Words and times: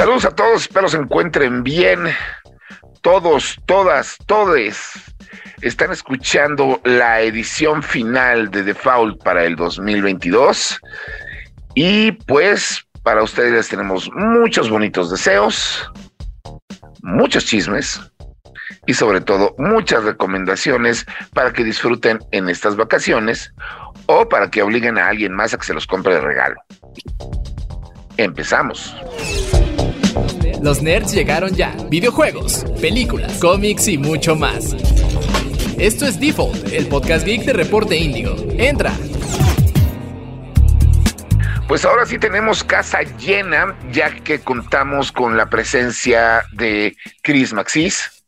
Saludos 0.00 0.24
a 0.24 0.30
todos, 0.30 0.62
espero 0.62 0.88
se 0.88 0.96
encuentren 0.96 1.62
bien. 1.62 2.08
Todos, 3.02 3.58
todas, 3.66 4.16
todes 4.24 4.92
están 5.60 5.92
escuchando 5.92 6.80
la 6.84 7.20
edición 7.20 7.82
final 7.82 8.50
de 8.50 8.62
Default 8.62 9.22
para 9.22 9.44
el 9.44 9.56
2022. 9.56 10.80
Y 11.74 12.12
pues 12.12 12.82
para 13.02 13.22
ustedes 13.22 13.68
tenemos 13.68 14.10
muchos 14.14 14.70
bonitos 14.70 15.10
deseos, 15.10 15.92
muchos 17.02 17.44
chismes 17.44 18.00
y 18.86 18.94
sobre 18.94 19.20
todo 19.20 19.54
muchas 19.58 20.04
recomendaciones 20.04 21.04
para 21.34 21.52
que 21.52 21.62
disfruten 21.62 22.20
en 22.30 22.48
estas 22.48 22.74
vacaciones 22.74 23.52
o 24.06 24.26
para 24.30 24.50
que 24.50 24.62
obliguen 24.62 24.96
a 24.96 25.08
alguien 25.08 25.34
más 25.34 25.52
a 25.52 25.58
que 25.58 25.66
se 25.66 25.74
los 25.74 25.86
compre 25.86 26.14
de 26.14 26.22
regalo. 26.22 26.58
Empezamos. 28.16 28.96
Los 30.62 30.82
nerds 30.82 31.14
llegaron 31.14 31.54
ya. 31.54 31.74
Videojuegos, 31.88 32.66
películas, 32.82 33.38
cómics 33.40 33.88
y 33.88 33.96
mucho 33.96 34.36
más. 34.36 34.74
Esto 35.78 36.04
es 36.04 36.20
Default, 36.20 36.70
el 36.70 36.86
podcast 36.86 37.24
geek 37.24 37.46
de 37.46 37.54
Reporte 37.54 37.96
Índigo. 37.96 38.36
Entra. 38.58 38.92
Pues 41.66 41.86
ahora 41.86 42.04
sí 42.04 42.18
tenemos 42.18 42.62
casa 42.62 43.00
llena, 43.18 43.74
ya 43.90 44.10
que 44.16 44.40
contamos 44.40 45.12
con 45.12 45.34
la 45.34 45.48
presencia 45.48 46.42
de 46.52 46.94
Chris 47.22 47.54
Maxis. 47.54 48.22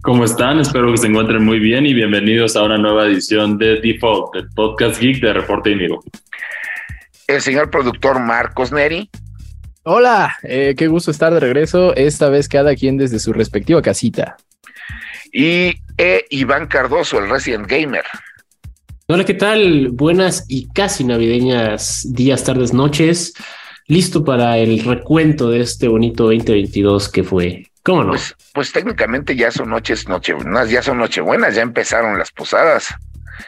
¿Cómo 0.00 0.24
están? 0.24 0.60
Espero 0.60 0.90
que 0.90 0.96
se 0.96 1.08
encuentren 1.08 1.44
muy 1.44 1.58
bien 1.58 1.84
y 1.84 1.92
bienvenidos 1.92 2.56
a 2.56 2.62
una 2.62 2.78
nueva 2.78 3.04
edición 3.04 3.58
de 3.58 3.78
Default, 3.82 4.36
el 4.36 4.48
podcast 4.54 4.98
geek 4.98 5.20
de 5.20 5.34
Reporte 5.34 5.70
Índigo. 5.70 6.02
El 7.26 7.42
señor 7.42 7.68
productor 7.68 8.20
Marcos 8.20 8.72
Neri. 8.72 9.10
Hola, 9.90 10.36
eh, 10.42 10.74
qué 10.76 10.86
gusto 10.86 11.10
estar 11.10 11.32
de 11.32 11.40
regreso, 11.40 11.96
esta 11.96 12.28
vez 12.28 12.46
cada 12.46 12.74
quien 12.74 12.98
desde 12.98 13.18
su 13.18 13.32
respectiva 13.32 13.80
casita. 13.80 14.36
Y 15.32 15.72
e. 15.96 16.26
Iván 16.28 16.66
Cardoso, 16.66 17.18
el 17.18 17.30
Resident 17.30 17.66
Gamer. 17.66 18.04
Hola, 19.06 19.24
¿qué 19.24 19.32
tal? 19.32 19.88
Buenas 19.92 20.44
y 20.46 20.68
casi 20.74 21.04
navideñas 21.04 22.06
días, 22.12 22.44
tardes, 22.44 22.74
noches. 22.74 23.32
Listo 23.86 24.26
para 24.26 24.58
el 24.58 24.84
recuento 24.84 25.48
de 25.48 25.60
este 25.60 25.88
bonito 25.88 26.24
2022 26.24 27.08
que 27.08 27.24
fue. 27.24 27.70
¿Cómo 27.82 28.04
no? 28.04 28.10
Pues, 28.10 28.36
pues 28.52 28.70
técnicamente 28.70 29.36
ya 29.36 29.50
son 29.50 29.70
noches, 29.70 30.06
noche, 30.06 30.34
ya 30.68 30.82
son 30.82 30.98
nochebuenas, 30.98 31.54
ya 31.54 31.62
empezaron 31.62 32.18
las 32.18 32.30
posadas. 32.30 32.94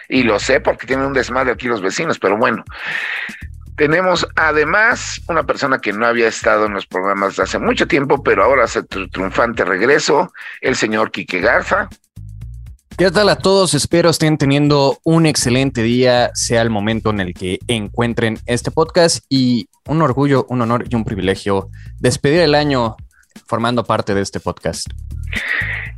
Y 0.08 0.22
lo 0.22 0.38
sé 0.38 0.60
porque 0.60 0.86
tienen 0.86 1.04
un 1.04 1.12
desmadre 1.12 1.52
aquí 1.52 1.66
los 1.66 1.82
vecinos, 1.82 2.19
pero 2.19 2.38
bueno. 2.38 2.64
Tenemos 3.80 4.28
además 4.36 5.22
una 5.26 5.44
persona 5.44 5.78
que 5.78 5.94
no 5.94 6.04
había 6.04 6.28
estado 6.28 6.66
en 6.66 6.74
los 6.74 6.86
programas 6.86 7.38
hace 7.38 7.58
mucho 7.58 7.88
tiempo, 7.88 8.22
pero 8.22 8.44
ahora 8.44 8.64
hace 8.64 8.82
triunfante 8.82 9.64
regreso, 9.64 10.34
el 10.60 10.76
señor 10.76 11.10
Quique 11.10 11.40
Garza. 11.40 11.88
¿Qué 12.98 13.10
tal 13.10 13.30
a 13.30 13.36
todos? 13.36 13.72
Espero 13.72 14.10
estén 14.10 14.36
teniendo 14.36 14.98
un 15.02 15.24
excelente 15.24 15.82
día, 15.82 16.30
sea 16.34 16.60
el 16.60 16.68
momento 16.68 17.08
en 17.08 17.20
el 17.20 17.32
que 17.32 17.58
encuentren 17.68 18.38
este 18.44 18.70
podcast 18.70 19.24
y 19.30 19.70
un 19.86 20.02
orgullo, 20.02 20.44
un 20.50 20.60
honor 20.60 20.84
y 20.86 20.94
un 20.94 21.06
privilegio 21.06 21.70
despedir 22.00 22.40
el 22.40 22.54
año 22.54 22.96
formando 23.46 23.82
parte 23.84 24.14
de 24.14 24.20
este 24.20 24.40
podcast. 24.40 24.88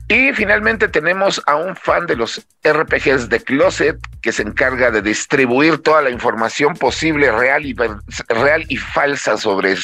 Y 0.08 0.32
finalmente 0.34 0.88
tenemos 0.88 1.40
a 1.46 1.56
un 1.56 1.74
fan 1.74 2.06
de 2.06 2.16
los 2.16 2.44
RPGs 2.64 3.28
de 3.30 3.40
Closet 3.40 3.96
que 4.20 4.32
se 4.32 4.42
encarga 4.42 4.90
de 4.90 5.00
distribuir 5.00 5.78
toda 5.78 6.02
la 6.02 6.10
información 6.10 6.74
posible, 6.74 7.30
real 7.30 7.64
y, 7.64 7.74
real 8.28 8.64
y 8.68 8.76
falsa 8.76 9.38
sobre 9.38 9.74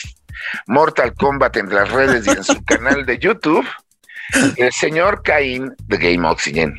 Mortal 0.67 1.15
Kombat 1.15 1.57
en 1.57 1.75
las 1.75 1.91
redes 1.91 2.27
y 2.27 2.31
en 2.31 2.45
su 2.45 2.63
canal 2.67 3.07
de 3.07 3.19
YouTube, 3.19 3.67
el 4.57 4.73
señor 4.73 5.23
Caín 5.23 5.75
de 5.87 5.97
Game 5.97 6.29
Oxygen. 6.29 6.77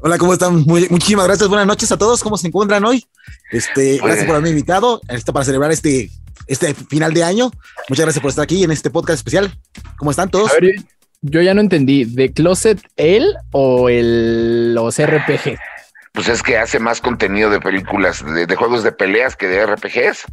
Hola, 0.00 0.18
¿cómo 0.18 0.32
están? 0.32 0.64
muchísimas 0.66 1.26
gracias. 1.26 1.48
Buenas 1.48 1.66
noches 1.66 1.90
a 1.92 1.98
todos. 1.98 2.22
¿Cómo 2.22 2.36
se 2.36 2.48
encuentran 2.48 2.84
hoy? 2.84 3.06
Este, 3.50 3.98
pues, 3.98 4.02
gracias 4.02 4.26
por 4.26 4.34
haberme 4.36 4.50
invitado 4.50 5.00
está 5.08 5.32
para 5.32 5.44
celebrar 5.44 5.70
este, 5.70 6.10
este 6.46 6.74
final 6.74 7.14
de 7.14 7.24
año. 7.24 7.50
Muchas 7.88 8.04
gracias 8.04 8.20
por 8.20 8.30
estar 8.30 8.42
aquí 8.42 8.64
en 8.64 8.70
este 8.70 8.90
podcast 8.90 9.18
especial. 9.18 9.58
¿Cómo 9.96 10.10
están 10.10 10.30
todos? 10.30 10.50
Yo 11.22 11.42
ya 11.42 11.54
no 11.54 11.60
entendí. 11.60 12.04
¿De 12.04 12.32
Closet 12.32 12.80
él 12.96 13.34
o 13.52 13.88
el, 13.88 14.74
los 14.74 15.00
RPG? 15.00 15.58
Pues 16.12 16.28
es 16.28 16.42
que 16.42 16.58
hace 16.58 16.78
más 16.78 17.00
contenido 17.00 17.50
de 17.50 17.60
películas, 17.60 18.24
de, 18.24 18.56
juegos 18.56 18.82
de 18.82 18.92
peleas 18.92 19.36
que 19.36 19.46
de 19.46 19.64
RPGs. 19.66 20.24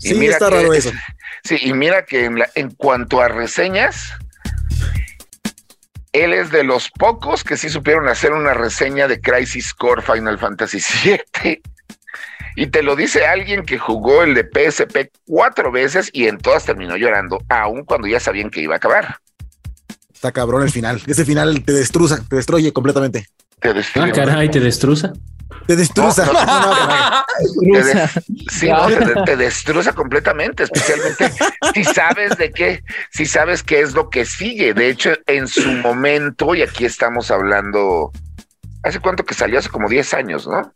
Y 0.00 0.08
sí, 0.08 0.14
mira 0.14 0.32
está 0.32 0.50
raro 0.50 0.72
eso. 0.72 0.92
Sí, 1.42 1.58
y 1.60 1.72
mira 1.72 2.04
que 2.04 2.26
en, 2.26 2.38
en 2.54 2.70
cuanto 2.70 3.20
a 3.20 3.28
reseñas, 3.28 4.12
él 6.12 6.32
es 6.32 6.50
de 6.50 6.62
los 6.62 6.90
pocos 6.90 7.42
que 7.42 7.56
sí 7.56 7.68
supieron 7.68 8.08
hacer 8.08 8.32
una 8.32 8.54
reseña 8.54 9.08
de 9.08 9.20
Crisis 9.20 9.74
Core 9.74 10.02
Final 10.02 10.38
Fantasy 10.38 10.78
VII. 11.04 11.60
Y 12.56 12.66
te 12.68 12.82
lo 12.82 12.96
dice 12.96 13.26
alguien 13.26 13.64
que 13.64 13.78
jugó 13.78 14.22
el 14.22 14.34
de 14.34 14.42
PSP 14.42 15.12
cuatro 15.26 15.70
veces 15.70 16.10
y 16.12 16.26
en 16.26 16.38
todas 16.38 16.64
terminó 16.64 16.96
llorando, 16.96 17.40
aun 17.48 17.84
cuando 17.84 18.08
ya 18.08 18.18
sabían 18.18 18.50
que 18.50 18.60
iba 18.60 18.74
a 18.74 18.78
acabar. 18.78 19.20
Está 20.18 20.32
cabrón 20.32 20.64
el 20.64 20.72
final. 20.72 21.00
Ese 21.06 21.24
final 21.24 21.62
te 21.62 21.72
destruza, 21.72 22.20
te 22.28 22.34
destruye 22.34 22.72
completamente. 22.72 23.28
Te 23.60 23.72
destruye. 23.72 24.10
Ah, 24.10 24.12
caray, 24.12 24.50
te 24.50 24.58
destruza. 24.58 25.12
Te 25.68 25.76
destruza. 25.76 26.26
sí, 28.50 28.68
te, 29.26 29.36
destruza 29.36 29.92
completamente, 29.92 30.64
especialmente 30.64 31.32
si 31.72 31.84
sabes 31.84 32.36
de 32.36 32.50
qué, 32.50 32.82
si 33.12 33.26
sabes 33.26 33.62
qué 33.62 33.80
es 33.80 33.94
lo 33.94 34.10
que 34.10 34.24
sigue. 34.24 34.74
De 34.74 34.90
hecho, 34.90 35.12
en 35.28 35.46
su 35.46 35.70
momento, 35.70 36.52
y 36.56 36.62
aquí 36.62 36.84
estamos 36.84 37.30
hablando, 37.30 38.10
¿hace 38.82 38.98
cuánto 38.98 39.24
que 39.24 39.34
salió? 39.34 39.60
Hace 39.60 39.68
como 39.68 39.88
10 39.88 40.14
años, 40.14 40.48
¿no? 40.48 40.72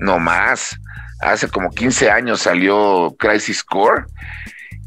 No 0.00 0.18
más. 0.18 0.76
Hace 1.20 1.46
como 1.46 1.70
15 1.70 2.10
años 2.10 2.40
salió 2.40 3.14
Crisis 3.20 3.62
Core. 3.62 4.06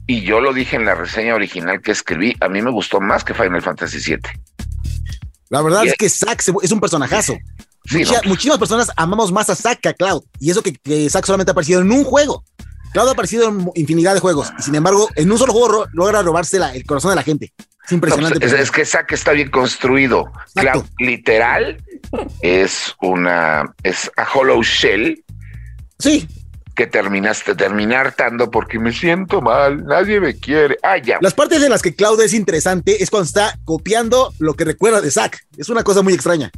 Y 0.10 0.22
yo 0.22 0.42
lo 0.42 0.54
dije 0.54 0.76
en 0.76 0.86
la 0.86 0.96
reseña 0.96 1.36
original 1.36 1.84
que 1.84 1.92
escribí, 1.92 2.36
a 2.42 2.50
mí 2.50 2.64
me 2.64 2.72
gustó 2.72 3.00
más 3.00 3.24
que 3.24 3.36
Final 3.36 3.62
Fantasy 3.62 4.00
VII. 4.00 4.18
La 5.50 5.62
verdad 5.62 5.86
es 5.86 5.94
que 5.94 6.10
Zack 6.10 6.44
es 6.64 6.72
un 6.72 6.80
personajazo. 6.80 7.38
Muchísimas 8.26 8.58
personas 8.58 8.92
amamos 8.96 9.32
más 9.32 9.52
a 9.52 9.56
Zack 9.56 9.82
que 9.82 9.90
a 9.90 9.94
Cloud. 9.94 10.24
Y 10.40 10.50
eso 10.50 10.64
que, 10.64 11.08
Zack 11.12 11.28
solamente 11.28 11.52
ha 11.52 11.54
aparecido 11.54 11.82
en 11.82 11.92
un 11.92 12.04
juego. 12.04 12.44
Cloud 12.92 13.08
ha 13.08 13.12
aparecido 13.12 13.50
en 13.50 13.70
infinidad 13.76 14.16
de 14.16 14.20
juegos. 14.20 14.52
Y 14.58 14.64
sin 14.64 14.74
embargo, 14.74 15.10
en 15.16 15.32
un 15.32 15.38
solo 15.38 15.54
juego 15.54 15.86
logra 15.94 16.24
robarse 16.24 16.58
el 16.58 16.84
corazón 16.88 17.12
de 17.12 17.16
la 17.16 17.24
gente. 17.24 17.54
Es 17.86 17.92
impresionante. 17.92 18.40
Pues, 18.40 18.54
es, 18.54 18.72
que 18.72 18.86
Zack 18.86 19.12
está 19.12 19.34
bien 19.34 19.52
construido. 19.52 20.32
Cloud, 20.56 20.86
literal, 20.98 21.84
es 22.42 22.96
una. 23.00 23.76
Es 23.84 24.10
a 24.18 24.28
Hollow 24.34 24.64
Shell. 24.64 25.24
Sí. 26.00 26.28
Que 26.80 26.88
terminaste 26.88 27.56
terminar 27.56 28.14
tanto 28.14 28.50
porque 28.50 28.80
me 28.80 28.94
siento 28.94 29.42
mal, 29.42 29.86
nadie 29.86 30.22
me 30.22 30.40
quiere. 30.40 30.78
Ah, 30.82 30.96
ya. 30.98 31.18
Las 31.20 31.34
partes 31.34 31.62
en 31.62 31.70
las 31.70 31.82
que 31.82 31.94
Cloud 31.94 32.22
es 32.22 32.34
interesante 32.34 33.04
es 33.04 33.10
cuando 33.10 33.26
está 33.26 33.60
copiando 33.66 34.32
lo 34.40 34.54
que 34.54 34.64
recuerda 34.64 35.02
de 35.02 35.12
Zack. 35.12 35.46
Es 35.58 35.68
una 35.68 35.84
cosa 35.84 36.04
muy 36.04 36.14
extraña 36.14 36.50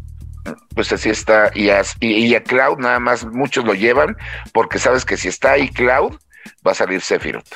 pues 0.75 0.91
así 0.91 1.09
está. 1.09 1.49
Y 1.55 1.69
a, 1.69 1.81
y, 2.01 2.35
a 2.35 2.43
Cloud 2.43 2.77
nada 2.77 2.99
más 2.99 3.25
muchos 3.25 3.65
lo 3.65 3.73
llevan 3.73 4.15
porque 4.53 4.77
sabes 4.77 5.05
que 5.05 5.17
si 5.17 5.27
está 5.27 5.53
ahí 5.53 5.69
Cloud, 5.69 6.17
va 6.65 6.71
a 6.71 6.75
salir 6.75 7.01
Sephiroth. 7.01 7.51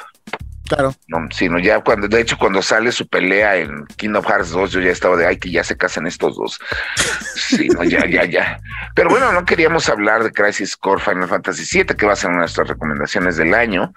Claro. 0.68 0.96
No, 1.08 1.20
sino 1.32 1.60
ya 1.60 1.80
cuando, 1.82 2.08
de 2.08 2.22
hecho, 2.22 2.38
cuando 2.38 2.62
sale 2.62 2.92
su 2.92 3.08
pelea 3.08 3.58
en 3.58 3.86
Kingdom 3.98 4.24
Hearts 4.24 4.50
2, 4.50 4.72
yo 4.72 4.80
ya 4.82 4.92
estaba 4.92 5.16
de 5.16 5.28
ay, 5.28 5.38
que 5.38 5.52
ya 5.52 5.64
se 5.64 5.78
casan 5.78 6.08
estos 6.08 6.36
dos. 6.36 6.60
Sí, 7.36 7.68
no, 7.68 7.84
ya, 7.84 8.06
ya, 8.08 8.26
ya. 8.26 8.60
Pero 8.96 9.10
bueno, 9.10 9.32
no 9.32 9.46
queríamos 9.46 9.88
hablar 9.90 10.24
de 10.24 10.32
Crisis 10.32 10.76
Core 10.76 11.02
Final 11.02 11.28
Fantasy 11.28 11.64
VII, 11.72 11.96
que 11.96 12.06
va 12.06 12.14
a 12.14 12.16
ser 12.16 12.30
una 12.30 12.38
de 12.38 12.42
nuestras 12.44 12.68
recomendaciones 12.70 13.38
del 13.38 13.54
año, 13.54 13.94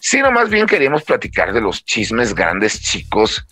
sino 0.00 0.32
más 0.32 0.50
bien 0.50 0.66
queríamos 0.66 1.04
platicar 1.04 1.52
de 1.52 1.60
los 1.60 1.84
chismes 1.84 2.34
grandes, 2.34 2.80
chicos 2.80 3.46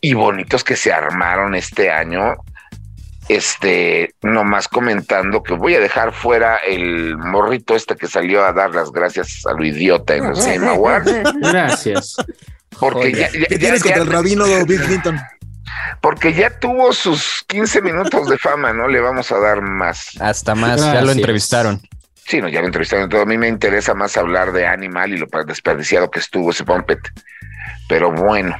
y 0.00 0.14
bonitos 0.14 0.64
que 0.64 0.76
se 0.76 0.92
armaron 0.92 1.54
este 1.54 1.90
año 1.90 2.36
este, 3.28 4.14
nomás 4.22 4.68
comentando 4.68 5.42
que 5.42 5.54
voy 5.54 5.74
a 5.74 5.80
dejar 5.80 6.12
fuera 6.12 6.56
el 6.58 7.16
morrito 7.16 7.74
este 7.74 7.96
que 7.96 8.06
salió 8.06 8.44
a 8.44 8.52
dar 8.52 8.74
las 8.74 8.92
gracias 8.92 9.42
a 9.46 9.52
lo 9.52 9.64
idiota 9.64 10.14
en 10.14 10.26
el 10.26 10.34
Game 10.34 10.66
Awards. 10.68 11.12
Gracias. 11.40 12.16
Porque 12.78 13.12
ya, 13.12 13.30
¿Qué 13.30 13.58
tienes 13.58 13.82
contra 13.82 14.02
el 14.02 14.08
rabino 14.08 14.44
Bill 14.44 14.80
Clinton? 14.80 15.18
Porque 16.00 16.32
ya 16.32 16.50
tuvo 16.58 16.92
sus 16.92 17.44
15 17.48 17.82
minutos 17.82 18.28
de 18.28 18.38
fama, 18.38 18.72
¿no? 18.72 18.86
Le 18.88 19.00
vamos 19.00 19.32
a 19.32 19.38
dar 19.38 19.60
más. 19.62 20.10
Hasta 20.20 20.54
más, 20.54 20.80
ya 20.80 21.02
lo 21.02 21.10
entrevistaron. 21.10 21.80
Sí, 22.26 22.40
no, 22.40 22.48
ya 22.48 22.60
lo 22.60 22.66
entrevistaron. 22.66 23.08
Todo. 23.08 23.22
A 23.22 23.26
mí 23.26 23.38
me 23.38 23.48
interesa 23.48 23.94
más 23.94 24.16
hablar 24.16 24.52
de 24.52 24.66
Animal 24.66 25.12
y 25.12 25.18
lo 25.18 25.26
desperdiciado 25.46 26.10
que 26.10 26.18
estuvo 26.18 26.50
ese 26.50 26.64
Pumpet. 26.64 26.98
Pero 27.88 28.12
bueno, 28.12 28.56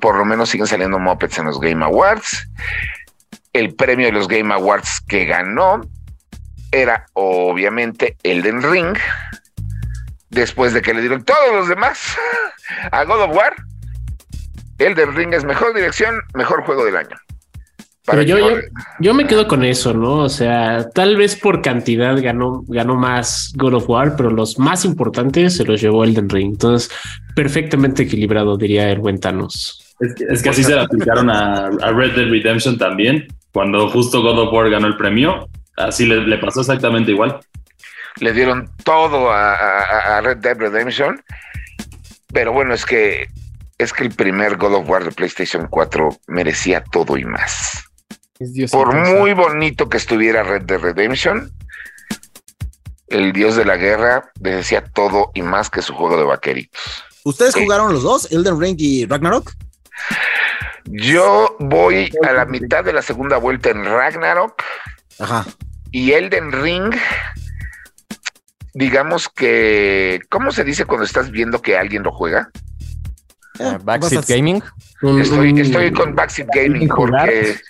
por 0.00 0.16
lo 0.16 0.24
menos 0.24 0.50
siguen 0.50 0.66
saliendo 0.66 0.98
mopeds 0.98 1.38
en 1.38 1.46
los 1.46 1.60
Game 1.60 1.84
Awards 1.84 2.48
el 3.52 3.74
premio 3.74 4.06
de 4.06 4.12
los 4.12 4.28
Game 4.28 4.52
Awards 4.52 5.00
que 5.06 5.24
ganó 5.24 5.80
era 6.70 7.06
obviamente 7.12 8.16
Elden 8.22 8.62
Ring, 8.62 8.96
después 10.30 10.72
de 10.72 10.80
que 10.80 10.94
le 10.94 11.00
dieron 11.00 11.24
todos 11.24 11.52
los 11.54 11.68
demás 11.68 12.16
a 12.90 13.04
God 13.04 13.22
of 13.22 13.36
War, 13.36 13.54
Elden 14.78 15.14
Ring 15.14 15.34
es 15.34 15.44
mejor 15.44 15.74
dirección, 15.74 16.20
mejor 16.34 16.64
juego 16.64 16.84
del 16.84 16.96
año. 16.96 17.16
Pero 18.04 18.22
yo, 18.22 18.36
yo, 18.98 19.14
me 19.14 19.28
quedo 19.28 19.46
con 19.46 19.64
eso, 19.64 19.94
¿no? 19.94 20.16
O 20.16 20.28
sea, 20.28 20.88
tal 20.90 21.16
vez 21.16 21.36
por 21.36 21.62
cantidad 21.62 22.20
ganó, 22.20 22.64
ganó 22.66 22.96
más 22.96 23.52
God 23.54 23.74
of 23.74 23.88
War, 23.88 24.16
pero 24.16 24.30
los 24.30 24.58
más 24.58 24.84
importantes 24.84 25.56
se 25.56 25.64
los 25.64 25.80
llevó 25.80 26.02
Elden 26.02 26.28
Ring. 26.28 26.54
Entonces, 26.54 26.90
perfectamente 27.36 28.02
equilibrado, 28.02 28.56
diría 28.56 28.90
el 28.90 28.98
buen 28.98 29.20
Thanos. 29.20 29.94
Es 30.00 30.42
que, 30.42 30.48
así 30.48 30.64
se 30.64 30.74
le 30.74 30.80
aplicaron 30.80 31.30
a, 31.30 31.70
Red 31.92 32.16
Dead 32.16 32.28
Redemption 32.28 32.76
también. 32.76 33.28
Cuando 33.52 33.88
justo 33.90 34.22
God 34.22 34.38
of 34.38 34.52
War 34.52 34.70
ganó 34.70 34.86
el 34.86 34.96
premio, 34.96 35.48
así 35.76 36.06
le, 36.06 36.38
pasó 36.38 36.60
exactamente 36.60 37.12
igual. 37.12 37.40
Le 38.16 38.32
dieron 38.32 38.70
todo 38.84 39.30
a, 39.30 40.16
a 40.16 40.20
Red 40.20 40.38
Dead 40.38 40.56
Redemption. 40.56 41.22
Pero 42.32 42.52
bueno, 42.52 42.72
es 42.72 42.86
que 42.86 43.28
es 43.82 43.92
que 43.92 44.04
el 44.04 44.14
primer 44.14 44.56
God 44.56 44.74
of 44.74 44.88
War 44.88 45.04
de 45.04 45.10
PlayStation 45.10 45.66
4 45.68 46.20
merecía 46.28 46.82
todo 46.84 47.16
y 47.16 47.24
más. 47.24 47.84
Por 48.70 48.94
muy 48.94 49.34
bonito 49.34 49.88
que 49.88 49.96
estuviera 49.96 50.42
Red 50.42 50.62
Dead 50.62 50.78
Redemption, 50.78 51.52
el 53.08 53.32
dios 53.32 53.56
de 53.56 53.64
la 53.64 53.76
guerra 53.76 54.30
decía 54.36 54.84
todo 54.84 55.30
y 55.34 55.42
más 55.42 55.70
que 55.70 55.82
su 55.82 55.94
juego 55.94 56.16
de 56.16 56.24
vaqueritos. 56.24 56.80
¿Ustedes 57.24 57.54
jugaron 57.54 57.92
los 57.92 58.02
dos, 58.02 58.30
Elden 58.32 58.60
Ring 58.60 58.76
y 58.78 59.06
Ragnarok? 59.06 59.52
Yo 60.84 61.56
voy 61.58 62.12
a 62.26 62.32
la 62.32 62.44
mitad 62.44 62.84
de 62.84 62.92
la 62.92 63.02
segunda 63.02 63.38
vuelta 63.38 63.70
en 63.70 63.84
Ragnarok. 63.84 64.62
Ajá. 65.18 65.46
Y 65.90 66.12
Elden 66.12 66.52
Ring, 66.52 66.94
digamos 68.74 69.28
que, 69.28 70.20
¿cómo 70.30 70.50
se 70.50 70.64
dice 70.64 70.84
cuando 70.84 71.04
estás 71.04 71.30
viendo 71.30 71.60
que 71.60 71.76
alguien 71.76 72.02
lo 72.02 72.12
juega? 72.12 72.50
Eh, 73.58 73.78
Backseat 73.82 74.26
Gaming. 74.26 74.62
Estoy, 75.20 75.60
estoy 75.60 75.92
con 75.92 76.14
Backseat 76.14 76.48
Gaming 76.54 76.88
porque 76.88 77.60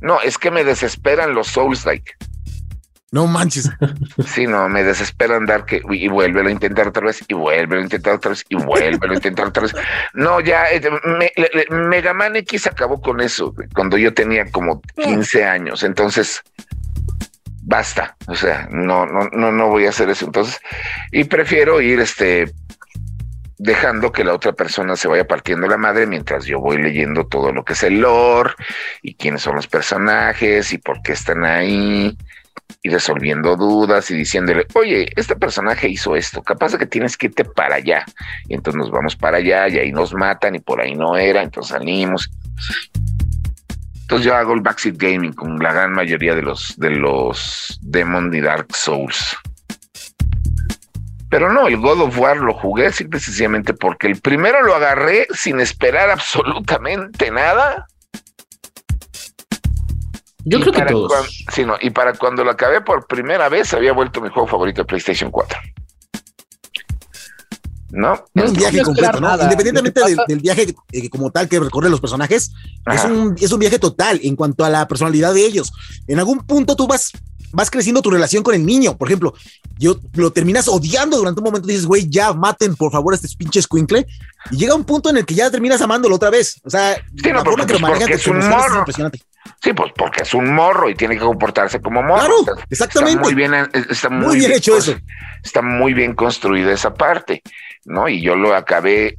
no, 0.00 0.20
es 0.20 0.38
que 0.38 0.50
me 0.50 0.64
desesperan 0.64 1.34
los 1.34 1.48
Souls 1.48 1.84
like. 1.84 2.12
No 3.10 3.26
manches. 3.26 3.70
Sí, 4.26 4.46
no, 4.46 4.68
me 4.68 4.84
desesperan 4.84 5.46
dar 5.46 5.64
que 5.64 5.80
y 5.90 6.08
vuelve 6.08 6.46
a 6.46 6.50
intentar 6.50 6.88
otra 6.88 7.06
vez 7.06 7.24
y 7.26 7.32
vuelve 7.32 7.78
a 7.78 7.80
intentar 7.80 8.14
otra 8.14 8.30
vez 8.30 8.44
y 8.48 8.56
vuelve 8.56 9.08
a 9.08 9.14
intentar 9.14 9.46
otra 9.46 9.62
vez. 9.62 9.74
No, 10.12 10.40
ya 10.40 10.66
eh, 10.70 10.82
Mega 11.70 12.12
Man 12.12 12.36
X 12.36 12.66
acabó 12.66 13.00
con 13.00 13.20
eso 13.20 13.54
cuando 13.74 13.96
yo 13.96 14.12
tenía 14.12 14.50
como 14.50 14.82
15 14.96 15.44
años. 15.44 15.82
Entonces, 15.84 16.42
basta. 17.62 18.14
O 18.26 18.34
sea, 18.34 18.68
no, 18.70 19.06
no, 19.06 19.28
no, 19.32 19.52
no 19.52 19.68
voy 19.68 19.86
a 19.86 19.90
hacer 19.90 20.10
eso. 20.10 20.26
Entonces, 20.26 20.60
y 21.10 21.24
prefiero 21.24 21.80
ir 21.80 22.00
este 22.00 22.52
dejando 23.58 24.12
que 24.12 24.22
la 24.22 24.34
otra 24.34 24.52
persona 24.52 24.96
se 24.96 25.08
vaya 25.08 25.26
partiendo 25.26 25.66
la 25.66 25.76
madre 25.76 26.06
mientras 26.06 26.44
yo 26.44 26.60
voy 26.60 26.80
leyendo 26.80 27.26
todo 27.26 27.52
lo 27.52 27.64
que 27.64 27.72
es 27.72 27.82
el 27.82 28.00
lore 28.00 28.52
y 29.02 29.14
quiénes 29.16 29.42
son 29.42 29.56
los 29.56 29.66
personajes 29.66 30.72
y 30.72 30.78
por 30.78 31.02
qué 31.02 31.12
están 31.12 31.44
ahí 31.44 32.16
y 32.82 32.90
resolviendo 32.90 33.56
dudas 33.56 34.10
y 34.10 34.14
diciéndole, 34.14 34.66
oye, 34.74 35.08
este 35.16 35.36
personaje 35.36 35.88
hizo 35.88 36.14
esto, 36.14 36.42
capaz 36.42 36.72
de 36.72 36.78
que 36.78 36.86
tienes 36.86 37.16
que 37.16 37.26
irte 37.26 37.44
para 37.44 37.76
allá. 37.76 38.04
Y 38.48 38.54
entonces 38.54 38.78
nos 38.78 38.90
vamos 38.90 39.16
para 39.16 39.38
allá 39.38 39.68
y 39.68 39.78
ahí 39.78 39.92
nos 39.92 40.14
matan 40.14 40.54
y 40.54 40.60
por 40.60 40.80
ahí 40.80 40.94
no 40.94 41.16
era, 41.16 41.42
entonces 41.42 41.72
salimos. 41.72 42.30
Entonces 44.02 44.26
yo 44.26 44.34
hago 44.34 44.54
el 44.54 44.60
backseat 44.60 44.96
gaming 44.96 45.32
con 45.32 45.58
la 45.58 45.72
gran 45.72 45.92
mayoría 45.92 46.34
de 46.34 46.42
los 46.42 46.78
de 46.78 46.90
los 46.90 47.78
Demon 47.82 48.34
y 48.34 48.40
Dark 48.40 48.74
Souls. 48.74 49.36
Pero 51.30 51.52
no, 51.52 51.68
el 51.68 51.76
God 51.76 52.00
of 52.00 52.18
War 52.18 52.38
lo 52.38 52.54
jugué 52.54 52.90
simplemente 52.90 53.74
porque 53.74 54.06
el 54.06 54.20
primero 54.20 54.62
lo 54.62 54.74
agarré 54.74 55.26
sin 55.34 55.60
esperar 55.60 56.10
absolutamente 56.10 57.30
nada. 57.30 57.86
Yo 60.48 60.60
creo 60.60 60.72
que 60.72 60.82
todos. 60.82 61.44
y 61.80 61.90
para 61.90 62.14
cuando 62.14 62.44
lo 62.44 62.50
acabé 62.50 62.80
por 62.80 63.06
primera 63.06 63.48
vez 63.48 63.72
había 63.74 63.92
vuelto 63.92 64.20
mi 64.20 64.28
juego 64.28 64.48
favorito 64.48 64.82
de 64.82 64.86
PlayStation 64.86 65.30
4. 65.30 65.58
¿no? 67.90 68.14
Es 68.34 68.50
un 68.50 68.56
viaje 68.56 68.82
completo, 68.82 69.20
¿no? 69.20 69.42
Independientemente 69.42 70.00
del, 70.26 70.40
viaje 70.40 70.74
eh, 70.92 71.08
como 71.08 71.30
tal 71.30 71.48
que 71.48 71.58
recorren 71.58 71.90
los 71.90 72.00
personajes, 72.00 72.52
es 72.86 73.04
un, 73.04 73.34
es 73.40 73.50
un, 73.50 73.58
viaje 73.58 73.78
total 73.78 74.20
en 74.22 74.36
cuanto 74.36 74.64
a 74.64 74.70
la 74.70 74.86
personalidad 74.86 75.32
de 75.32 75.46
ellos. 75.46 75.72
En 76.06 76.18
algún 76.18 76.40
punto 76.40 76.76
tú 76.76 76.86
vas 76.86 77.12
vas 77.52 77.70
creciendo 77.70 78.02
tu 78.02 78.10
relación 78.10 78.42
con 78.42 78.54
el 78.54 78.64
niño. 78.64 78.96
Por 78.96 79.08
ejemplo, 79.08 79.34
yo 79.78 79.98
lo 80.14 80.30
terminas 80.30 80.68
odiando 80.68 81.16
durante 81.16 81.40
un 81.40 81.44
momento, 81.44 81.66
dices, 81.66 81.86
güey, 81.86 82.08
ya 82.08 82.32
maten 82.32 82.76
por 82.76 82.92
favor 82.92 83.14
a 83.14 83.16
este 83.16 83.28
pinche 83.36 83.62
squinkle. 83.62 84.06
Y 84.50 84.56
llega 84.56 84.74
un 84.74 84.84
punto 84.84 85.10
en 85.10 85.18
el 85.18 85.26
que 85.26 85.34
ya 85.34 85.50
terminas 85.50 85.80
amándolo 85.80 86.16
otra 86.16 86.30
vez. 86.30 86.60
O 86.64 86.70
sea, 86.70 86.96
la 87.12 87.44
forma 87.44 87.66
que 87.66 87.74
lo 87.74 87.80
manejan 87.80 88.12
es 88.12 88.26
un 88.26 88.38
morro. 88.38 88.72
Es 88.72 88.78
impresionante. 88.78 89.20
Sí, 89.62 89.72
pues 89.72 89.92
porque 89.96 90.22
es 90.22 90.34
un 90.34 90.54
morro 90.54 90.88
y 90.88 90.94
tiene 90.94 91.14
que 91.14 91.20
comportarse 91.20 91.80
como 91.80 92.02
morro. 92.02 92.44
Claro, 92.44 92.60
exactamente. 92.70 93.12
Está 93.12 93.22
muy 93.22 93.34
bien, 93.34 93.54
está 93.90 94.08
muy, 94.08 94.38
bien, 94.38 94.52
hecho 94.52 94.76
eso. 94.76 94.96
Está 95.42 95.62
muy 95.62 95.94
bien 95.94 96.14
construida 96.14 96.72
esa 96.72 96.94
parte, 96.94 97.42
¿no? 97.84 98.08
Y 98.08 98.20
yo 98.20 98.36
lo 98.36 98.54
acabé 98.54 99.16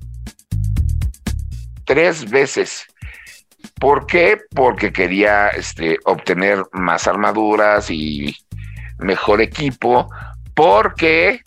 tres 1.86 2.30
veces 2.30 2.88
¿Por 3.80 4.06
qué? 4.06 4.38
Porque 4.54 4.92
quería 4.92 5.50
este, 5.50 5.98
obtener 6.04 6.64
más 6.74 7.08
armaduras 7.08 7.90
y 7.90 8.36
mejor 8.98 9.42
equipo, 9.42 10.10
porque 10.54 11.42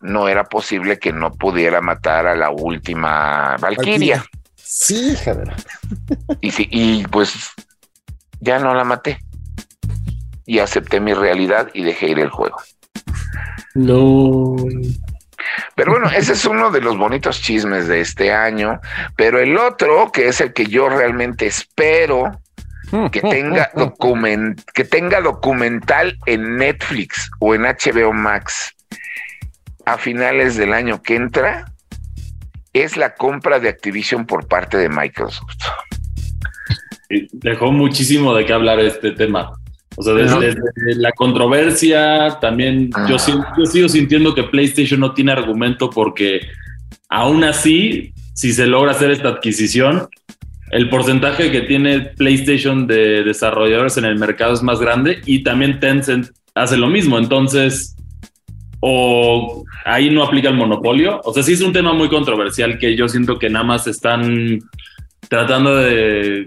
no 0.00 0.28
era 0.28 0.44
posible 0.44 0.98
que 0.98 1.12
no 1.12 1.32
pudiera 1.32 1.80
matar 1.80 2.26
a 2.28 2.36
la 2.36 2.50
última 2.50 3.56
Valkyria. 3.56 4.24
Sí, 4.54 5.16
joder. 5.24 5.52
Y, 6.40 6.52
y 7.00 7.06
pues 7.08 7.50
ya 8.46 8.60
no 8.60 8.72
la 8.74 8.84
maté. 8.84 9.18
Y 10.46 10.60
acepté 10.60 11.00
mi 11.00 11.12
realidad 11.12 11.68
y 11.74 11.82
dejé 11.82 12.10
ir 12.10 12.20
el 12.20 12.30
juego. 12.30 12.56
No. 13.74 14.54
Pero 15.74 15.92
bueno, 15.92 16.08
ese 16.08 16.32
es 16.32 16.44
uno 16.44 16.70
de 16.70 16.80
los 16.80 16.96
bonitos 16.96 17.42
chismes 17.42 17.88
de 17.88 18.00
este 18.00 18.32
año. 18.32 18.80
Pero 19.16 19.40
el 19.40 19.58
otro, 19.58 20.12
que 20.12 20.28
es 20.28 20.40
el 20.40 20.52
que 20.52 20.66
yo 20.66 20.88
realmente 20.88 21.46
espero 21.46 22.40
que 23.10 23.20
tenga, 23.30 23.70
document, 23.74 24.62
que 24.72 24.84
tenga 24.84 25.20
documental 25.20 26.16
en 26.26 26.56
Netflix 26.56 27.28
o 27.40 27.54
en 27.54 27.62
HBO 27.62 28.12
Max 28.12 28.74
a 29.84 29.98
finales 29.98 30.56
del 30.56 30.72
año 30.72 31.02
que 31.02 31.16
entra, 31.16 31.66
es 32.72 32.96
la 32.96 33.14
compra 33.14 33.58
de 33.58 33.68
Activision 33.68 34.26
por 34.26 34.46
parte 34.46 34.76
de 34.76 34.88
Microsoft. 34.88 35.56
Dejó 37.32 37.72
muchísimo 37.72 38.34
de 38.34 38.44
qué 38.44 38.52
hablar 38.52 38.80
este 38.80 39.12
tema. 39.12 39.52
O 39.96 40.02
sea, 40.02 40.12
desde, 40.12 40.54
la 40.96 41.12
controversia, 41.12 42.38
también 42.40 42.90
yo, 43.08 43.16
ah. 43.16 43.54
yo 43.58 43.66
sigo 43.66 43.88
sintiendo 43.88 44.34
que 44.34 44.42
PlayStation 44.42 45.00
no 45.00 45.14
tiene 45.14 45.32
argumento 45.32 45.88
porque 45.88 46.40
aún 47.08 47.44
así, 47.44 48.12
si 48.34 48.52
se 48.52 48.66
logra 48.66 48.90
hacer 48.90 49.10
esta 49.10 49.28
adquisición, 49.28 50.08
el 50.70 50.88
porcentaje 50.90 51.50
que 51.50 51.62
tiene 51.62 52.00
PlayStation 52.00 52.86
de 52.86 53.22
desarrolladores 53.22 53.96
en 53.96 54.04
el 54.04 54.18
mercado 54.18 54.52
es 54.52 54.62
más 54.62 54.80
grande 54.80 55.20
y 55.24 55.42
también 55.42 55.80
Tencent 55.80 56.28
hace 56.54 56.76
lo 56.76 56.88
mismo. 56.88 57.18
Entonces, 57.18 57.96
o 58.80 59.64
ahí 59.84 60.10
no 60.10 60.24
aplica 60.24 60.48
el 60.48 60.56
monopolio. 60.56 61.20
O 61.24 61.32
sea, 61.32 61.42
sí 61.42 61.52
es 61.52 61.60
un 61.60 61.72
tema 61.72 61.92
muy 61.92 62.08
controversial 62.08 62.78
que 62.78 62.96
yo 62.96 63.08
siento 63.08 63.38
que 63.38 63.48
nada 63.48 63.64
más 63.64 63.86
están 63.86 64.58
tratando 65.28 65.76
de 65.76 66.46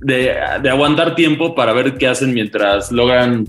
de, 0.00 0.32
aguantar 0.70 1.14
tiempo 1.14 1.54
para 1.54 1.72
ver 1.72 1.96
qué 1.96 2.08
hacen 2.08 2.34
mientras 2.34 2.92
logran 2.92 3.46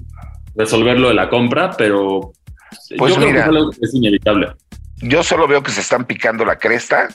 resolver 0.55 0.99
lo 0.99 1.09
de 1.09 1.15
la 1.15 1.29
compra, 1.29 1.71
pero 1.77 2.33
pues 2.97 3.15
yo 3.15 3.21
creo 3.21 3.69
que 3.71 3.77
es 3.81 3.93
inevitable. 3.93 4.53
Yo 5.01 5.23
solo 5.23 5.47
veo 5.47 5.61
que 5.61 5.71
se 5.71 5.81
están 5.81 6.05
picando 6.05 6.45
la 6.45 6.57
cresta 6.57 7.09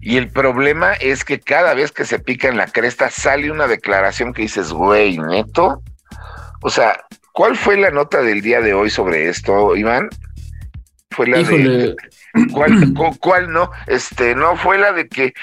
y 0.00 0.16
el 0.16 0.28
problema 0.28 0.94
es 0.94 1.24
que 1.24 1.40
cada 1.40 1.74
vez 1.74 1.92
que 1.92 2.04
se 2.04 2.18
pica 2.18 2.48
en 2.48 2.56
la 2.56 2.66
cresta 2.66 3.10
sale 3.10 3.50
una 3.50 3.66
declaración 3.66 4.32
que 4.32 4.42
dices, 4.42 4.72
güey, 4.72 5.18
neto. 5.18 5.82
O 6.62 6.70
sea, 6.70 7.04
¿cuál 7.32 7.56
fue 7.56 7.76
la 7.76 7.90
nota 7.90 8.22
del 8.22 8.40
día 8.40 8.60
de 8.60 8.72
hoy 8.72 8.90
sobre 8.90 9.28
esto, 9.28 9.76
Iván? 9.76 10.08
Fue 11.10 11.26
la 11.26 11.42
de 11.42 11.96
¿cuál, 12.52 12.94
¿Cuál 13.18 13.52
no? 13.52 13.70
Este, 13.86 14.34
no, 14.34 14.56
fue 14.56 14.78
la 14.78 14.92
de 14.92 15.08
que 15.08 15.34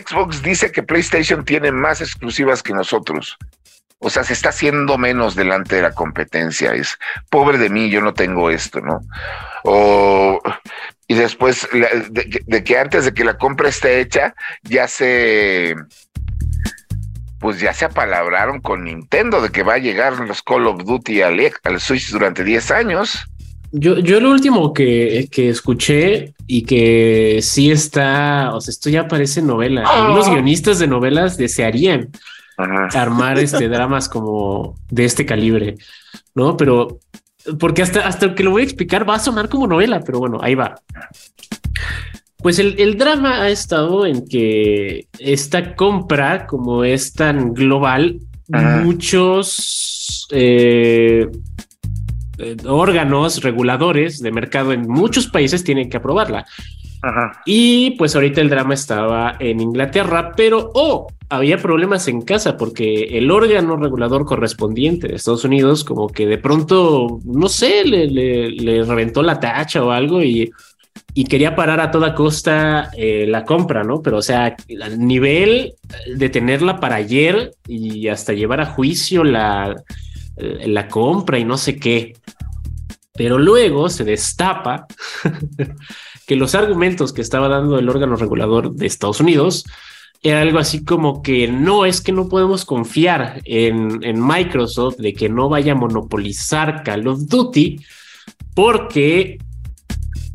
Xbox 0.00 0.42
dice 0.42 0.70
que 0.70 0.82
PlayStation 0.82 1.44
tiene 1.44 1.72
más 1.72 2.00
exclusivas 2.00 2.62
que 2.62 2.72
nosotros. 2.72 3.36
O 3.98 4.10
sea, 4.10 4.22
se 4.22 4.34
está 4.34 4.50
haciendo 4.50 4.98
menos 4.98 5.34
delante 5.34 5.76
de 5.76 5.82
la 5.82 5.92
competencia. 5.92 6.74
Es 6.74 6.98
pobre 7.30 7.56
de 7.56 7.70
mí, 7.70 7.88
yo 7.88 8.02
no 8.02 8.12
tengo 8.12 8.50
esto, 8.50 8.80
¿no? 8.80 9.00
Y 11.06 11.14
después 11.14 11.68
de, 11.72 12.64
que 12.64 12.78
antes 12.78 13.04
de 13.06 13.14
que 13.14 13.24
la 13.24 13.38
compra 13.38 13.68
esté 13.68 14.00
hecha, 14.00 14.34
ya 14.62 14.88
se, 14.88 15.74
pues 17.38 17.60
ya 17.60 17.74
se 17.74 17.84
apalabraron 17.84 18.60
con 18.60 18.84
Nintendo 18.84 19.40
de 19.42 19.50
que 19.50 19.62
va 19.62 19.74
a 19.74 19.78
llegar 19.78 20.18
los 20.20 20.42
Call 20.42 20.66
of 20.66 20.84
Duty 20.84 21.22
al 21.22 21.80
Switch 21.80 22.10
durante 22.10 22.42
10 22.42 22.70
años. 22.70 23.26
Yo, 23.76 23.98
yo 23.98 24.20
lo 24.20 24.30
último 24.30 24.72
que, 24.72 25.28
que 25.32 25.48
escuché 25.48 26.32
y 26.46 26.62
que 26.62 27.40
sí 27.42 27.72
está, 27.72 28.54
o 28.54 28.60
sea, 28.60 28.70
esto 28.70 28.88
ya 28.88 29.08
parece 29.08 29.42
novela. 29.42 29.82
Los 30.14 30.28
guionistas 30.28 30.78
de 30.78 30.86
novelas 30.86 31.36
desearían 31.36 32.10
armar 32.56 33.38
este 33.40 33.68
dramas 33.68 34.08
como 34.08 34.76
de 34.90 35.04
este 35.04 35.26
calibre, 35.26 35.74
¿no? 36.36 36.56
Pero 36.56 37.00
porque 37.58 37.82
hasta, 37.82 38.06
hasta 38.06 38.32
que 38.34 38.44
lo 38.44 38.52
voy 38.52 38.62
a 38.62 38.64
explicar 38.64 39.08
va 39.08 39.16
a 39.16 39.18
sonar 39.18 39.48
como 39.48 39.66
novela, 39.66 40.00
pero 40.06 40.20
bueno, 40.20 40.38
ahí 40.40 40.54
va. 40.54 40.76
Pues 42.38 42.60
el, 42.60 42.96
drama 42.96 43.42
ha 43.42 43.48
estado 43.48 44.06
en 44.06 44.24
que 44.26 45.08
esta 45.18 45.74
compra, 45.74 46.46
como 46.46 46.84
es 46.84 47.12
tan 47.12 47.54
global, 47.54 48.20
muchos 48.46 50.28
eh, 50.30 51.26
eh, 52.38 52.56
órganos 52.66 53.42
reguladores 53.42 54.20
de 54.20 54.32
mercado 54.32 54.72
en 54.72 54.88
muchos 54.88 55.28
países 55.28 55.64
tienen 55.64 55.88
que 55.88 55.98
aprobarla. 55.98 56.46
Y 57.44 57.92
pues 57.92 58.14
ahorita 58.14 58.40
el 58.40 58.48
drama 58.48 58.74
estaba 58.74 59.36
en 59.38 59.60
Inglaterra, 59.60 60.32
pero 60.34 60.70
oh, 60.74 61.06
había 61.28 61.58
problemas 61.58 62.08
en 62.08 62.22
casa 62.22 62.56
porque 62.56 63.18
el 63.18 63.30
órgano 63.30 63.76
regulador 63.76 64.24
correspondiente 64.24 65.08
de 65.08 65.16
Estados 65.16 65.44
Unidos 65.44 65.84
como 65.84 66.08
que 66.08 66.26
de 66.26 66.38
pronto, 66.38 67.20
no 67.24 67.48
sé, 67.48 67.84
le, 67.84 68.06
le, 68.06 68.84
reventó 68.84 69.22
la 69.22 69.38
tacha 69.38 69.84
o 69.84 69.90
algo 69.90 70.22
y, 70.22 70.50
y 71.12 71.24
quería 71.24 71.54
parar 71.54 71.80
a 71.80 71.90
toda 71.90 72.14
costa 72.14 72.90
eh, 72.96 73.26
la 73.28 73.44
compra, 73.44 73.84
¿no? 73.84 74.00
Pero 74.00 74.18
o 74.18 74.22
sea, 74.22 74.56
al 74.82 74.98
nivel 74.98 75.74
de 76.16 76.28
tenerla 76.30 76.80
para 76.80 76.96
ayer 76.96 77.52
y 77.68 78.08
hasta 78.08 78.32
llevar 78.32 78.60
a 78.62 78.66
juicio 78.66 79.24
la, 79.24 79.76
la 80.36 80.88
compra 80.88 81.38
y 81.38 81.44
no 81.44 81.56
sé 81.56 81.76
qué. 81.76 82.16
Pero 83.12 83.38
luego 83.38 83.88
se 83.88 84.04
destapa 84.04 84.86
que 86.26 86.36
los 86.36 86.54
argumentos 86.54 87.12
que 87.12 87.22
estaba 87.22 87.48
dando 87.48 87.78
el 87.78 87.88
órgano 87.88 88.16
regulador 88.16 88.72
de 88.72 88.86
Estados 88.86 89.20
Unidos 89.20 89.64
era 90.22 90.40
algo 90.40 90.58
así 90.58 90.84
como 90.84 91.22
que 91.22 91.48
no 91.48 91.84
es 91.84 92.00
que 92.00 92.10
no 92.10 92.28
podemos 92.28 92.64
confiar 92.64 93.42
en, 93.44 94.02
en 94.02 94.26
Microsoft 94.26 94.96
de 94.96 95.12
que 95.12 95.28
no 95.28 95.50
vaya 95.50 95.72
a 95.72 95.76
monopolizar 95.76 96.82
Call 96.82 97.06
of 97.06 97.26
Duty 97.28 97.78
porque 98.54 99.38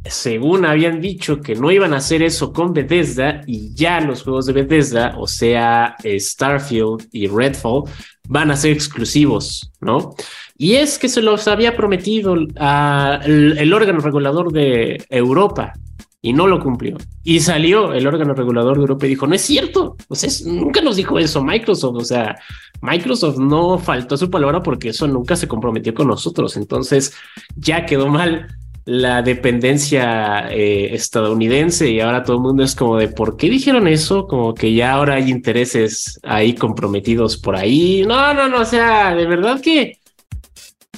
según 0.06 0.66
habían 0.66 1.02
dicho 1.02 1.42
que 1.42 1.56
no 1.56 1.72
iban 1.72 1.94
a 1.94 1.98
hacer 1.98 2.22
eso 2.22 2.54
con 2.54 2.74
Bethesda 2.74 3.42
y 3.48 3.74
ya 3.74 4.00
los 4.00 4.24
juegos 4.24 4.46
de 4.46 4.54
Bethesda, 4.54 5.16
o 5.18 5.28
sea, 5.28 5.96
Starfield 6.04 7.08
y 7.12 7.28
Redfall, 7.28 7.84
van 8.30 8.52
a 8.52 8.56
ser 8.56 8.72
exclusivos, 8.72 9.72
¿no? 9.82 10.14
Y 10.56 10.76
es 10.76 11.00
que 11.00 11.10
se 11.10 11.22
los 11.22 11.48
había 11.48 11.76
prometido 11.76 12.36
el, 12.36 13.74
órgano 13.74 14.00
regulador 14.00 14.54
de 14.54 15.04
Europa 15.10 15.74
y 16.22 16.34
no 16.34 16.46
lo 16.46 16.60
cumplió. 16.60 16.98
Y 17.24 17.40
salió 17.40 17.92
el 17.92 18.06
órgano 18.06 18.36
regulador 18.36 18.76
de 18.76 18.82
Europa 18.82 19.08
y 19.08 19.10
dijo, 19.10 19.26
no 19.26 19.34
es 19.34 19.42
cierto, 19.42 19.98
o 20.08 20.16
sea, 20.16 20.30
nunca 20.46 20.82
nos 20.82 20.98
dijo 20.98 21.18
eso 21.18 21.44
Microsoft, 21.44 21.96
o 21.96 22.06
sea, 22.06 22.38
Microsoft 22.82 23.40
no 23.40 23.80
faltó 23.80 24.16
su 24.16 24.30
palabra 24.30 24.62
porque 24.62 24.90
eso 24.90 25.08
nunca 25.08 25.36
se 25.36 25.48
comprometió 25.48 25.96
con 25.96 26.08
nosotros, 26.08 26.56
entonces 26.56 27.14
ya 27.56 27.88
quedó 27.88 28.10
mal 28.10 28.48
la 28.90 29.22
dependencia 29.22 30.48
eh, 30.50 30.96
estadounidense 30.96 31.88
y 31.88 32.00
ahora 32.00 32.24
todo 32.24 32.38
el 32.38 32.42
mundo 32.42 32.64
es 32.64 32.74
como 32.74 32.98
de 32.98 33.08
por 33.08 33.38
qué 33.38 33.48
dijeron 33.48 33.88
eso, 33.88 34.26
como 34.26 34.56
que 34.56 34.74
ya 34.74 34.94
ahora 34.94 35.14
hay 35.14 35.30
intereses 35.30 36.20
ahí 36.24 36.56
comprometidos 36.56 37.38
por 37.38 37.56
ahí. 37.56 38.04
No, 38.08 38.34
no, 38.34 38.50
no, 38.50 38.62
o 38.62 38.66
sea, 38.66 39.14
de 39.14 39.28
verdad 39.28 39.62
que 39.62 40.00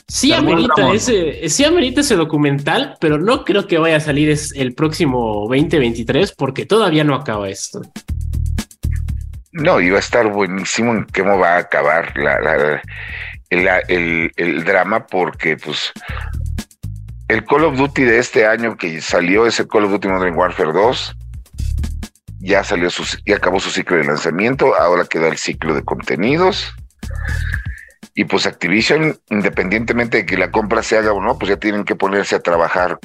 sí 0.08 0.32
amerita 0.32 0.94
ese, 0.94 1.50
sí 1.50 1.66
amerita 1.66 2.00
ese 2.00 2.16
documental, 2.16 2.96
pero 3.02 3.18
no 3.18 3.44
creo 3.44 3.68
que 3.68 3.78
vaya 3.78 3.98
a 3.98 4.00
salir 4.00 4.30
es 4.30 4.54
el 4.56 4.74
próximo 4.74 5.46
2023 5.50 6.32
porque 6.32 6.66
todavía 6.66 7.04
no 7.04 7.14
acaba 7.14 7.50
esto. 7.50 7.82
No, 9.52 9.82
iba 9.82 9.98
a 9.98 10.00
estar 10.00 10.32
buenísimo 10.32 10.94
en 10.94 11.06
cómo 11.14 11.38
va 11.38 11.56
a 11.56 11.58
acabar 11.58 12.14
la, 12.16 12.82
el, 13.50 14.32
el 14.38 14.64
drama 14.64 15.06
porque 15.08 15.58
pues 15.58 15.92
el 17.32 17.46
Call 17.46 17.64
of 17.64 17.78
Duty 17.78 18.04
de 18.04 18.20
este 18.20 18.46
año 18.46 18.76
que 18.76 19.00
salió 19.00 19.46
es 19.46 19.58
el 19.62 19.68
Call 19.70 19.86
of 19.86 19.92
Duty 19.92 20.10
Modern 20.10 20.36
Warfare 20.36 20.74
2. 20.74 21.16
Ya 22.42 22.62
salió 22.66 22.90
su, 22.90 23.06
y 23.24 23.32
acabó 23.32 23.62
su 23.62 23.70
ciclo 23.70 23.96
de 23.96 24.04
lanzamiento. 24.04 24.76
Ahora 24.76 25.06
queda 25.06 25.30
el 25.30 25.38
ciclo 25.38 25.74
de 25.74 25.82
contenidos. 25.82 26.74
Y 28.16 28.26
pues 28.26 28.46
Activision, 28.46 29.18
independientemente 29.30 30.18
de 30.18 30.26
que 30.26 30.36
la 30.38 30.52
compra 30.52 30.84
se 30.84 30.98
haga 30.98 31.14
o 31.14 31.22
no, 31.22 31.38
pues 31.38 31.48
ya 31.48 31.56
tienen 31.56 31.86
que 31.86 31.96
ponerse 31.96 32.36
a 32.36 32.42
trabajar 32.42 33.00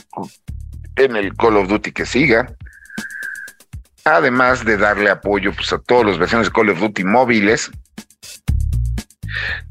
en 0.97 1.15
el 1.15 1.33
Call 1.37 1.59
of 1.59 1.69
Duty 1.69 1.93
que 1.93 2.05
siga. 2.05 2.53
Además 4.05 4.65
de 4.65 4.77
darle 4.77 5.09
apoyo 5.09 5.53
pues, 5.53 5.73
a 5.73 5.79
todas 5.79 6.05
las 6.05 6.19
versiones 6.19 6.49
de 6.49 6.53
Call 6.53 6.71
of 6.71 6.81
Duty 6.81 7.05
móviles, 7.05 7.71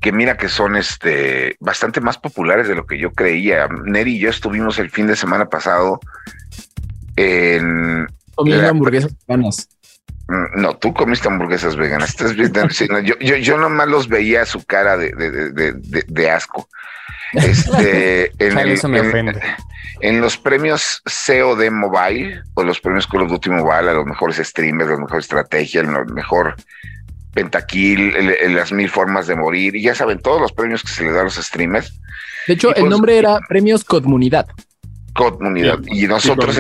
que 0.02 0.12
mira 0.12 0.38
que 0.38 0.50
son 0.50 0.76
este 0.76 1.58
bastante 1.60 2.02
más 2.02 2.18
populares 2.18 2.68
de 2.68 2.76
lo 2.76 2.86
que 2.86 2.98
yo 2.98 3.12
creía. 3.12 3.68
Neri 3.86 4.16
y 4.16 4.20
yo 4.20 4.30
estuvimos 4.30 4.80
el 4.80 4.90
fin 4.90 5.08
de 5.08 5.16
semana 5.16 5.46
pasado 5.48 6.00
en 7.16 8.08
comiendo 8.36 8.68
hamburguesas 8.68 9.16
veganas. 9.28 9.70
Mm, 10.28 10.62
no, 10.62 10.76
tú 10.78 10.94
comiste 10.94 11.28
hamburguesas 11.28 11.76
veganas. 11.76 12.10
Estás 12.10 12.36
viendo, 12.36 12.68
yo, 13.02 13.16
yo, 13.20 13.36
yo, 13.36 13.58
nomás 13.58 13.88
los 13.88 14.08
veía 14.08 14.46
su 14.46 14.64
cara 14.66 14.98
de, 14.98 15.12
de, 15.12 16.04
de, 16.08 16.32
asco. 16.32 16.68
Este, 17.34 18.32
en, 18.40 18.58
el, 18.58 19.42
en, 20.02 20.22
los 20.22 20.38
premios 20.38 21.02
COD 21.06 21.70
Mobile 21.70 22.42
o 22.56 22.64
los 22.64 22.80
premios 22.80 23.08
Call 23.08 23.24
of 23.24 23.30
Duty 23.30 23.50
Mobile, 23.52 23.90
a 23.90 23.94
los 23.94 24.06
mejores 24.06 24.38
streamers, 24.38 24.90
las 24.90 25.00
mejores 25.00 25.26
estrategias, 25.26 25.86
lo 25.86 26.06
mejor 26.06 26.56
Pentakill, 27.36 28.56
las 28.56 28.72
mil 28.72 28.90
formas 28.90 29.28
de 29.28 29.36
morir, 29.36 29.76
y 29.76 29.84
ya 29.84 29.94
saben, 29.94 30.20
todos 30.20 30.42
los 30.42 30.54
premios 30.54 30.82
que 30.82 30.90
se 30.90 31.04
le 31.04 31.12
da 31.12 31.22
a 31.22 31.24
los 31.26 31.36
streamers. 31.36 32.00
De 32.48 32.54
hecho, 32.54 32.70
el 32.70 32.82
pues, 32.82 32.90
nombre 32.90 33.18
era 33.18 33.40
Premios 33.48 33.84
Comunidad. 33.84 34.48
Comunidad. 35.14 35.80
y 35.86 36.08
nosotros, 36.08 36.58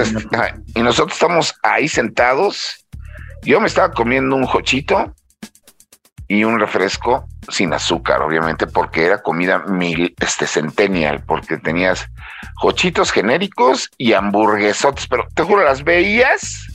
y 0.76 0.82
nosotros 0.82 1.14
estamos 1.14 1.56
ahí 1.64 1.88
sentados. 1.88 2.86
Yo 3.44 3.60
me 3.60 3.68
estaba 3.68 3.92
comiendo 3.92 4.36
un 4.36 4.46
jochito 4.46 5.14
y 6.28 6.44
un 6.44 6.60
refresco 6.60 7.28
sin 7.50 7.74
azúcar, 7.74 8.22
obviamente, 8.22 8.68
porque 8.68 9.06
era 9.06 9.22
comida 9.22 9.60
mil, 9.60 10.14
este 10.20 10.48
centennial, 10.48 11.24
porque 11.26 11.58
tenías 11.58 12.08
jochitos 12.56 13.12
genéricos 13.12 13.90
y 13.98 14.14
hamburguesotes, 14.14 15.08
pero 15.08 15.28
te 15.34 15.44
juro, 15.44 15.64
las 15.64 15.84
veías 15.84 16.68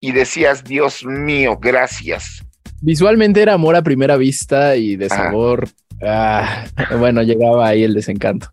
y 0.00 0.12
decías, 0.12 0.64
Dios 0.64 1.04
mío, 1.04 1.58
gracias. 1.60 2.44
Visualmente 2.80 3.42
era 3.42 3.54
amor 3.54 3.76
a 3.76 3.82
primera 3.82 4.16
vista 4.16 4.76
y 4.76 4.96
de 4.96 5.08
sabor. 5.08 5.68
Ah, 6.02 6.66
bueno, 6.98 7.22
llegaba 7.22 7.68
ahí 7.68 7.82
el 7.82 7.94
desencanto. 7.94 8.48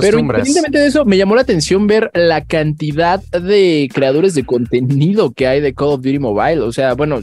Pero 0.00 0.18
independientemente 0.20 0.78
de 0.78 0.86
eso, 0.86 1.04
me 1.04 1.16
llamó 1.16 1.34
la 1.34 1.42
atención 1.42 1.86
ver 1.86 2.10
la 2.14 2.44
cantidad 2.44 3.20
de 3.30 3.88
creadores 3.92 4.34
de 4.34 4.44
contenido 4.44 5.32
que 5.32 5.48
hay 5.48 5.60
de 5.60 5.74
Call 5.74 5.88
of 5.88 6.02
Duty 6.02 6.18
Mobile. 6.20 6.60
O 6.60 6.72
sea, 6.72 6.94
bueno, 6.94 7.20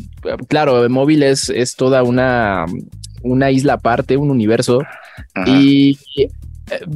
claro, 0.48 0.88
móvil 0.90 1.24
es, 1.24 1.50
es 1.50 1.76
toda 1.76 2.04
una, 2.04 2.66
una 3.22 3.52
isla 3.52 3.74
aparte, 3.74 4.18
un 4.18 4.32
universo. 4.32 4.82
Y 5.46 5.98
eh, 6.18 6.30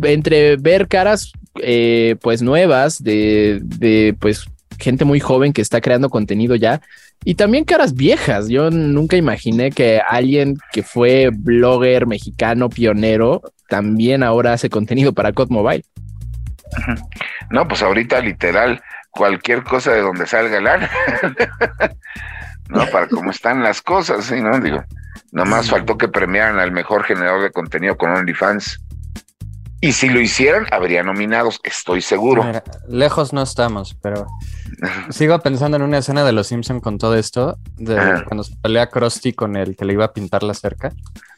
entre 0.04 0.58
ver 0.58 0.88
caras 0.88 1.32
eh, 1.62 2.15
pues 2.22 2.42
nuevas 2.42 3.01
de, 3.01 3.62
de 3.63 4.15
pues 4.20 4.46
gente 4.77 5.06
muy 5.06 5.22
joven 5.22 5.54
que 5.54 5.62
está 5.62 5.80
creando 5.80 6.10
contenido 6.10 6.56
ya 6.56 6.82
y 7.24 7.36
también 7.36 7.63
caras 7.63 7.95
viejas. 7.95 8.50
Yo 8.50 8.69
nunca 8.69 9.15
imaginé 9.15 9.72
que 9.72 10.00
alguien 10.07 10.57
que 10.72 10.84
fue 10.84 11.29
blogger 11.34 12.05
mexicano 12.05 12.69
pionero 12.69 13.41
también 13.67 14.24
ahora 14.24 14.53
hace 14.53 14.69
contenido 14.69 15.13
para 15.13 15.34
COD 15.34 15.50
Mobile. 15.50 15.86
No, 17.50 17.67
pues 17.67 17.81
ahorita 17.81 18.19
literal 18.22 18.81
cualquier 19.12 19.63
cosa 19.63 19.93
de 19.93 20.01
donde 20.01 20.27
salga 20.27 20.57
el 20.57 20.67
ar. 20.67 20.89
no, 22.69 22.86
para 22.88 23.07
cómo 23.07 23.31
están 23.31 23.63
las 23.63 23.81
cosas, 23.81 24.25
sí, 24.25 24.41
¿no? 24.41 24.60
Digo, 24.60 24.84
nomás 25.31 25.69
faltó 25.69 25.98
que 25.98 26.07
premiaran 26.07 26.60
al 26.60 26.72
mejor 26.72 27.03
generador 27.03 27.41
de 27.41 27.51
contenido 27.51 27.98
con 27.98 28.12
OnlyFans. 28.12 28.81
Y 29.81 29.91
si 29.91 30.10
lo 30.10 30.19
hicieran, 30.19 30.65
habría 30.72 31.03
nominados, 31.03 31.60
estoy 31.63 32.01
seguro. 32.01 32.43
lejos 32.88 33.34
no 33.34 33.43
estamos, 33.43 33.95
pero 34.01 34.25
sigo 35.10 35.39
pensando 35.39 35.77
en 35.77 35.84
una 35.84 36.00
escena 36.00 36.24
de 36.24 36.31
Los 36.31 36.48
Simpson 36.48 36.79
con 36.79 36.98
todo 36.98 37.15
esto, 37.15 37.57
de 37.77 38.24
cuando 38.27 38.43
se 38.43 38.55
pelea 38.57 38.89
Krusty 38.89 39.34
con 39.34 39.55
el 39.55 39.75
que 39.75 39.86
le 39.86 39.93
iba 39.93 40.05
a 40.05 40.13
pintar 40.13 40.43
la 40.43 40.53
cerca. 40.53 40.91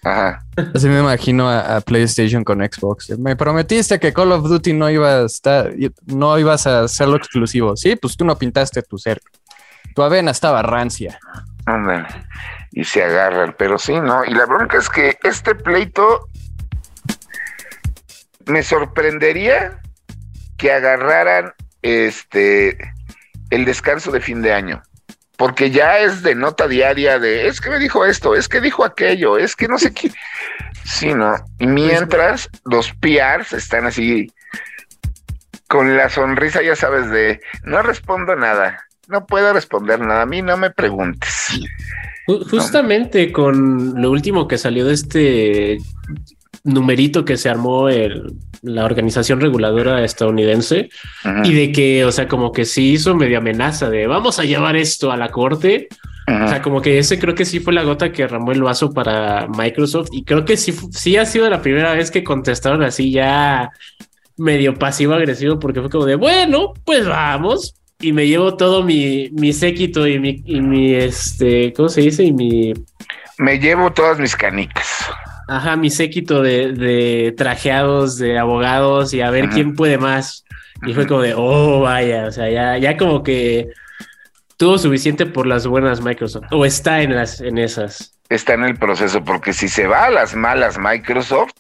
Ajá. 0.04 0.44
Así 0.74 0.88
me 0.88 1.00
imagino 1.00 1.50
a, 1.50 1.82
PlayStation 1.82 2.44
con 2.44 2.60
Xbox. 2.60 3.18
Me 3.20 3.36
prometiste 3.36 4.00
que 4.00 4.14
Call 4.14 4.32
of 4.32 4.48
Duty 4.48 4.74
no 4.74 4.90
iba 4.90 5.20
a 5.20 5.26
estar, 5.26 5.74
no 6.06 6.38
ibas 6.40 6.68
a 6.68 6.84
hacerlo 6.84 7.18
exclusivo. 7.18 7.76
Sí, 7.76 7.96
pues 7.96 8.16
tú 8.16 8.26
no 8.26 8.38
pintaste 8.38 8.82
tu 8.84 8.98
cerca. 8.98 9.32
Tu 9.94 10.02
avena 10.02 10.32
estaba 10.32 10.62
rancia. 10.62 11.20
Y 12.72 12.84
se 12.84 13.04
agarran, 13.04 13.56
pero 13.58 13.78
sí, 13.78 14.00
¿no? 14.00 14.24
Y 14.24 14.34
la 14.34 14.46
bronca 14.46 14.78
es 14.78 14.90
que 14.90 15.18
este 15.24 15.56
pleito 15.56 16.28
me 18.46 18.64
sorprendería 18.64 19.82
que 20.58 20.72
agarraran 20.72 21.54
este 21.82 22.78
el 23.50 23.66
descanso 23.66 24.12
de 24.12 24.22
fin 24.22 24.42
de 24.42 24.54
año. 24.54 24.82
Porque 25.38 25.70
ya 25.70 26.00
es 26.00 26.24
de 26.24 26.34
nota 26.34 26.68
diaria 26.68 27.20
de 27.20 27.48
es 27.48 27.62
que 27.62 27.70
me 27.70 27.80
dijo 27.80 28.06
esto, 28.06 28.36
es 28.36 28.48
que 28.48 28.60
dijo 28.60 28.84
aquello, 28.84 29.38
es 29.38 29.56
que 29.56 29.68
no 29.68 29.78
sé 29.78 29.94
qué. 29.94 30.12
Sí, 30.84 31.14
¿no? 31.14 31.36
Y 31.60 31.68
mientras 31.68 32.50
los 32.66 32.92
PRs 32.94 33.54
están 33.54 33.86
así 33.86 34.32
con 35.68 35.96
la 35.96 36.10
sonrisa, 36.10 36.64
ya 36.64 36.76
sabes, 36.76 37.10
de 37.12 37.40
no 37.64 37.82
respondo 37.84 38.36
nada, 38.36 38.88
no 39.08 39.26
puedo 39.26 39.54
responder 39.54 40.00
nada, 40.00 40.24
a 40.24 40.26
mí 40.26 40.42
no 40.42 40.58
me 40.58 40.72
preguntes. 40.72 41.50
Justamente 42.50 43.32
con 43.32 44.02
lo 44.02 44.12
último 44.12 44.48
que 44.48 44.58
salió 44.58 44.86
de 44.86 44.94
este 44.94 45.78
numerito 46.68 47.26
que 47.26 47.38
se 47.38 47.50
armó 47.50 47.90
el, 47.90 48.34
la 48.62 48.86
organización 48.86 49.42
reguladora 49.42 50.04
estadounidense 50.04 50.90
y 51.44 51.54
de 51.54 51.72
que, 51.72 52.06
o 52.06 52.12
sea, 52.12 52.28
como 52.28 52.52
que 52.52 52.66
sí 52.66 52.94
hizo 52.94 53.16
media 53.16 53.40
amenaza 53.40 53.90
de 53.90 54.08
vamos 54.08 54.40
a 54.40 54.44
llevar 54.44 54.76
esto 54.76 55.12
a 55.12 55.18
la 55.18 55.30
corte. 55.30 55.88
O 56.30 56.48
sea, 56.50 56.62
como 56.62 56.82
que 56.82 57.00
ese 57.00 57.20
creo 57.20 57.36
que 57.36 57.46
sí 57.46 57.62
fue 57.62 57.72
la 57.72 57.84
gota 57.84 58.12
que 58.12 58.28
ramó 58.28 58.52
el 58.52 58.62
vaso 58.62 58.92
para 58.92 59.48
Microsoft 59.48 60.10
y 60.12 60.26
creo 60.26 60.44
que 60.44 60.58
sí, 60.58 60.74
sí 60.92 61.16
ha 61.16 61.26
sido 61.26 61.50
la 61.50 61.62
primera 61.62 61.94
vez 61.94 62.12
que 62.12 62.22
contestaron 62.22 62.84
así 62.84 63.12
ya 63.12 63.70
medio 64.36 64.76
pasivo 64.76 65.14
agresivo 65.14 65.58
porque 65.58 65.80
fue 65.80 65.90
como 65.90 66.04
de 66.04 66.16
bueno, 66.16 66.74
pues 66.84 67.08
vamos 67.08 67.76
y 68.02 68.12
me 68.12 68.28
llevo 68.28 68.58
todo 68.58 68.84
mi, 68.84 69.30
mi 69.32 69.54
séquito 69.54 70.06
y 70.06 70.20
mi, 70.20 70.44
y 70.46 70.60
mi 70.60 70.94
este, 70.96 71.72
¿cómo 71.72 71.88
se 71.88 72.02
dice? 72.02 72.26
Y 72.26 72.34
mi 72.34 72.74
me 73.38 73.60
llevo 73.60 73.92
todas 73.92 74.20
mis 74.20 74.36
canicas. 74.36 75.08
Ajá, 75.48 75.78
mi 75.78 75.90
séquito 75.90 76.42
de, 76.42 76.74
de 76.74 77.34
trajeados, 77.38 78.18
de 78.18 78.38
abogados 78.38 79.14
y 79.14 79.22
a 79.22 79.30
ver 79.30 79.50
quién 79.50 79.76
puede 79.76 79.98
más. 79.98 80.44
Y 80.86 80.94
fue 80.94 81.08
como 81.08 81.22
de, 81.22 81.34
oh, 81.36 81.82
vaya, 81.82 82.26
o 82.28 82.32
sea, 82.32 82.50
ya, 82.50 82.78
ya 82.78 82.98
como 82.98 83.24
que 83.24 83.70
tuvo 84.58 84.78
suficiente 84.78 85.26
por 85.26 85.48
las 85.48 85.66
buenas 85.66 86.02
Microsoft 86.02 86.46
o 86.52 86.66
está 86.66 87.02
en 87.02 87.16
las 87.16 87.42
en 87.42 87.58
esas. 87.58 88.14
Está 88.30 88.54
en 88.54 88.64
el 88.64 88.76
proceso 88.76 89.24
porque 89.24 89.54
si 89.54 89.70
se 89.70 89.88
va 89.88 90.06
a 90.06 90.10
las 90.10 90.36
malas 90.36 90.78
Microsoft, 90.78 91.54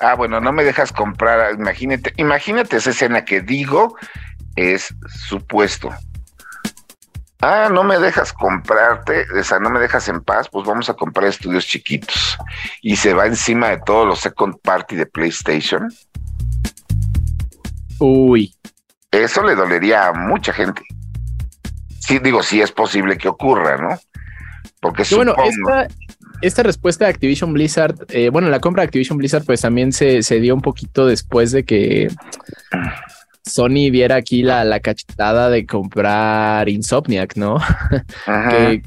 ah, 0.00 0.14
bueno, 0.14 0.40
no 0.40 0.52
me 0.52 0.64
dejas 0.64 0.92
comprar, 0.92 1.54
imagínate, 1.54 2.12
imagínate 2.16 2.76
esa 2.76 2.90
escena 2.90 3.24
que 3.24 3.42
digo 3.42 3.96
es 4.56 4.94
supuesto 5.28 5.90
ah, 7.40 7.68
no 7.72 7.84
me 7.84 7.98
dejas 7.98 8.32
comprarte, 8.32 9.26
o 9.38 9.42
sea, 9.42 9.58
no 9.58 9.70
me 9.70 9.80
dejas 9.80 10.08
en 10.08 10.20
paz, 10.22 10.48
pues 10.50 10.66
vamos 10.66 10.88
a 10.88 10.94
comprar 10.94 11.28
estudios 11.28 11.66
chiquitos. 11.66 12.38
Y 12.82 12.96
se 12.96 13.14
va 13.14 13.26
encima 13.26 13.68
de 13.68 13.78
todos 13.84 14.06
los 14.06 14.20
second 14.20 14.56
party 14.62 14.96
de 14.96 15.06
PlayStation. 15.06 15.88
Uy. 17.98 18.54
Eso 19.10 19.42
le 19.42 19.54
dolería 19.54 20.08
a 20.08 20.12
mucha 20.12 20.52
gente. 20.52 20.82
Sí, 21.98 22.18
digo, 22.18 22.42
sí 22.42 22.60
es 22.60 22.72
posible 22.72 23.18
que 23.18 23.28
ocurra, 23.28 23.76
¿no? 23.76 23.98
Porque 24.80 25.04
bueno, 25.14 25.34
esta, 25.44 25.88
esta, 26.40 26.62
respuesta 26.62 27.04
de 27.04 27.10
Activision 27.10 27.52
Blizzard, 27.52 27.94
eh, 28.08 28.30
bueno, 28.30 28.48
la 28.48 28.60
compra 28.60 28.82
de 28.82 28.86
Activision 28.86 29.18
Blizzard, 29.18 29.44
pues 29.44 29.60
también 29.60 29.92
se, 29.92 30.22
se 30.22 30.40
dio 30.40 30.54
un 30.54 30.62
poquito 30.62 31.06
después 31.06 31.52
de 31.52 31.64
que 31.64 32.08
Sony 33.50 33.90
viera 33.90 34.16
aquí 34.16 34.42
la, 34.42 34.64
la 34.64 34.80
cachetada 34.80 35.50
de 35.50 35.66
comprar 35.66 36.68
Insomniac, 36.68 37.36
¿no? 37.36 37.58
que 38.26 38.82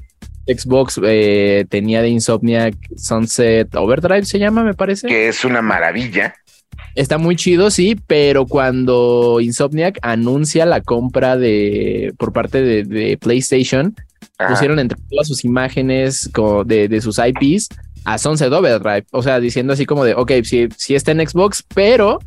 Xbox 0.48 1.00
eh, 1.04 1.66
tenía 1.70 2.02
de 2.02 2.10
Insomniac 2.10 2.76
Sunset 2.98 3.74
Overdrive, 3.76 4.26
se 4.26 4.40
llama, 4.40 4.64
me 4.64 4.74
parece. 4.74 5.08
Que 5.08 5.30
es 5.30 5.46
una 5.46 5.62
maravilla. 5.62 6.36
Está 6.96 7.18
muy 7.18 7.36
chido, 7.36 7.72
sí, 7.72 7.98
pero 8.08 8.46
cuando 8.46 9.40
Insomniac 9.42 10.00
anuncia 10.02 10.66
la 10.66 10.82
compra 10.82 11.38
de 11.38 12.14
por 12.18 12.34
parte 12.34 12.62
de, 12.84 13.18
PlayStation, 13.18 13.96
pusieron 14.48 14.80
entre 14.80 15.00
todas 15.10 15.28
sus 15.28 15.44
imágenes 15.44 16.30
de, 16.66 16.88
de, 16.88 17.02
sus 17.02 17.20
IPs 17.20 17.70
a 18.06 18.18
Sunset 18.18 18.52
Overdrive. 18.52 19.06
O 19.12 19.24
sea, 19.24 19.40
diciendo 19.40 19.74
así 19.74 19.86
como 19.86 20.04
de, 20.04 20.14
ok, 20.14 20.32
si, 20.44 20.68
si 20.78 20.96
está 20.96 21.12
en 21.12 21.28
Xbox, 21.28 21.64
pero 21.74 22.20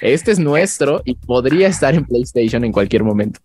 este 0.00 0.32
es 0.32 0.38
nuestro 0.38 1.02
y 1.04 1.14
podría 1.14 1.68
estar 1.68 1.94
en 1.94 2.04
PlayStation 2.04 2.64
en 2.64 2.72
cualquier 2.72 3.04
momento. 3.04 3.40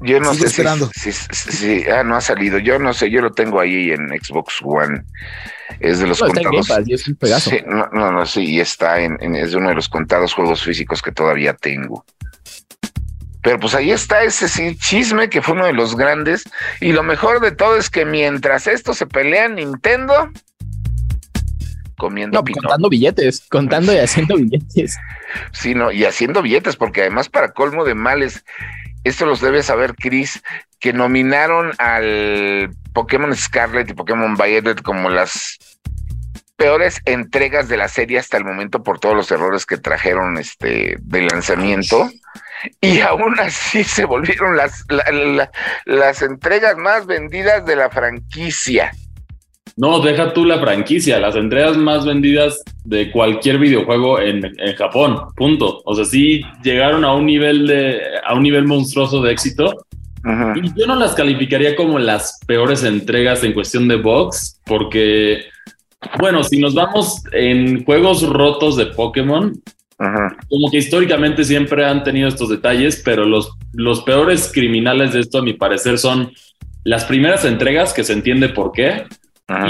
Yo 0.00 0.20
no 0.20 0.32
sé 0.34 0.46
esperando. 0.46 0.90
Si, 0.94 1.84
ah, 1.90 2.04
no 2.04 2.16
ha 2.16 2.20
salido. 2.20 2.58
Yo 2.58 2.78
no 2.78 2.92
sé, 2.92 3.10
yo 3.10 3.20
lo 3.20 3.32
tengo 3.32 3.60
ahí 3.60 3.90
en 3.90 4.08
Xbox 4.08 4.60
One. 4.62 5.02
Es 5.80 5.98
de 5.98 6.06
los 6.06 6.20
contados. 6.20 6.68
no, 7.92 8.12
no, 8.12 8.26
sí, 8.26 8.60
está 8.60 9.00
en, 9.00 9.34
es 9.34 9.52
de 9.52 9.56
uno 9.56 9.70
de 9.70 9.74
los 9.74 9.88
contados 9.88 10.32
juegos 10.34 10.62
físicos 10.62 11.02
que 11.02 11.12
todavía 11.12 11.54
tengo. 11.54 12.04
Pero 13.42 13.58
pues 13.60 13.74
ahí 13.74 13.90
está 13.90 14.22
ese 14.22 14.76
chisme 14.76 15.28
que 15.28 15.42
fue 15.42 15.54
uno 15.54 15.66
de 15.66 15.72
los 15.72 15.96
grandes. 15.96 16.44
Y 16.80 16.92
lo 16.92 17.02
mejor 17.02 17.40
de 17.40 17.52
todo 17.52 17.76
es 17.76 17.90
que 17.90 18.04
mientras 18.04 18.66
esto 18.66 18.94
se 18.94 19.06
pelea 19.06 19.48
Nintendo, 19.48 20.30
comiendo. 21.98 22.38
No, 22.38 22.44
contando 22.44 22.88
billetes, 22.88 23.46
contando 23.50 23.92
y 23.92 23.98
haciendo 23.98 24.36
billetes. 24.36 24.96
Sí, 25.52 25.74
no, 25.74 25.92
y 25.92 26.06
haciendo 26.06 26.40
billetes, 26.40 26.76
porque 26.76 27.02
además 27.02 27.28
para 27.28 27.52
colmo 27.52 27.84
de 27.84 27.94
males, 27.94 28.46
esto 29.04 29.26
los 29.26 29.42
debe 29.42 29.62
saber 29.62 29.94
Chris, 29.94 30.42
que 30.80 30.94
nominaron 30.94 31.72
al 31.76 32.70
Pokémon 32.94 33.36
Scarlet 33.36 33.90
y 33.90 33.94
Pokémon 33.94 34.36
Violet 34.36 34.80
como 34.80 35.10
las 35.10 35.58
peores 36.56 37.00
entregas 37.04 37.68
de 37.68 37.76
la 37.76 37.88
serie 37.88 38.18
hasta 38.18 38.36
el 38.36 38.44
momento 38.44 38.82
por 38.82 38.98
todos 38.98 39.14
los 39.14 39.30
errores 39.30 39.64
que 39.64 39.76
trajeron 39.76 40.38
este 40.38 40.96
de 40.98 41.22
lanzamiento. 41.22 42.10
Y 42.80 43.00
aún 43.00 43.38
así 43.38 43.84
se 43.84 44.04
volvieron 44.04 44.56
las, 44.56 44.84
las 45.84 46.22
entregas 46.22 46.76
más 46.76 47.06
vendidas 47.06 47.64
de 47.64 47.76
la 47.76 47.90
franquicia. 47.90 48.92
No, 49.78 50.00
deja 50.00 50.32
tú 50.32 50.44
la 50.44 50.58
franquicia, 50.58 51.20
las 51.20 51.36
entregas 51.36 51.76
más 51.76 52.04
vendidas 52.04 52.64
de 52.84 53.12
cualquier 53.12 53.58
videojuego 53.58 54.18
en, 54.18 54.42
Japón, 54.76 55.18
punto. 55.36 55.82
O 55.84 55.94
sea, 55.94 56.04
sí 56.04 56.42
llegaron 56.64 57.04
a 57.04 57.14
un 57.14 57.26
nivel 57.26 57.68
de, 57.68 58.00
a 58.26 58.34
un 58.34 58.42
nivel 58.42 58.64
monstruoso 58.64 59.22
de 59.22 59.30
éxito. 59.30 59.72
Y 60.56 60.76
yo 60.76 60.84
no 60.88 60.96
las 60.96 61.14
calificaría 61.14 61.76
como 61.76 62.00
las 62.00 62.40
peores 62.44 62.82
entregas 62.82 63.44
en 63.44 63.52
cuestión 63.52 63.86
de 63.86 63.94
box, 63.94 64.60
porque, 64.66 65.44
bueno, 66.18 66.42
si 66.42 66.58
nos 66.58 66.74
vamos 66.74 67.22
en 67.30 67.84
juegos 67.84 68.28
rotos 68.28 68.76
de 68.76 68.86
Pokémon, 68.86 69.62
como 70.48 70.70
que 70.72 70.78
históricamente 70.78 71.44
siempre 71.44 71.84
han 71.84 72.02
tenido 72.02 72.26
estos 72.26 72.48
detalles, 72.48 73.00
pero 73.04 73.24
los, 73.24 73.52
los 73.74 74.02
peores 74.02 74.50
criminales 74.52 75.12
de 75.12 75.20
esto, 75.20 75.38
a 75.38 75.42
mi 75.42 75.52
parecer, 75.52 75.98
son 75.98 76.32
las 76.82 77.04
primeras 77.04 77.44
entregas, 77.44 77.94
que 77.94 78.02
se 78.02 78.12
entiende 78.12 78.48
por 78.48 78.72
qué, 78.72 79.04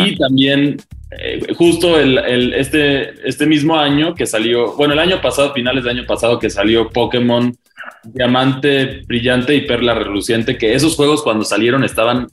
y 0.00 0.16
también, 0.16 0.76
eh, 1.10 1.40
justo 1.56 1.98
el, 1.98 2.18
el, 2.18 2.52
este, 2.54 3.28
este 3.28 3.46
mismo 3.46 3.76
año 3.76 4.14
que 4.14 4.26
salió, 4.26 4.74
bueno, 4.74 4.94
el 4.94 4.98
año 4.98 5.20
pasado, 5.20 5.54
finales 5.54 5.84
del 5.84 5.98
año 5.98 6.06
pasado, 6.06 6.38
que 6.38 6.50
salió 6.50 6.90
Pokémon 6.90 7.56
Diamante 8.02 9.02
Brillante 9.06 9.54
y 9.54 9.62
Perla 9.62 9.94
Reluciente, 9.94 10.58
que 10.58 10.74
esos 10.74 10.96
juegos 10.96 11.22
cuando 11.22 11.44
salieron 11.44 11.84
estaban 11.84 12.26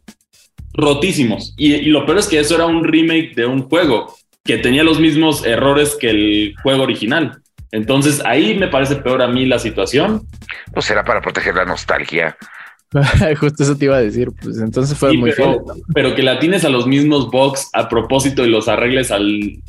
rotísimos. 0.74 1.54
Y, 1.58 1.74
y, 1.74 1.86
lo 1.86 2.06
peor 2.06 2.18
es 2.20 2.28
que 2.28 2.40
eso 2.40 2.56
era 2.56 2.66
un 2.66 2.84
remake 2.84 3.34
de 3.36 3.46
un 3.46 3.64
juego 3.64 4.16
que 4.44 4.58
tenía 4.58 4.84
los 4.84 5.00
mismos 5.00 5.46
errores 5.46 5.96
que 6.00 6.10
el 6.10 6.56
juego 6.62 6.84
original. 6.84 7.40
Entonces 7.72 8.22
ahí 8.26 8.56
me 8.56 8.68
parece 8.68 8.96
peor 8.96 9.22
a 9.22 9.28
mí 9.28 9.46
la 9.46 9.60
situación. 9.60 10.28
Pues 10.74 10.90
era 10.90 11.04
para 11.04 11.22
proteger 11.22 11.56
la 11.56 11.66
nostalgia. 11.66 12.38
Justo 13.40 13.64
eso 13.64 13.78
te 13.78 13.86
iba 13.86 13.98
a 13.98 14.02
decir, 14.02 14.30
pues 14.42 14.60
entonces 14.60 14.98
fue 14.98 15.14
muy 15.14 15.32
pero, 15.36 15.64
Pero 15.94 16.16
que 16.16 16.24
la 16.24 16.40
tienes 16.40 16.64
a 16.66 16.70
los 16.70 16.88
mismos 16.88 17.30
box 17.30 17.70
a 17.74 17.90
propósito 17.90 18.46
y 18.46 18.50
los 18.50 18.68
arregles 18.68 19.12
al... 19.12 19.60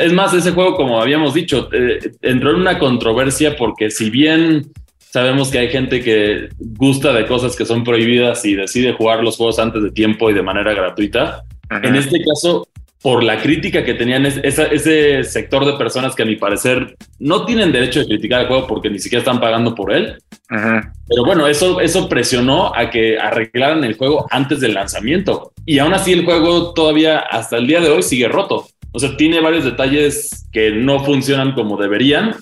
es, 0.00 0.12
más, 0.12 0.34
ese 0.34 0.52
juego, 0.52 0.76
como 0.76 1.00
habíamos 1.00 1.34
dicho, 1.34 1.68
eh, 1.72 2.12
entró 2.22 2.50
en 2.50 2.56
una 2.56 2.78
controversia 2.78 3.56
porque 3.56 3.90
si 3.90 4.10
bien 4.10 4.72
sabemos 4.98 5.50
que 5.50 5.58
hay 5.58 5.68
gente 5.68 6.02
que 6.02 6.48
gusta 6.58 7.12
de 7.12 7.26
cosas 7.26 7.56
que 7.56 7.64
son 7.64 7.84
prohibidas 7.84 8.44
y 8.44 8.54
decide 8.54 8.94
jugar 8.94 9.22
los 9.22 9.36
juegos 9.36 9.58
antes 9.58 9.82
de 9.82 9.90
tiempo 9.90 10.30
y 10.30 10.34
de 10.34 10.42
manera 10.42 10.74
gratuita, 10.74 11.44
en 11.70 11.96
este 11.96 12.22
caso 12.22 12.68
por 13.04 13.22
la 13.22 13.38
crítica 13.38 13.84
que 13.84 13.92
tenían 13.92 14.24
ese 14.24 15.24
sector 15.24 15.66
de 15.66 15.74
personas 15.74 16.14
que 16.14 16.22
a 16.22 16.26
mi 16.26 16.36
parecer 16.36 16.96
no 17.18 17.44
tienen 17.44 17.70
derecho 17.70 18.00
de 18.00 18.06
criticar 18.06 18.40
el 18.40 18.46
juego 18.46 18.66
porque 18.66 18.88
ni 18.88 18.98
siquiera 18.98 19.18
están 19.18 19.40
pagando 19.40 19.74
por 19.74 19.92
él. 19.92 20.16
Pero 20.48 21.22
bueno, 21.26 21.46
eso, 21.46 21.82
eso 21.82 22.08
presionó 22.08 22.74
a 22.74 22.88
que 22.88 23.18
arreglaran 23.18 23.84
el 23.84 23.98
juego 23.98 24.26
antes 24.30 24.58
del 24.60 24.72
lanzamiento. 24.72 25.52
Y 25.66 25.80
aún 25.80 25.92
así 25.92 26.14
el 26.14 26.24
juego 26.24 26.72
todavía 26.72 27.18
hasta 27.18 27.58
el 27.58 27.66
día 27.66 27.82
de 27.82 27.90
hoy 27.90 28.02
sigue 28.02 28.26
roto. 28.26 28.68
O 28.92 28.98
sea, 28.98 29.14
tiene 29.18 29.38
varios 29.38 29.66
detalles 29.66 30.48
que 30.50 30.70
no 30.70 31.04
funcionan 31.04 31.52
como 31.52 31.76
deberían. 31.76 32.34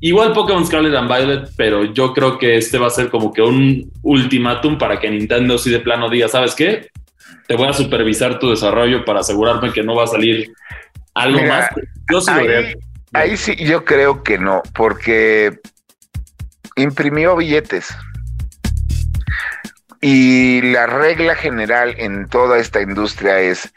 Igual 0.00 0.32
Pokémon 0.32 0.64
Scarlet 0.64 0.94
and 0.94 1.08
Violet, 1.08 1.50
pero 1.54 1.92
yo 1.92 2.14
creo 2.14 2.38
que 2.38 2.56
este 2.56 2.78
va 2.78 2.86
a 2.86 2.90
ser 2.90 3.10
como 3.10 3.30
que 3.30 3.42
un 3.42 3.92
ultimátum 4.00 4.78
para 4.78 4.98
que 4.98 5.10
Nintendo 5.10 5.58
sí 5.58 5.68
de 5.68 5.80
plano 5.80 6.08
diga, 6.08 6.28
¿sabes 6.28 6.54
qué? 6.54 6.88
Te 7.46 7.56
voy 7.56 7.68
a 7.68 7.72
supervisar 7.72 8.38
tu 8.38 8.50
desarrollo 8.50 9.04
para 9.04 9.20
asegurarme 9.20 9.72
que 9.72 9.82
no 9.82 9.94
va 9.94 10.04
a 10.04 10.08
salir 10.08 10.52
algo 11.14 11.42
más. 11.44 11.68
Yo 12.10 12.20
sí 12.20 12.30
ahí, 12.30 12.74
ahí 13.12 13.36
sí, 13.36 13.56
yo 13.56 13.84
creo 13.84 14.22
que 14.22 14.38
no, 14.38 14.62
porque 14.74 15.58
imprimió 16.76 17.36
billetes. 17.36 17.88
Y 20.00 20.60
la 20.72 20.86
regla 20.86 21.36
general 21.36 21.94
en 21.96 22.28
toda 22.28 22.58
esta 22.58 22.80
industria 22.82 23.38
es, 23.38 23.72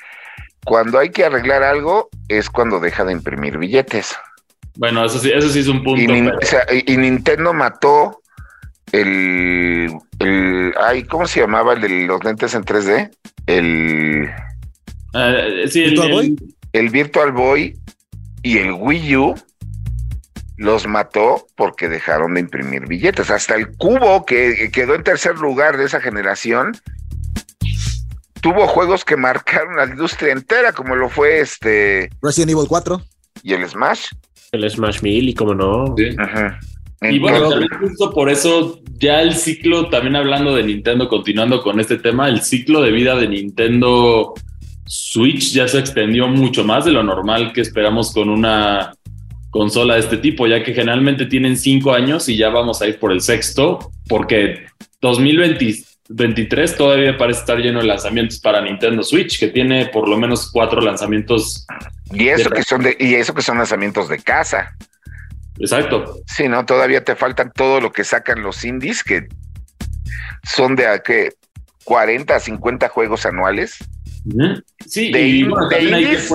cuando 0.66 0.98
hay 0.98 1.12
que 1.12 1.24
arreglar 1.24 1.62
algo, 1.62 2.10
es 2.28 2.50
cuando 2.50 2.80
deja 2.80 3.06
de 3.06 3.12
imprimir 3.12 3.60
billetes. 3.60 4.16
Bueno, 4.78 5.06
eso 5.06 5.20
sí, 5.20 5.32
eso 5.32 5.50
sí 5.50 5.60
es 5.60 5.68
un 5.68 5.84
punto. 5.84 6.02
Y, 6.02 6.98
Nintendo 6.98 7.54
mató 7.54 8.22
el, 9.02 9.92
el 10.20 10.74
ay, 10.82 11.04
¿cómo 11.04 11.28
se 11.28 11.42
llamaba 11.42 11.74
el 11.74 11.82
de 11.82 11.90
los 12.08 12.24
lentes 12.24 12.54
en 12.54 12.64
3D? 12.64 13.12
El, 13.48 14.30
uh, 15.14 15.68
sí, 15.68 15.84
el, 15.84 15.96
Boy? 15.96 16.36
el 16.74 16.90
Virtual 16.90 17.32
Boy 17.32 17.78
y 18.44 18.58
el 18.58 18.72
Wii 18.74 19.16
U 19.18 19.36
los 20.58 20.88
mató 20.88 21.48
porque 21.56 21.90
dejaron 21.90 22.36
de 22.36 22.42
imprimir 22.42 22.88
billetes. 22.88 23.30
Hasta 23.30 23.56
el 23.56 23.76
cubo 23.76 24.26
que 24.26 24.70
quedó 24.72 24.96
en 24.96 25.04
tercer 25.04 25.36
lugar 25.38 25.78
de 25.78 25.86
esa 25.86 26.00
generación 26.00 26.74
tuvo 28.46 28.68
juegos 28.68 29.04
que 29.04 29.18
marcaron 29.18 29.76
la 29.76 29.86
industria 29.86 30.32
entera, 30.32 30.72
como 30.72 30.96
lo 30.96 31.10
fue 31.10 31.40
este 31.40 32.10
Resident 32.22 32.52
Evil 32.52 32.68
4 32.68 33.02
y 33.42 33.54
el 33.54 33.68
Smash. 33.68 34.10
El 34.52 34.70
Smash 34.70 35.02
Mil 35.02 35.30
y 35.30 35.34
como 35.34 35.56
no. 35.56 35.96
Y 37.12 37.20
bueno, 37.20 37.50
también 37.50 37.70
justo 37.80 38.12
por 38.12 38.30
eso 38.30 38.80
ya 38.98 39.22
el 39.22 39.34
ciclo, 39.34 39.90
también 39.90 40.16
hablando 40.16 40.56
de 40.56 40.64
Nintendo, 40.64 41.08
continuando 41.08 41.62
con 41.62 41.80
este 41.80 41.98
tema, 41.98 42.30
el 42.30 42.42
ciclo 42.42 42.82
de 42.82 42.92
vida 42.92 43.16
de 43.16 43.28
Nintendo 43.28 44.34
Switch 44.86 45.52
ya 45.52 45.68
se 45.68 45.80
extendió 45.80 46.28
mucho 46.28 46.64
más 46.64 46.86
de 46.86 46.92
lo 46.92 47.04
normal 47.04 47.52
que 47.54 47.62
esperamos 47.62 48.14
con 48.14 48.30
una 48.30 48.94
consola 49.50 49.96
de 49.96 50.02
este 50.02 50.18
tipo, 50.18 50.48
ya 50.48 50.64
que 50.64 50.74
generalmente 50.74 51.26
tienen 51.26 51.58
cinco 51.58 51.94
años 51.94 52.28
y 52.30 52.36
ya 52.36 52.50
vamos 52.50 52.82
a 52.82 52.88
ir 52.88 53.00
por 53.00 53.12
el 53.12 53.22
sexto, 53.22 53.92
porque 54.08 54.66
2023 55.02 56.76
todavía 56.76 57.18
parece 57.18 57.40
estar 57.40 57.58
lleno 57.58 57.80
de 57.80 57.88
lanzamientos 57.88 58.40
para 58.40 58.62
Nintendo 58.62 59.02
Switch, 59.02 59.40
que 59.40 59.48
tiene 59.48 59.88
por 59.88 60.10
lo 60.10 60.18
menos 60.18 60.52
cuatro 60.52 60.82
lanzamientos. 60.82 61.66
Y 62.12 62.28
eso 62.28 62.50
que 62.50 62.64
son 62.64 62.84
de, 62.84 62.98
y 63.00 63.16
eso 63.16 63.34
que 63.34 63.42
son 63.42 63.58
lanzamientos 63.58 64.10
de 64.10 64.20
casa. 64.20 64.76
Exacto. 65.60 66.18
Sí, 66.28 66.48
no, 66.48 66.66
todavía 66.66 67.04
te 67.04 67.16
faltan 67.16 67.52
todo 67.52 67.80
lo 67.82 67.92
que 67.92 68.04
sacan 68.04 68.42
los 68.42 68.64
indies, 68.66 69.04
que 69.04 69.28
son 70.44 70.76
de 70.76 70.88
a 70.88 71.00
qué 71.00 71.34
40 71.86 72.36
a 72.36 72.40
50 72.40 72.90
juegos 72.90 73.26
anuales. 73.26 73.78
Sí, 74.88 75.12
de, 75.12 75.28
indies, 75.28 76.30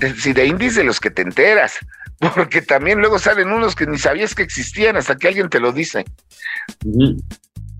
de, 0.00 0.32
de, 0.32 0.46
indies 0.46 0.74
de 0.76 0.84
los 0.84 0.98
que 0.98 1.10
te 1.10 1.20
enteras 1.20 1.78
porque 2.34 2.62
también 2.62 3.00
luego 3.00 3.18
salen 3.18 3.52
unos 3.52 3.74
que 3.74 3.86
ni 3.86 3.98
sabías 3.98 4.34
que 4.34 4.42
existían 4.42 4.96
hasta 4.96 5.16
que 5.16 5.28
alguien 5.28 5.48
te 5.48 5.60
lo 5.60 5.72
dice. 5.72 6.04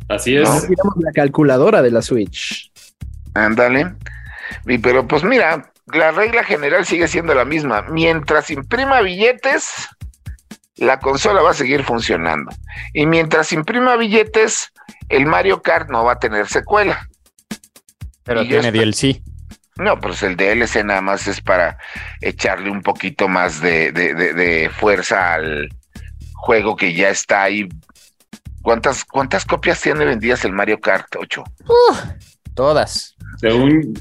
Así 0.08 0.36
es. 0.36 0.48
la 0.48 1.12
calculadora 1.14 1.82
de 1.82 1.90
la 1.90 2.02
Switch. 2.02 2.70
Ándale. 3.34 3.94
Y 4.66 4.78
pero 4.78 5.06
pues 5.06 5.24
mira, 5.24 5.72
la 5.92 6.10
regla 6.10 6.44
general 6.44 6.84
sigue 6.84 7.08
siendo 7.08 7.34
la 7.34 7.44
misma. 7.44 7.82
Mientras 7.82 8.50
imprima 8.50 9.00
billetes, 9.00 9.88
la 10.76 10.98
consola 10.98 11.42
va 11.42 11.50
a 11.50 11.54
seguir 11.54 11.84
funcionando. 11.84 12.50
Y 12.92 13.06
mientras 13.06 13.52
imprima 13.52 13.96
billetes, 13.96 14.72
el 15.08 15.26
Mario 15.26 15.62
Kart 15.62 15.90
no 15.90 16.04
va 16.04 16.12
a 16.12 16.18
tener 16.18 16.48
secuela. 16.48 17.08
Pero 18.24 18.46
tiene 18.46 18.72
DLC. 18.72 19.22
No, 19.76 19.98
pues 19.98 20.22
el 20.22 20.36
DLC 20.36 20.84
nada 20.84 21.00
más 21.00 21.26
es 21.26 21.40
para 21.40 21.78
echarle 22.20 22.70
un 22.70 22.80
poquito 22.80 23.28
más 23.28 23.60
de, 23.60 24.70
fuerza 24.76 25.34
al 25.34 25.68
juego 26.34 26.76
que 26.76 26.94
ya 26.94 27.10
está 27.10 27.42
ahí. 27.42 27.68
¿Cuántas, 28.62 29.04
¿Cuántas 29.04 29.44
copias 29.44 29.80
tiene 29.80 30.04
vendidas 30.04 30.44
el 30.44 30.52
Mario 30.52 30.80
Kart 30.80 31.06
8? 31.16 31.44
todas. 32.54 33.16
Según, 33.38 33.94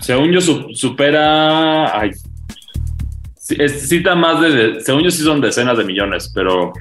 según 0.00 0.32
yo, 0.32 0.40
supera. 0.40 2.00
Ay, 2.00 2.10
cita 3.48 4.14
más 4.14 4.40
de. 4.40 4.80
Según 4.80 5.04
yo, 5.04 5.10
sí 5.10 5.22
son 5.22 5.40
decenas 5.40 5.78
de 5.78 5.84
millones, 5.84 6.30
pero 6.34 6.72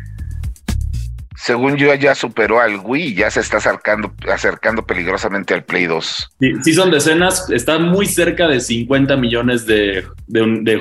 según 1.48 1.78
yo, 1.78 1.94
ya 1.94 2.16
superó 2.16 2.60
al 2.60 2.80
Wii 2.84 3.04
y 3.06 3.14
ya 3.14 3.30
se 3.30 3.40
está 3.40 3.58
acercando, 3.58 4.14
acercando 4.28 4.86
peligrosamente 4.86 5.54
al 5.54 5.64
Play 5.64 5.86
2. 5.86 6.30
Sí, 6.64 6.74
son 6.74 6.90
decenas, 6.90 7.50
está 7.52 7.78
muy 7.78 8.08
cerca 8.08 8.48
de 8.48 8.60
50 8.60 9.16
millones 9.16 9.66
de, 9.68 10.04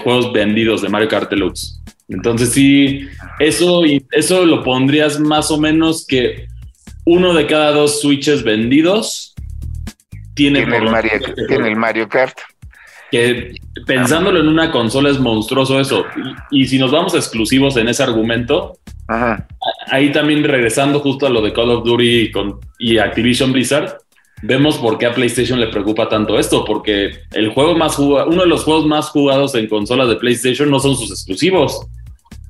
juegos 0.02 0.32
vendidos 0.32 0.80
de 0.80 0.88
Mario 0.88 1.08
Kart 1.08 1.30
Deluxe. 1.30 1.80
Entonces 2.08 2.50
sí, 2.50 3.06
eso, 3.38 3.82
eso 4.10 4.46
lo 4.46 4.64
pondrías 4.64 5.20
más 5.20 5.50
o 5.50 5.60
menos 5.60 6.06
que 6.06 6.48
uno 7.04 7.34
de 7.34 7.46
cada 7.46 7.72
dos 7.72 8.00
Switches 8.00 8.42
vendidos 8.42 9.34
tiene, 10.34 10.60
el, 10.60 10.90
Mario, 10.90 11.12
tiene 11.48 11.68
el 11.68 11.76
Mario 11.76 12.08
Kart. 12.08 12.38
Que 13.10 13.54
pensándolo 13.86 14.40
en 14.40 14.48
una 14.48 14.70
consola 14.70 15.10
es 15.10 15.18
monstruoso 15.18 15.80
eso. 15.80 16.04
y 16.50 16.66
si 16.66 16.78
nos 16.78 16.90
vamos 16.90 17.14
exclusivos 17.14 17.76
en 17.76 17.88
ese 17.88 18.02
argumento, 18.02 18.78
Ahí 19.88 20.10
también 20.10 20.42
regresando 20.42 21.00
justo 21.00 21.26
a 21.26 21.30
lo 21.30 21.40
de 21.40 21.52
Call 21.52 21.70
of 21.70 21.84
Duty 21.84 22.20
y, 22.20 22.32
con, 22.32 22.60
y 22.78 22.98
Activision 22.98 23.52
Blizzard, 23.52 23.98
vemos 24.42 24.78
por 24.78 24.98
qué 24.98 25.06
a 25.06 25.14
PlayStation 25.14 25.60
le 25.60 25.68
preocupa 25.68 26.08
tanto 26.08 26.38
esto, 26.38 26.64
porque 26.64 27.20
el 27.32 27.50
juego 27.50 27.76
más 27.76 27.98
uno 27.98 28.42
de 28.42 28.46
los 28.46 28.64
juegos 28.64 28.86
más 28.86 29.10
jugados 29.10 29.54
en 29.54 29.68
consolas 29.68 30.08
de 30.08 30.16
PlayStation 30.16 30.70
no 30.70 30.80
son 30.80 30.96
sus 30.96 31.10
exclusivos, 31.10 31.86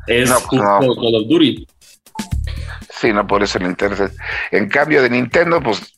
es 0.07 0.33
justo 0.33 0.65
Call 0.79 1.15
of 1.15 1.29
Duty. 1.29 1.67
Sí, 2.89 3.13
no, 3.13 3.27
por 3.27 3.43
eso 3.43 3.59
el 3.59 3.67
interés. 3.67 4.13
En 4.51 4.69
cambio 4.69 5.03
de 5.03 5.11
Nintendo, 5.11 5.61
pues 5.61 5.96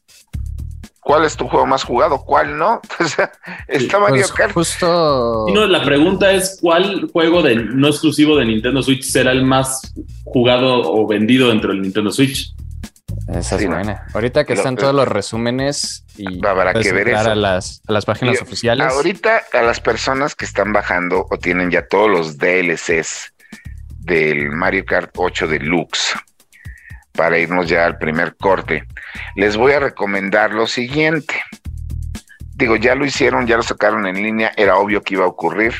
¿Cuál 1.08 1.24
es 1.24 1.38
tu 1.38 1.48
juego 1.48 1.64
más 1.64 1.84
jugado? 1.84 2.22
¿Cuál 2.22 2.58
no? 2.58 2.82
está 3.66 3.98
Mario 3.98 4.16
pues, 4.16 4.32
Kart. 4.32 4.52
Justo. 4.52 5.46
no, 5.54 5.66
la 5.66 5.82
pregunta 5.82 6.30
es: 6.32 6.58
¿cuál 6.60 7.08
juego 7.10 7.40
de 7.40 7.56
no 7.56 7.88
exclusivo 7.88 8.36
de 8.36 8.44
Nintendo 8.44 8.82
Switch 8.82 9.04
será 9.04 9.32
el 9.32 9.42
más 9.42 9.80
jugado 10.26 10.82
o 10.82 11.06
vendido 11.06 11.48
dentro 11.48 11.70
del 11.72 11.80
Nintendo 11.80 12.10
Switch? 12.10 12.54
Esa 13.26 13.56
es 13.56 13.66
buena. 13.66 14.06
Ahorita 14.12 14.44
que 14.44 14.52
están 14.52 14.76
todos 14.76 14.94
los 14.94 15.08
resúmenes 15.08 16.04
y 16.18 16.40
para 16.40 16.74
que 16.74 16.92
ver 16.92 17.14
A, 17.14 17.34
las, 17.34 17.80
a 17.88 17.92
las 17.92 18.04
páginas 18.04 18.42
oficiales. 18.42 18.86
Ahorita 18.92 19.44
a 19.54 19.62
las 19.62 19.80
personas 19.80 20.34
que 20.34 20.44
están 20.44 20.74
bajando 20.74 21.26
o 21.30 21.38
tienen 21.38 21.70
ya 21.70 21.86
todos 21.86 22.10
los 22.10 22.36
DLCs 22.36 23.32
del 24.00 24.50
Mario 24.50 24.84
Kart 24.84 25.10
8 25.16 25.46
Deluxe 25.46 26.16
para 27.18 27.37
irnos 27.37 27.68
ya 27.68 27.85
al 27.85 27.98
primer 27.98 28.37
corte, 28.37 28.85
les 29.35 29.57
voy 29.57 29.72
a 29.72 29.81
recomendar 29.81 30.52
lo 30.52 30.68
siguiente. 30.68 31.35
Digo, 32.54 32.76
ya 32.76 32.94
lo 32.94 33.04
hicieron, 33.04 33.44
ya 33.48 33.57
lo 33.57 33.64
sacaron 33.64 34.07
en 34.07 34.22
línea, 34.22 34.52
era 34.57 34.76
obvio 34.76 35.02
que 35.02 35.14
iba 35.14 35.24
a 35.24 35.28
ocurrir. 35.28 35.74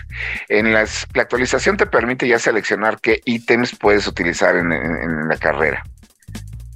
En 0.48 0.72
las, 0.72 1.07
la 1.14 1.22
actualización 1.22 1.77
te 1.77 1.87
permite 1.87 2.27
ya 2.27 2.40
seleccionar 2.40 3.01
qué 3.01 3.20
ítems 3.24 3.77
puedes 3.79 4.09
utilizar 4.09 4.57
en, 4.57 5.29
la 5.29 5.37
carrera. 5.37 5.85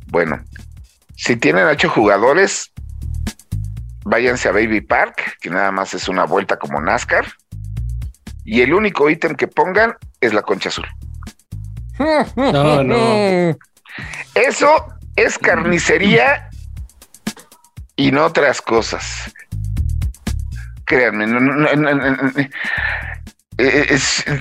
Bueno, 0.07 0.41
si 1.17 1.35
tienen 1.35 1.67
ocho 1.67 1.89
jugadores, 1.89 2.73
váyanse 4.05 4.49
a 4.49 4.53
Baby 4.53 4.81
Park, 4.81 5.39
que 5.41 5.51
nada 5.51 5.73
más 5.73 5.93
es 5.93 6.09
una 6.09 6.25
vuelta 6.25 6.57
como 6.57 6.81
NASCAR. 6.81 7.27
Y 8.45 8.61
el 8.61 8.75
único 8.75 9.11
ítem 9.11 9.35
que 9.35 9.49
pongan 9.49 9.97
es 10.21 10.33
la 10.33 10.43
concha 10.43 10.69
azul. 10.69 10.87
No, 12.37 12.85
no. 12.85 13.57
Eso 14.35 14.87
es 15.17 15.39
carnicería 15.39 16.49
y 17.97 18.11
no 18.11 18.27
otras 18.27 18.61
cosas. 18.63 19.33
Créanme, 20.85 21.27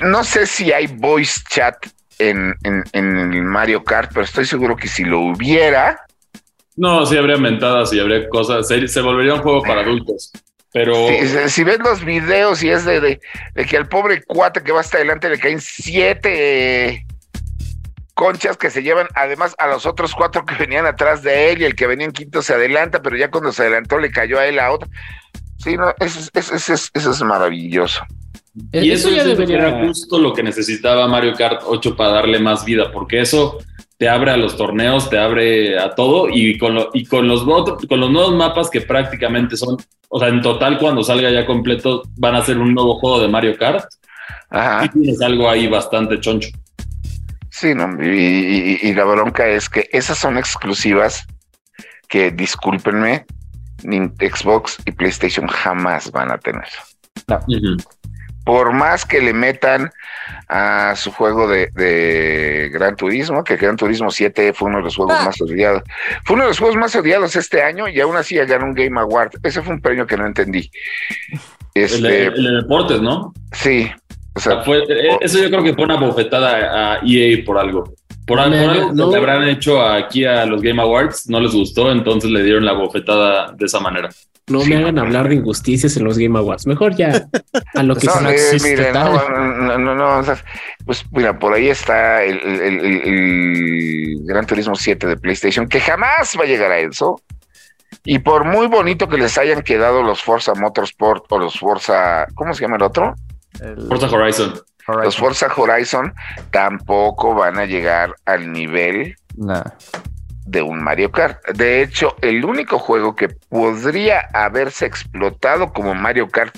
no, 0.04 0.24
sé 0.24 0.48
si 0.48 0.72
hay 0.72 0.88
voice 0.88 1.42
chat 1.50 1.76
en, 2.20 2.56
en, 2.64 3.46
Mario 3.46 3.84
Kart, 3.84 4.12
pero 4.14 4.24
estoy 4.26 4.46
seguro 4.46 4.76
que 4.76 4.88
si 4.88 5.04
lo 5.04 5.20
hubiera. 5.20 6.06
No, 6.76 7.06
sí 7.06 7.18
habría 7.18 7.38
mentadas 7.38 7.94
y 7.94 8.00
habría 8.00 8.28
cosas. 8.30 8.68
Se, 8.68 9.02
volvería 9.02 9.36
un 9.36 9.42
juego 9.42 9.62
para 9.62 9.82
adultos. 9.82 10.32
Pero. 10.74 10.96
Si, 11.48 11.64
ves 11.64 11.80
los 11.80 12.04
videos 12.04 12.64
y 12.64 12.70
es 12.70 12.86
de, 12.86 13.02
de, 13.02 13.20
de, 13.54 13.66
que 13.66 13.78
al 13.78 13.88
pobre 13.88 14.24
cuate 14.24 14.64
que 14.64 14.72
va 14.72 14.80
hasta 14.80 14.98
adelante 14.98 15.30
le 15.30 15.38
caen 15.38 15.60
siete 15.60 17.06
conchas 18.22 18.56
que 18.56 18.70
se 18.70 18.84
llevan 18.84 19.08
además 19.16 19.56
a 19.58 19.66
los 19.66 19.88
otros 19.88 20.14
cuatro 20.14 20.46
que 20.46 20.54
venían 20.54 20.86
atrás 20.86 21.24
de 21.24 21.52
él 21.52 21.62
y 21.64 21.66
el 21.66 21.74
que 21.74 21.88
venía 21.88 22.06
en 22.06 22.12
quinto 22.12 22.44
se 22.44 22.54
adelanta, 22.54 23.02
pero 23.02 23.18
ya 23.18 23.32
cuando 23.32 23.52
se 23.52 23.64
adelantó 23.64 23.98
le 23.98 24.12
cayó 24.12 24.38
a 24.38 24.46
él 24.46 24.60
a 24.60 24.72
otra. 24.72 24.88
Sí, 25.58 25.76
no, 25.76 25.92
eso, 26.00 26.30
es 26.36 27.24
maravilloso. 27.24 28.04
Y 28.74 28.92
eso, 28.92 29.10
ya 29.10 29.24
debería 29.24 29.88
justo 29.88 30.20
lo 30.20 30.34
que 30.36 30.44
necesitaba 30.44 31.08
Mario 31.08 31.34
Kart 31.34 31.64
8 31.66 31.96
para 31.96 32.12
darle 32.12 32.38
más 32.38 32.64
vida, 32.64 32.92
porque 32.92 33.22
eso 33.22 33.58
te 33.98 34.08
abre 34.08 34.30
a 34.30 34.38
los 34.38 34.56
torneos, 34.56 35.10
te 35.10 35.18
abre 35.18 35.80
a 35.80 35.96
todo 35.96 36.30
y 36.30 36.60
con, 36.60 36.78
y 36.94 37.06
con, 37.06 37.28
los, 37.28 37.44
con 37.44 38.00
los 38.00 38.12
nuevos 38.12 38.36
mapas 38.36 38.70
que 38.70 38.82
prácticamente 38.82 39.58
son, 39.58 39.78
o 40.10 40.20
sea, 40.20 40.28
en 40.28 40.44
total 40.44 40.78
cuando 40.78 41.02
salga 41.02 41.32
ya 41.32 41.48
completo 41.48 42.04
van 42.18 42.36
a 42.36 42.46
ser 42.46 42.60
un 42.60 42.72
nuevo 42.76 43.00
juego 43.00 43.20
de 43.20 43.30
Mario 43.30 43.58
Kart. 43.58 43.84
Ajá. 44.52 44.86
Y 44.86 44.90
tienes 44.90 45.20
algo 45.24 45.50
ahí 45.50 45.68
bastante 45.68 46.20
choncho. 46.20 46.50
Sí, 47.62 47.76
no, 47.76 47.95
y, 48.04 48.91
la 48.95 49.04
bronca 49.04 49.47
es 49.47 49.69
que 49.69 49.88
esas 49.91 50.17
son 50.17 50.39
exclusivas 50.39 51.28
que, 52.10 52.32
discúlpenme, 52.32 53.28
Xbox 53.84 54.80
y 54.84 54.91
PlayStation 54.91 55.45
jamás 55.45 56.12
van 56.12 56.32
a 56.32 56.39
tener. 56.39 56.65
Por 58.45 58.74
más 58.74 59.06
que 59.06 59.21
le 59.21 59.32
metan 59.32 59.91
a 60.50 60.95
su 60.95 61.12
juego 61.12 61.47
de, 61.47 62.71
Gran 62.74 62.95
Turismo, 62.95 63.43
que 63.43 63.58
Gran 63.58 63.78
Turismo 63.78 64.10
7 64.10 64.54
fue 64.54 64.69
uno 64.69 64.80
de 64.80 64.86
los 64.86 64.95
juegos 64.95 65.17
ah. 65.19 65.26
más 65.26 65.39
odiados. 65.39 65.84
Fue 66.26 66.34
uno 66.34 66.45
de 66.45 66.50
los 66.50 66.58
juegos 66.58 66.78
más 66.78 66.95
odiados 66.95 67.36
este 67.36 67.62
año 67.62 67.88
y 67.88 68.02
aún 68.02 68.17
así 68.17 68.38
ganó 68.38 68.65
un 68.65 68.74
Game 68.74 69.00
Award. 69.00 69.34
Ese 69.43 69.62
fue 69.62 69.76
un 69.76 69.82
premio 69.82 70.08
que 70.08 70.17
no 70.17 70.26
entendí. 70.26 70.71
Este, 71.76 72.26
el, 72.26 72.43
de 72.43 72.52
deportes, 72.63 73.00
¿no? 73.04 73.32
Sí. 73.52 73.91
O 74.34 74.39
sea, 74.39 74.63
eh, 74.65 75.17
eso 75.20 75.39
yo 75.39 75.50
creo 75.50 75.63
que 75.63 75.74
fue 75.74 75.84
una 75.84 75.98
bofetada 75.98 76.96
a 76.96 77.00
EA 77.06 77.44
por 77.46 77.58
algo. 77.58 77.94
Por, 78.26 78.39
algo 78.39 79.12
que 79.12 79.17
habrán 79.17 79.48
hecho 79.48 79.82
aquí 79.82 80.24
a 80.24 80.46
los 80.46 80.62
Game 80.62 80.82
Awards, 80.82 81.28
no 81.28 81.39
les 81.39 81.52
gustó, 81.54 81.91
entonces 81.91 82.30
le 82.32 82.44
dieron 82.44 82.63
la 82.65 82.74
bofetada 82.74 83.52
de 83.52 83.65
esa 83.65 83.80
manera. 83.80 84.10
No 84.48 84.63
me 84.65 84.76
hagan 84.76 85.00
hablar 85.00 85.30
de 85.30 85.36
injusticias 85.36 85.98
en 85.98 86.04
los 86.04 86.17
Game 86.17 86.38
Awards. 86.38 86.65
Mejor 86.65 86.96
ya 86.96 87.28
a 87.74 87.84
lo 87.84 87.96
que 87.96 88.08
no, 88.08 88.30
eh, 88.30 88.58
mire, 88.62 88.91
no, 88.91 89.78
no, 89.78 89.96
no, 89.96 90.24
pues 90.86 91.06
mira, 91.12 91.38
por 91.38 91.54
ahí 91.54 91.70
está 91.70 92.24
el, 92.24 92.39
Gran 94.24 94.46
Turismo 94.46 94.76
7 94.76 95.08
de 95.08 95.17
PlayStation, 95.17 95.67
que 95.67 95.80
jamás 95.80 96.36
va 96.39 96.44
a 96.44 96.48
llegar 96.48 96.72
a 96.72 96.80
eso. 96.80 97.22
Y 98.04 98.20
por 98.20 98.46
muy 98.46 98.67
bonito 98.67 99.08
que 99.08 99.17
les 99.17 99.38
hayan 99.38 99.62
quedado 99.62 100.04
los 100.04 100.22
Forza 100.22 100.54
Motorsport 100.56 101.26
o 101.30 101.39
los 101.39 101.60
Forza, 101.60 102.26
¿cómo 102.34 102.54
se 102.54 102.62
llama 102.62 102.78
el 102.78 102.84
otro? 102.84 103.15
Forza 103.88 104.08
Horizon. 104.08 104.54
Los 105.04 105.17
Forza 105.17 105.47
Horizon 105.56 106.13
tampoco 106.50 107.36
van 107.36 107.60
a 107.60 107.65
llegar 107.65 108.15
al 108.26 108.52
nivel 108.52 109.15
de 110.45 110.62
un 110.62 110.84
Mario 110.84 111.12
Kart. 111.12 111.39
De 111.54 111.82
hecho, 111.82 112.15
el 112.21 112.43
único 112.43 112.80
juego 112.80 113.15
que 113.15 113.30
podría 113.30 114.28
haberse 114.34 114.86
explotado 114.86 115.71
como 115.71 115.93
Mario 115.93 116.30
Kart 116.30 116.56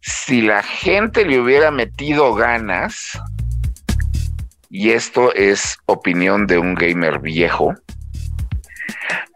si 0.00 0.42
la 0.42 0.62
gente 0.62 1.24
le 1.24 1.40
hubiera 1.40 1.70
metido 1.70 2.34
ganas, 2.34 3.18
y 4.70 4.90
esto 4.90 5.34
es 5.34 5.78
opinión 5.86 6.46
de 6.46 6.58
un 6.58 6.74
gamer 6.74 7.20
viejo, 7.20 7.74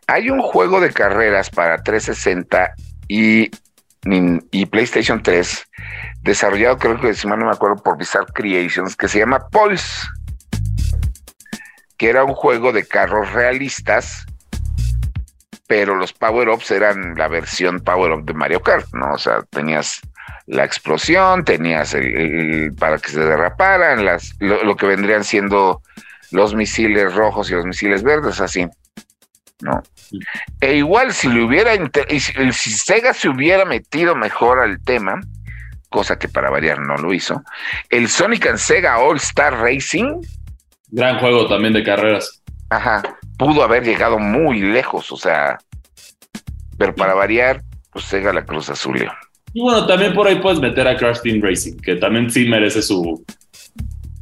hay 0.07 0.31
un 0.31 0.43
juego 0.43 0.81
de 0.81 0.93
carreras 0.93 1.51
para 1.51 1.83
360 1.83 2.75
y, 3.09 3.51
y 4.05 4.67
PlayStation 4.67 5.23
3 5.23 5.67
desarrollado, 6.23 6.79
creo 6.79 7.01
que 7.01 7.15
si 7.15 7.27
mal 7.27 7.39
no 7.39 7.47
me 7.47 7.53
acuerdo, 7.53 7.83
por 7.83 7.99
Bizarre 7.99 8.33
Creations, 8.33 8.97
que 8.97 9.09
se 9.09 9.19
llama 9.19 9.49
Pulse, 9.49 10.07
que 11.97 12.09
era 12.11 12.25
un 12.25 12.35
juego 12.35 12.73
de 12.73 12.87
carros 12.87 13.33
realistas, 13.33 14.27
pero 15.67 15.95
los 15.95 16.13
power-ups 16.13 16.71
eran 16.71 17.15
la 17.17 17.29
versión 17.29 17.81
power-up 17.81 18.25
de 18.25 18.35
Mario 18.35 18.61
Kart, 18.61 18.87
¿no? 18.93 19.15
O 19.15 19.19
sea, 19.19 19.43
tenías 19.51 20.01
la 20.47 20.65
explosión, 20.65 21.45
tenías 21.45 21.95
el, 21.95 22.75
para 22.79 22.99
que 22.99 23.11
se 23.11 23.21
derraparan, 23.21 24.05
las, 24.05 24.35
lo, 24.41 24.77
que 24.77 24.87
vendrían 24.87 25.25
siendo 25.25 25.81
los 26.31 26.55
misiles 26.55 27.15
rojos 27.15 27.51
y 27.51 27.55
los 27.55 27.65
misiles 27.65 28.03
verdes, 28.03 28.41
así. 28.41 28.67
¿No? 29.63 29.83
E 30.61 30.77
igual 30.77 31.13
si 31.13 31.29
le 31.29 31.43
hubiera, 31.43 31.73
si 32.09 32.71
Sega 32.73 33.15
se 33.15 33.29
hubiera 33.29 33.65
metido 33.65 34.15
mejor 34.15 34.61
al 34.61 34.83
tema, 34.83 35.21
cosa 35.89 36.19
que 36.19 36.29
para 36.29 36.51
variar 36.51 36.81
no 36.81 36.97
lo 36.97 37.15
hizo. 37.15 37.43
El 37.89 38.09
Sonic 38.09 38.47
and 38.47 38.59
Sega 38.59 38.99
All 38.99 39.17
Star 39.17 39.55
Racing. 39.55 40.21
Gran 40.89 41.19
juego 41.19 41.47
también 41.49 41.73
de 41.73 41.83
carreras. 41.83 42.43
Ajá, 42.69 43.03
pudo 43.39 43.63
haber 43.63 43.85
llegado 43.85 44.19
muy 44.19 44.61
lejos, 44.61 45.11
o 45.13 45.17
sea, 45.17 45.59
pero 46.77 46.95
para 46.95 47.15
variar, 47.15 47.63
pues 47.91 48.05
Sega 48.07 48.33
la 48.33 48.45
Cruz 48.45 48.69
Azul. 48.69 49.09
Y 49.55 49.61
bueno, 49.61 49.87
también 49.87 50.15
por 50.15 50.27
ahí 50.27 50.37
puedes 50.41 50.59
meter 50.59 50.89
a 50.89 50.97
Crash 50.97 51.21
Team 51.23 51.41
Racing, 51.43 51.77
que 51.77 51.97
también 51.97 52.31
sí 52.31 52.49
merece 52.49 52.83
su. 52.83 53.25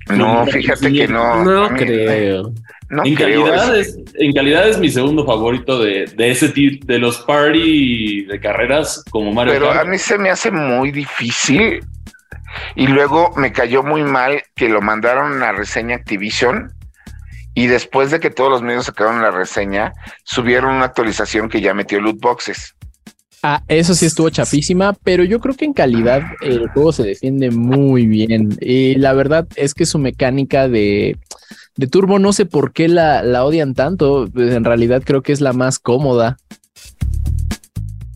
No, 0.09 0.45
fíjate 0.47 0.93
que 0.93 1.07
no. 1.07 1.45
No 1.45 1.69
creo 1.69 2.53
en, 2.91 3.15
calidad 3.15 3.79
es, 3.79 3.99
en 4.15 4.33
calidad 4.33 4.69
es 4.69 4.79
mi 4.79 4.91
segundo 4.91 5.25
favorito 5.25 5.79
de, 5.79 6.13
ese 6.19 6.49
tipo, 6.49 6.85
de 6.87 6.99
los 6.99 7.19
party 7.19 8.25
de 8.25 8.41
carreras 8.41 9.05
como 9.11 9.33
Mario 9.33 9.53
Pero 9.53 9.71
a 9.71 9.85
mí 9.85 9.97
se 9.97 10.19
me 10.19 10.31
hace 10.31 10.51
muy 10.51 10.91
difícil. 10.91 11.81
Y 12.75 12.89
luego 12.89 13.33
me 13.37 13.53
cayó 13.53 13.85
muy 13.85 14.03
mal 14.03 14.43
que 14.57 14.69
lo 14.69 14.81
mandaron 14.81 15.41
a 15.43 15.53
reseña 15.53 15.97
Activision. 15.97 16.75
Y 17.55 17.69
después 17.69 18.11
de 18.11 18.19
que 18.19 18.31
todos 18.31 18.51
los 18.51 18.63
medios 18.63 18.87
sacaron 18.87 19.23
la 19.23 19.31
reseña, 19.31 19.93
subieron 20.25 20.75
una 20.75 20.87
actualización 20.87 21.49
que 21.49 21.61
ya 21.61 21.75
metió 21.75 22.01
loot 22.01 22.19
boxes. 22.21 22.75
Ah, 23.43 23.63
eso 23.69 23.95
sí 23.95 24.07
estuvo 24.07 24.29
chapísima, 24.29 24.93
pero 25.03 25.25
yo 25.25 25.41
creo 25.41 25.55
que 25.55 25.65
en 25.65 25.73
calidad 25.73 26.23
el 26.43 26.69
juego 26.69 26.93
se 26.93 27.05
defiende 27.05 27.51
muy 27.51 28.07
bien. 28.07 28.59
Y 28.61 28.97
la 28.97 29.15
verdad 29.15 29.49
es 29.57 29.73
que 29.73 29.87
su 29.87 29.99
mecánica 29.99 30.69
de 30.69 31.17
de 31.81 31.87
Turbo 31.87 32.19
no 32.19 32.33
sé 32.33 32.45
por 32.45 32.73
qué 32.73 32.89
la, 32.89 33.45
odian 33.45 33.75
tanto. 33.75 34.29
Pues, 34.33 34.55
en 34.55 34.65
realidad 34.65 35.03
creo 35.05 35.23
que 35.23 35.33
es 35.33 35.41
la 35.41 35.53
más 35.53 35.79
cómoda. 35.79 36.37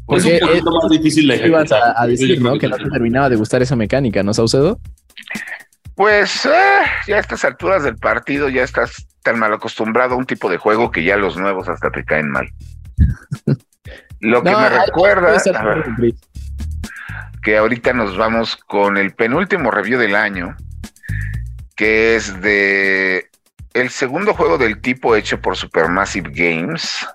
es 0.08 0.24
un 0.24 0.38
poquito 0.38 0.70
más 0.70 0.90
difícil 0.90 1.28
de 1.28 1.36
ejecutar. 1.36 1.94
A, 1.96 2.06
decir, 2.06 2.40
¿no? 2.40 2.58
Que 2.58 2.68
no 2.68 2.76
te 2.76 2.90
terminaba 2.90 3.30
de 3.30 3.36
gustar 3.36 3.62
esa 3.62 3.74
mecánica, 3.74 4.22
¿no, 4.22 4.34
Saucedo? 4.34 4.78
Pues 5.94 6.44
eh, 6.44 6.50
ya 7.06 7.16
a 7.16 7.20
estas 7.20 7.44
alturas 7.44 7.84
del 7.84 7.96
partido 7.96 8.48
ya 8.48 8.64
estás 8.64 9.06
tan 9.22 9.38
mal 9.38 9.52
acostumbrado 9.52 10.14
a 10.14 10.18
un 10.18 10.26
tipo 10.26 10.50
de 10.50 10.58
juego 10.58 10.90
que 10.90 11.04
ya 11.04 11.16
los 11.16 11.36
nuevos 11.36 11.68
hasta 11.68 11.90
te 11.90 12.04
caen 12.04 12.30
mal. 12.30 12.48
Lo 14.24 14.42
que 14.42 14.56
me 14.56 14.68
recuerda 14.70 15.36
que 17.42 17.58
ahorita 17.58 17.92
nos 17.92 18.16
vamos 18.16 18.56
con 18.56 18.96
el 18.96 19.14
penúltimo 19.14 19.70
review 19.70 19.98
del 19.98 20.16
año, 20.16 20.56
que 21.76 22.16
es 22.16 22.40
de 22.40 23.28
el 23.74 23.90
segundo 23.90 24.32
juego 24.32 24.56
del 24.56 24.80
tipo 24.80 25.14
hecho 25.14 25.42
por 25.42 25.58
Supermassive 25.58 26.30
Games, 26.32 27.06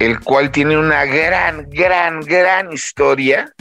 el 0.00 0.18
cual 0.18 0.50
tiene 0.50 0.76
una 0.76 1.04
gran, 1.04 1.70
gran, 1.70 2.22
gran 2.22 2.72
historia, 2.72 3.52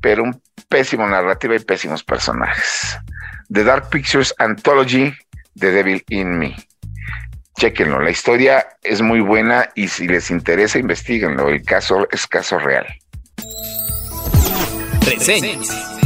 pero 0.00 0.22
un 0.22 0.40
pésimo 0.68 1.08
narrativa 1.08 1.56
y 1.56 1.58
pésimos 1.58 2.04
personajes. 2.04 2.96
The 3.52 3.64
Dark 3.64 3.88
Pictures 3.90 4.32
Anthology, 4.38 5.12
The 5.58 5.72
Devil 5.72 6.04
in 6.10 6.38
Me. 6.38 6.54
Chequenlo, 7.58 8.00
la 8.00 8.10
historia 8.10 8.68
es 8.84 9.02
muy 9.02 9.18
buena 9.18 9.68
y 9.74 9.88
si 9.88 10.06
les 10.06 10.30
interesa, 10.30 10.78
investiguenlo. 10.78 11.48
El 11.48 11.64
caso 11.64 12.06
es 12.12 12.24
caso 12.28 12.56
real. 12.56 12.86
Reseñas. 15.04 15.97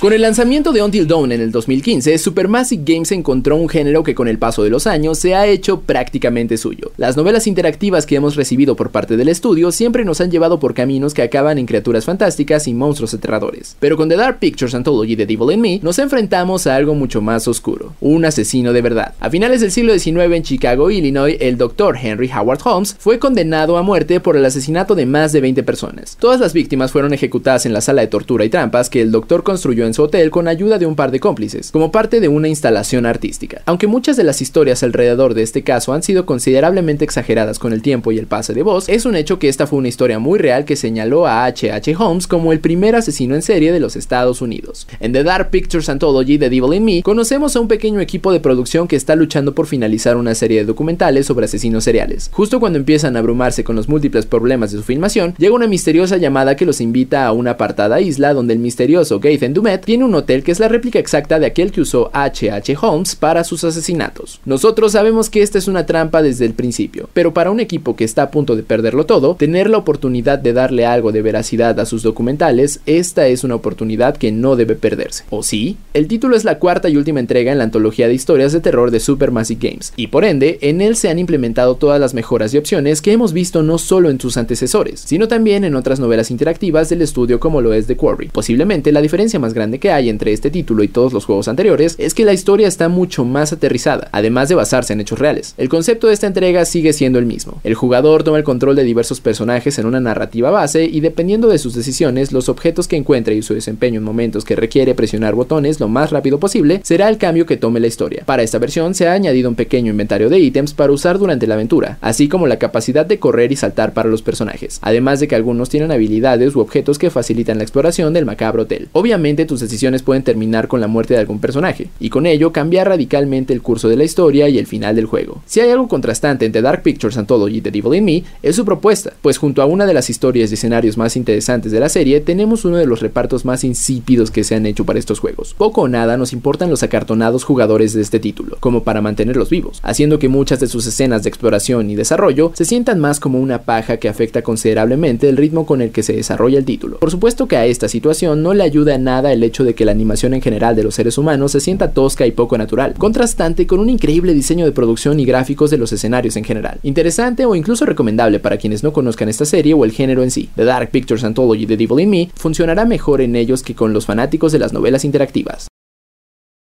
Con 0.00 0.12
el 0.12 0.22
lanzamiento 0.22 0.70
de 0.70 0.80
Until 0.80 1.08
Dawn 1.08 1.32
en 1.32 1.40
el 1.40 1.50
2015, 1.50 2.18
Supermassive 2.18 2.84
Games 2.86 3.10
encontró 3.10 3.56
un 3.56 3.68
género 3.68 4.04
que 4.04 4.14
con 4.14 4.28
el 4.28 4.38
paso 4.38 4.62
de 4.62 4.70
los 4.70 4.86
años 4.86 5.18
se 5.18 5.34
ha 5.34 5.48
hecho 5.48 5.80
prácticamente 5.80 6.56
suyo. 6.56 6.92
Las 6.96 7.16
novelas 7.16 7.48
interactivas 7.48 8.06
que 8.06 8.14
hemos 8.14 8.36
recibido 8.36 8.76
por 8.76 8.92
parte 8.92 9.16
del 9.16 9.28
estudio 9.28 9.72
siempre 9.72 10.04
nos 10.04 10.20
han 10.20 10.30
llevado 10.30 10.60
por 10.60 10.72
caminos 10.72 11.14
que 11.14 11.22
acaban 11.22 11.58
en 11.58 11.66
criaturas 11.66 12.04
fantásticas 12.04 12.68
y 12.68 12.74
monstruos 12.74 13.12
aterradores. 13.12 13.74
Pero 13.80 13.96
con 13.96 14.08
The 14.08 14.14
Dark 14.14 14.38
Pictures 14.38 14.76
Anthology 14.76 15.16
de 15.16 15.26
Devil 15.26 15.50
in 15.50 15.60
Me, 15.60 15.80
nos 15.82 15.98
enfrentamos 15.98 16.68
a 16.68 16.76
algo 16.76 16.94
mucho 16.94 17.20
más 17.20 17.48
oscuro, 17.48 17.94
un 18.00 18.24
asesino 18.24 18.72
de 18.72 18.82
verdad. 18.82 19.14
A 19.18 19.30
finales 19.30 19.62
del 19.62 19.72
siglo 19.72 19.98
XIX 19.98 20.32
en 20.32 20.44
Chicago, 20.44 20.92
Illinois, 20.92 21.36
el 21.40 21.58
Dr. 21.58 21.96
Henry 22.00 22.30
Howard 22.30 22.60
Holmes 22.62 22.94
fue 23.00 23.18
condenado 23.18 23.76
a 23.76 23.82
muerte 23.82 24.20
por 24.20 24.36
el 24.36 24.44
asesinato 24.44 24.94
de 24.94 25.06
más 25.06 25.32
de 25.32 25.40
20 25.40 25.64
personas. 25.64 26.16
Todas 26.20 26.38
las 26.38 26.52
víctimas 26.52 26.92
fueron 26.92 27.12
ejecutadas 27.12 27.66
en 27.66 27.72
la 27.72 27.80
sala 27.80 28.02
de 28.02 28.06
tortura 28.06 28.44
y 28.44 28.48
trampas 28.48 28.90
que 28.90 29.02
el 29.02 29.10
doctor 29.10 29.42
construyó 29.42 29.87
en 29.88 29.94
su 29.94 30.04
hotel 30.04 30.30
con 30.30 30.46
ayuda 30.46 30.78
de 30.78 30.86
un 30.86 30.94
par 30.94 31.10
de 31.10 31.18
cómplices, 31.18 31.72
como 31.72 31.90
parte 31.90 32.20
de 32.20 32.28
una 32.28 32.46
instalación 32.46 33.06
artística. 33.06 33.62
Aunque 33.66 33.88
muchas 33.88 34.16
de 34.16 34.22
las 34.22 34.40
historias 34.40 34.84
alrededor 34.84 35.34
de 35.34 35.42
este 35.42 35.64
caso 35.64 35.92
han 35.92 36.04
sido 36.04 36.26
considerablemente 36.26 37.04
exageradas 37.04 37.58
con 37.58 37.72
el 37.72 37.82
tiempo 37.82 38.12
y 38.12 38.18
el 38.18 38.26
pase 38.26 38.54
de 38.54 38.62
voz, 38.62 38.88
es 38.88 39.04
un 39.04 39.16
hecho 39.16 39.40
que 39.40 39.48
esta 39.48 39.66
fue 39.66 39.80
una 39.80 39.88
historia 39.88 40.20
muy 40.20 40.38
real 40.38 40.64
que 40.64 40.76
señaló 40.76 41.26
a 41.26 41.44
H.H. 41.44 41.78
H. 41.78 41.96
Holmes 41.96 42.26
como 42.26 42.52
el 42.52 42.60
primer 42.60 42.94
asesino 42.94 43.34
en 43.34 43.42
serie 43.42 43.72
de 43.72 43.80
los 43.80 43.96
Estados 43.96 44.42
Unidos. 44.42 44.86
En 45.00 45.12
The 45.12 45.22
Dark 45.22 45.50
Pictures 45.50 45.88
Anthology 45.88 46.38
The 46.38 46.50
Devil 46.50 46.74
in 46.74 46.84
Me, 46.84 47.02
conocemos 47.02 47.56
a 47.56 47.60
un 47.60 47.68
pequeño 47.68 48.00
equipo 48.00 48.32
de 48.32 48.40
producción 48.40 48.88
que 48.88 48.96
está 48.96 49.16
luchando 49.16 49.54
por 49.54 49.66
finalizar 49.66 50.16
una 50.16 50.34
serie 50.34 50.58
de 50.58 50.64
documentales 50.66 51.26
sobre 51.26 51.46
asesinos 51.46 51.84
seriales. 51.84 52.30
Justo 52.32 52.60
cuando 52.60 52.78
empiezan 52.78 53.16
a 53.16 53.20
abrumarse 53.20 53.64
con 53.64 53.76
los 53.76 53.88
múltiples 53.88 54.26
problemas 54.26 54.72
de 54.72 54.78
su 54.78 54.84
filmación, 54.84 55.34
llega 55.38 55.54
una 55.54 55.66
misteriosa 55.66 56.16
llamada 56.16 56.56
que 56.56 56.66
los 56.66 56.80
invita 56.80 57.26
a 57.26 57.32
una 57.32 57.52
apartada 57.52 58.00
isla 58.00 58.34
donde 58.34 58.54
el 58.54 58.58
misterioso 58.58 59.20
Gaten 59.20 59.54
Dumet 59.54 59.77
Tiene 59.84 60.04
un 60.04 60.14
hotel 60.14 60.42
que 60.42 60.52
es 60.52 60.60
la 60.60 60.68
réplica 60.68 60.98
exacta 60.98 61.38
de 61.38 61.46
aquel 61.46 61.72
que 61.72 61.80
usó 61.80 62.10
H.H. 62.12 62.76
Holmes 62.80 63.16
para 63.16 63.44
sus 63.44 63.64
asesinatos. 63.64 64.40
Nosotros 64.44 64.92
sabemos 64.92 65.30
que 65.30 65.42
esta 65.42 65.58
es 65.58 65.68
una 65.68 65.86
trampa 65.86 66.22
desde 66.22 66.44
el 66.44 66.54
principio, 66.54 67.08
pero 67.12 67.32
para 67.34 67.50
un 67.50 67.60
equipo 67.60 67.96
que 67.96 68.04
está 68.04 68.22
a 68.24 68.30
punto 68.30 68.56
de 68.56 68.62
perderlo 68.62 69.06
todo, 69.06 69.34
tener 69.34 69.70
la 69.70 69.78
oportunidad 69.78 70.38
de 70.38 70.52
darle 70.52 70.86
algo 70.86 71.12
de 71.12 71.22
veracidad 71.22 71.78
a 71.80 71.86
sus 71.86 72.02
documentales, 72.02 72.80
esta 72.86 73.26
es 73.26 73.44
una 73.44 73.54
oportunidad 73.54 74.16
que 74.16 74.32
no 74.32 74.56
debe 74.56 74.74
perderse. 74.74 75.24
¿O 75.30 75.42
sí? 75.42 75.76
El 75.94 76.08
título 76.08 76.36
es 76.36 76.44
la 76.44 76.58
cuarta 76.58 76.88
y 76.88 76.96
última 76.96 77.20
entrega 77.20 77.52
en 77.52 77.58
la 77.58 77.64
antología 77.64 78.08
de 78.08 78.14
historias 78.14 78.52
de 78.52 78.60
terror 78.60 78.90
de 78.90 79.00
Supermassive 79.00 79.68
Games, 79.70 79.92
y 79.96 80.08
por 80.08 80.24
ende, 80.24 80.58
en 80.62 80.80
él 80.80 80.96
se 80.96 81.08
han 81.08 81.18
implementado 81.18 81.76
todas 81.76 82.00
las 82.00 82.14
mejoras 82.14 82.54
y 82.54 82.58
opciones 82.58 83.02
que 83.02 83.12
hemos 83.12 83.32
visto 83.32 83.62
no 83.62 83.78
solo 83.78 84.10
en 84.10 84.20
sus 84.20 84.36
antecesores, 84.36 85.00
sino 85.00 85.28
también 85.28 85.64
en 85.64 85.74
otras 85.74 86.00
novelas 86.00 86.30
interactivas 86.30 86.88
del 86.88 87.02
estudio 87.02 87.38
como 87.40 87.60
lo 87.60 87.72
es 87.74 87.86
The 87.86 87.96
Quarry. 87.96 88.28
Posiblemente 88.28 88.92
la 88.92 89.02
diferencia 89.02 89.38
más 89.38 89.52
grande 89.52 89.67
que 89.78 89.92
hay 89.92 90.08
entre 90.08 90.32
este 90.32 90.50
título 90.50 90.82
y 90.82 90.88
todos 90.88 91.12
los 91.12 91.26
juegos 91.26 91.48
anteriores 91.48 91.96
es 91.98 92.14
que 92.14 92.24
la 92.24 92.32
historia 92.32 92.66
está 92.66 92.88
mucho 92.88 93.24
más 93.24 93.52
aterrizada, 93.52 94.08
además 94.12 94.48
de 94.48 94.54
basarse 94.54 94.94
en 94.94 95.00
hechos 95.00 95.18
reales. 95.18 95.54
El 95.58 95.68
concepto 95.68 96.06
de 96.06 96.14
esta 96.14 96.26
entrega 96.26 96.64
sigue 96.64 96.94
siendo 96.94 97.18
el 97.18 97.26
mismo. 97.26 97.60
El 97.64 97.74
jugador 97.74 98.24
toma 98.24 98.38
el 98.38 98.44
control 98.44 98.76
de 98.76 98.84
diversos 98.84 99.20
personajes 99.20 99.78
en 99.78 99.86
una 99.86 100.00
narrativa 100.00 100.50
base 100.50 100.84
y 100.84 101.00
dependiendo 101.00 101.48
de 101.48 101.58
sus 101.58 101.74
decisiones, 101.74 102.32
los 102.32 102.48
objetos 102.48 102.88
que 102.88 102.96
encuentre 102.96 103.34
y 103.34 103.42
su 103.42 103.54
desempeño 103.54 103.98
en 103.98 104.04
momentos 104.04 104.44
que 104.44 104.56
requiere 104.56 104.94
presionar 104.94 105.34
botones 105.34 105.80
lo 105.80 105.88
más 105.88 106.10
rápido 106.10 106.38
posible 106.38 106.80
será 106.84 107.08
el 107.08 107.18
cambio 107.18 107.46
que 107.46 107.56
tome 107.56 107.80
la 107.80 107.86
historia. 107.86 108.22
Para 108.24 108.42
esta 108.42 108.58
versión 108.58 108.94
se 108.94 109.08
ha 109.08 109.12
añadido 109.12 109.48
un 109.48 109.54
pequeño 109.54 109.90
inventario 109.90 110.28
de 110.28 110.38
ítems 110.38 110.74
para 110.74 110.92
usar 110.92 111.18
durante 111.18 111.46
la 111.46 111.54
aventura, 111.54 111.98
así 112.00 112.28
como 112.28 112.46
la 112.46 112.58
capacidad 112.58 113.06
de 113.06 113.18
correr 113.18 113.52
y 113.52 113.56
saltar 113.56 113.92
para 113.92 114.08
los 114.08 114.22
personajes, 114.22 114.78
además 114.82 115.20
de 115.20 115.28
que 115.28 115.34
algunos 115.34 115.68
tienen 115.68 115.90
habilidades 115.90 116.54
u 116.54 116.60
objetos 116.60 116.98
que 116.98 117.10
facilitan 117.10 117.58
la 117.58 117.64
exploración 117.64 118.12
del 118.12 118.26
macabro 118.26 118.62
hotel. 118.62 118.88
Obviamente 118.92 119.46
tus 119.46 119.57
decisiones 119.60 120.02
pueden 120.02 120.22
terminar 120.22 120.68
con 120.68 120.80
la 120.80 120.86
muerte 120.86 121.14
de 121.14 121.20
algún 121.20 121.40
personaje, 121.40 121.88
y 122.00 122.10
con 122.10 122.26
ello 122.26 122.52
cambiar 122.52 122.88
radicalmente 122.88 123.52
el 123.52 123.62
curso 123.62 123.88
de 123.88 123.96
la 123.96 124.04
historia 124.04 124.48
y 124.48 124.58
el 124.58 124.66
final 124.66 124.96
del 124.96 125.06
juego. 125.06 125.42
Si 125.46 125.60
hay 125.60 125.70
algo 125.70 125.88
contrastante 125.88 126.46
entre 126.46 126.62
Dark 126.62 126.82
Pictures 126.82 127.16
Anthology 127.16 127.58
y 127.58 127.60
The 127.60 127.70
Devil 127.70 127.94
in 127.94 128.04
Me, 128.04 128.24
es 128.42 128.56
su 128.56 128.64
propuesta, 128.64 129.12
pues 129.22 129.38
junto 129.38 129.62
a 129.62 129.66
una 129.66 129.86
de 129.86 129.94
las 129.94 130.10
historias 130.10 130.50
y 130.50 130.54
escenarios 130.54 130.96
más 130.96 131.16
interesantes 131.16 131.72
de 131.72 131.80
la 131.80 131.88
serie, 131.88 132.20
tenemos 132.20 132.64
uno 132.64 132.76
de 132.76 132.86
los 132.86 133.00
repartos 133.00 133.44
más 133.44 133.64
insípidos 133.64 134.30
que 134.30 134.44
se 134.44 134.54
han 134.54 134.66
hecho 134.66 134.84
para 134.84 134.98
estos 134.98 135.18
juegos. 135.18 135.54
Poco 135.54 135.82
o 135.82 135.88
nada 135.88 136.16
nos 136.16 136.32
importan 136.32 136.70
los 136.70 136.82
acartonados 136.82 137.44
jugadores 137.44 137.92
de 137.92 138.02
este 138.02 138.20
título, 138.20 138.56
como 138.60 138.82
para 138.82 139.00
mantenerlos 139.00 139.50
vivos, 139.50 139.80
haciendo 139.82 140.18
que 140.18 140.28
muchas 140.28 140.60
de 140.60 140.68
sus 140.68 140.86
escenas 140.86 141.22
de 141.22 141.28
exploración 141.28 141.90
y 141.90 141.96
desarrollo 141.96 142.52
se 142.54 142.64
sientan 142.64 142.98
más 143.00 143.20
como 143.20 143.38
una 143.40 143.62
paja 143.62 143.98
que 143.98 144.08
afecta 144.08 144.42
considerablemente 144.42 145.28
el 145.28 145.36
ritmo 145.36 145.66
con 145.66 145.82
el 145.82 145.90
que 145.90 146.02
se 146.02 146.14
desarrolla 146.14 146.58
el 146.58 146.64
título. 146.64 146.98
Por 146.98 147.10
supuesto 147.10 147.46
que 147.46 147.56
a 147.56 147.66
esta 147.66 147.88
situación 147.88 148.42
no 148.42 148.54
le 148.54 148.62
ayuda 148.62 148.98
nada 148.98 149.32
el 149.32 149.42
hecho 149.48 149.64
de 149.64 149.74
que 149.74 149.84
la 149.84 149.90
animación 149.90 150.34
en 150.34 150.40
general 150.40 150.76
de 150.76 150.84
los 150.84 150.94
seres 150.94 151.18
humanos 151.18 151.52
se 151.52 151.60
sienta 151.60 151.92
tosca 151.92 152.26
y 152.26 152.30
poco 152.30 152.56
natural, 152.56 152.94
contrastante 152.96 153.66
con 153.66 153.80
un 153.80 153.90
increíble 153.90 154.34
diseño 154.34 154.64
de 154.64 154.72
producción 154.72 155.18
y 155.18 155.24
gráficos 155.24 155.70
de 155.70 155.78
los 155.78 155.92
escenarios 155.92 156.36
en 156.36 156.44
general. 156.44 156.78
Interesante 156.82 157.44
o 157.44 157.54
incluso 157.54 157.84
recomendable 157.84 158.38
para 158.38 158.58
quienes 158.58 158.84
no 158.84 158.92
conozcan 158.92 159.28
esta 159.28 159.44
serie 159.44 159.74
o 159.74 159.84
el 159.84 159.92
género 159.92 160.22
en 160.22 160.30
sí. 160.30 160.48
The 160.54 160.64
Dark 160.64 160.90
Pictures 160.90 161.24
Anthology 161.24 161.66
The 161.66 161.76
Devil 161.76 162.00
in 162.00 162.10
Me 162.10 162.30
funcionará 162.34 162.84
mejor 162.84 163.20
en 163.20 163.34
ellos 163.34 163.62
que 163.62 163.74
con 163.74 163.92
los 163.92 164.06
fanáticos 164.06 164.52
de 164.52 164.58
las 164.58 164.72
novelas 164.72 165.04
interactivas. 165.04 165.68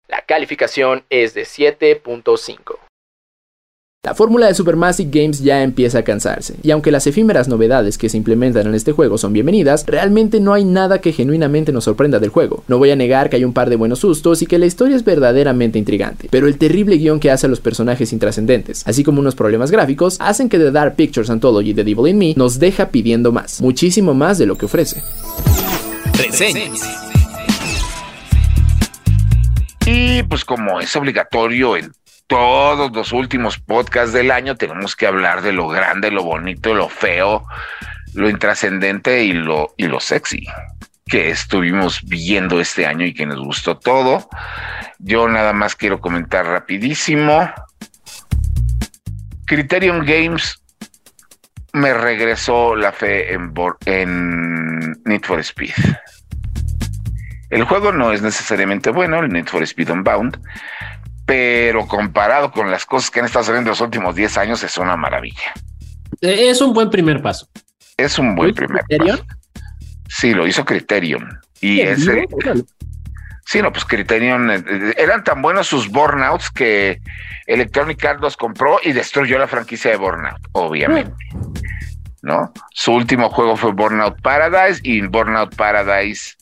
La 0.09 0.23
calificación 0.23 1.03
es 1.11 1.35
de 1.35 1.43
7.5. 1.43 2.88
La 4.09 4.15
fórmula 4.15 4.47
de 4.47 4.55
Supermassive 4.55 5.11
Games 5.13 5.43
ya 5.43 5.63
empieza 5.63 5.99
a 5.99 6.03
cansarse, 6.03 6.55
y 6.63 6.71
aunque 6.71 6.91
las 6.91 7.07
efímeras 7.07 7.47
novedades 7.47 7.99
que 7.99 8.09
se 8.09 8.17
implementan 8.17 8.67
en 8.67 8.75
este 8.75 8.93
juego 8.93 9.19
son 9.19 9.35
bienvenidas, 9.35 9.85
realmente 9.87 10.41
no 10.41 10.55
hay 10.55 10.65
nada 10.65 11.03
que 11.03 11.13
genuinamente 11.13 11.73
nos 11.73 11.85
sorprenda 11.85 12.19
del 12.19 12.31
juego. 12.31 12.65
No 12.69 12.79
voy 12.79 12.91
a 12.91 12.97
negar 12.97 13.29
que 13.29 13.37
hay 13.37 13.45
un 13.45 13.53
par 13.53 13.69
de 13.69 13.77
buenos 13.77 13.99
sustos 13.99 14.41
y 14.41 14.47
que 14.47 14.59
la 14.59 14.65
historia 14.65 14.97
es 14.97 15.05
verdaderamente 15.05 15.79
intrigante, 15.79 16.29
pero 16.31 16.49
el 16.49 16.57
terrible 16.57 16.97
guion 16.97 17.21
que 17.21 17.31
hace 17.31 17.49
a 17.49 17.51
los 17.51 17.61
personajes 17.61 18.15
intrascendentes, 18.15 18.83
así 18.87 19.05
como 19.05 19.21
unos 19.21 19.35
problemas 19.35 19.71
gráficos, 19.71 20.17
hacen 20.21 20.49
que 20.49 20.57
The 20.57 20.71
Dark 20.71 20.97
Pictures 20.97 21.29
Anthology 21.29 21.75
The 21.75 21.85
Devil 21.85 22.09
in 22.09 22.17
Me 22.17 22.33
nos 22.35 22.59
deja 22.59 22.89
pidiendo 22.89 23.31
más, 23.31 23.61
muchísimo 23.61 24.15
más 24.15 24.39
de 24.39 24.47
lo 24.47 24.57
que 24.57 24.65
ofrece. 24.65 25.03
Y 29.85 30.23
pues 30.23 30.47
como 30.47 30.81
es 30.81 30.97
obligatorio 30.97 31.77
en 31.77 31.93
todos 32.29 32.93
los 32.93 33.13
últimos 33.13 33.59
podcasts 33.59 34.13
del 34.13 34.31
año 34.31 34.55
tenemos 34.55 34.95
que 34.95 35.07
hablar 35.07 35.43
de 35.43 35.53
lo 35.53 35.67
grande, 35.67 36.11
lo 36.11 36.23
bonito, 36.23 36.75
lo 36.75 36.89
feo, 36.89 37.45
lo 38.15 38.31
intrascendente 38.31 39.25
y 39.25 39.33
lo, 39.33 39.75
y 39.77 39.89
lo 39.89 39.99
sexy 39.99 40.47
que 41.09 41.31
estuvimos 41.31 42.03
viendo 42.05 42.61
este 42.61 42.87
año 42.87 43.07
y 43.07 43.15
que 43.15 43.27
nos 43.27 43.41
gustó 43.41 43.79
todo. 43.79 44.29
Yo 44.99 45.27
nada 45.27 45.53
más 45.53 45.75
quiero 45.75 46.01
comentar 46.01 46.47
rapidísimo. 46.47 47.51
Criterion 49.47 50.05
Games 50.05 50.63
me 51.73 51.95
regresó 51.95 52.77
la 52.77 52.93
fe 52.93 53.33
en, 53.33 53.53
en 53.87 55.03
Need 55.05 55.23
for 55.23 55.41
Speed. 55.41 55.75
El 57.49 57.65
juego 57.65 57.93
no 57.93 58.13
es 58.13 58.21
necesariamente 58.21 58.91
bueno, 58.91 59.21
el 59.21 59.31
Need 59.31 59.47
for 59.47 59.63
Speed 59.63 59.91
Unbound, 59.91 60.39
pero 61.29 61.87
comparado 61.87 62.51
con 62.51 62.71
las 62.71 62.87
cosas 62.87 63.11
que 63.11 63.21
han 63.21 63.27
estado 63.27 63.45
saliendo 63.45 63.69
en 63.69 63.73
los 63.73 63.83
últimos 63.83 64.17
10 64.17 64.39
años, 64.39 64.63
es 64.63 64.79
una 64.79 64.97
maravilla. 64.97 65.53
Eh, 66.23 66.49
es 66.49 66.63
un 66.63 66.73
buen 66.73 66.89
primer 66.89 67.21
paso. 67.21 67.47
Es 67.99 68.19
un 68.19 68.35
buen 68.35 68.55
primer 68.55 68.83
paso. 68.99 69.27
Sí, 70.09 70.33
lo 70.33 70.47
hizo 70.47 70.65
Criterion. 70.65 71.39
Y 71.61 71.83
ese. 71.83 72.27
Sí, 73.45 73.61
no, 73.61 73.71
pues 73.71 73.85
Criterion 73.85 74.51
eh, 74.51 74.65
eh, 74.67 74.95
eran 74.97 75.23
tan 75.23 75.43
buenos 75.43 75.67
sus 75.67 75.91
burnouts 75.91 76.51
que 76.51 77.03
Electronic 77.47 78.03
Arts 78.07 78.23
los 78.23 78.37
compró 78.39 78.79
y 78.83 78.93
destruyó 78.93 79.39
la 79.39 79.49
franquicia 79.49 79.91
de 79.91 79.99
Burnout, 79.99 80.41
obviamente. 80.53 81.13
¿No? 82.23 82.55
Su 82.73 82.93
último 82.93 83.29
juego 83.29 83.55
fue 83.55 83.73
Burnout 83.73 84.23
Paradise 84.23 84.81
y 84.83 85.03
Burnout 85.03 85.55
Paradise 85.57 86.39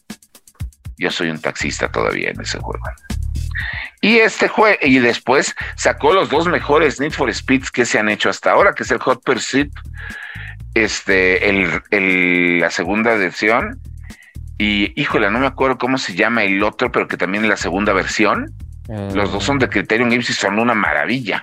yo 0.96 1.10
soy 1.10 1.28
un 1.30 1.40
taxista 1.40 1.90
todavía 1.90 2.30
en 2.30 2.40
ese 2.40 2.58
juego. 2.58 2.84
Y 4.00 4.18
este 4.18 4.48
juego, 4.48 4.78
y 4.82 4.98
después 4.98 5.54
sacó 5.74 6.12
los 6.12 6.28
dos 6.28 6.46
mejores 6.46 7.00
Need 7.00 7.12
for 7.12 7.32
Speeds 7.32 7.70
que 7.70 7.84
se 7.84 7.98
han 7.98 8.08
hecho 8.08 8.30
hasta 8.30 8.52
ahora, 8.52 8.74
que 8.74 8.82
es 8.82 8.90
el 8.90 8.98
Hot 8.98 9.22
Pursuit, 9.24 9.72
este, 10.74 11.48
el, 11.48 12.60
la 12.60 12.70
segunda 12.70 13.14
versión. 13.14 13.80
Y 14.58 14.98
híjole, 15.00 15.30
no 15.30 15.38
me 15.38 15.46
acuerdo 15.46 15.78
cómo 15.78 15.98
se 15.98 16.14
llama 16.14 16.44
el 16.44 16.62
otro, 16.62 16.92
pero 16.92 17.08
que 17.08 17.16
también 17.16 17.44
es 17.44 17.50
la 17.50 17.56
segunda 17.56 17.92
versión. 17.92 18.52
Los 18.88 19.32
dos 19.32 19.42
son 19.42 19.58
de 19.58 19.68
Criterion 19.68 20.10
Games 20.10 20.30
y 20.30 20.32
son 20.32 20.58
una 20.58 20.74
maravilla, 20.74 21.42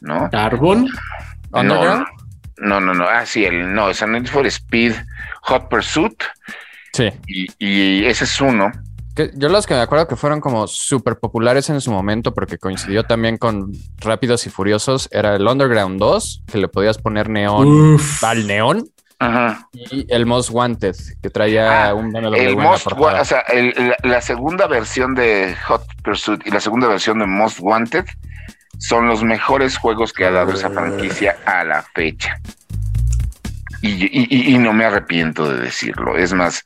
¿no? 0.00 0.30
¿Carbon? 0.30 0.88
No, 1.52 1.62
no, 1.64 2.80
no, 2.80 2.94
no, 2.94 3.08
Ah, 3.08 3.26
sí, 3.26 3.44
el, 3.44 3.74
no, 3.74 3.90
es 3.90 4.06
Need 4.06 4.26
for 4.26 4.46
Speed 4.46 4.94
Hot 5.42 5.68
Pursuit. 5.68 6.22
Sí. 6.92 7.08
Y, 7.26 7.48
y 7.58 8.04
ese 8.04 8.24
es 8.24 8.40
uno 8.40 8.70
yo 9.34 9.48
los 9.48 9.66
que 9.66 9.74
me 9.74 9.80
acuerdo 9.80 10.08
que 10.08 10.16
fueron 10.16 10.40
como 10.40 10.66
súper 10.66 11.18
populares 11.18 11.70
en 11.70 11.80
su 11.80 11.90
momento 11.90 12.32
porque 12.34 12.58
coincidió 12.58 13.04
también 13.04 13.36
con 13.36 13.72
Rápidos 13.98 14.46
y 14.46 14.50
Furiosos 14.50 15.08
era 15.12 15.36
el 15.36 15.46
Underground 15.46 15.98
2, 15.98 16.44
que 16.46 16.58
le 16.58 16.68
podías 16.68 16.98
poner 16.98 17.28
neón 17.28 17.98
al 18.22 18.46
neón. 18.46 18.90
Y 19.74 20.06
el 20.08 20.24
Most 20.24 20.50
Wanted, 20.50 20.96
que 21.22 21.28
traía 21.28 21.88
ah, 21.88 21.94
un 21.94 22.16
el 22.16 22.56
Most 22.56 22.86
o 22.86 23.24
sea, 23.24 23.44
la, 24.02 24.20
segunda 24.22 24.66
versión 24.66 25.14
de 25.14 25.54
Hot 25.66 25.84
Pursuit 26.02 26.40
y 26.46 26.50
la 26.50 26.60
segunda 26.60 26.88
versión 26.88 27.18
de 27.18 27.26
Most 27.26 27.58
Wanted 27.60 28.06
son 28.78 29.08
los 29.08 29.22
mejores 29.22 29.76
juegos 29.76 30.14
que 30.14 30.24
ha 30.24 30.30
dado 30.30 30.52
esa 30.52 30.70
franquicia 30.70 31.36
a 31.44 31.64
la 31.64 31.82
fecha. 31.82 32.40
Y, 33.82 34.58
no 34.58 34.74
me 34.74 34.84
arrepiento 34.84 35.50
de 35.50 35.62
decirlo. 35.62 36.18
Es 36.18 36.34
más, 36.34 36.64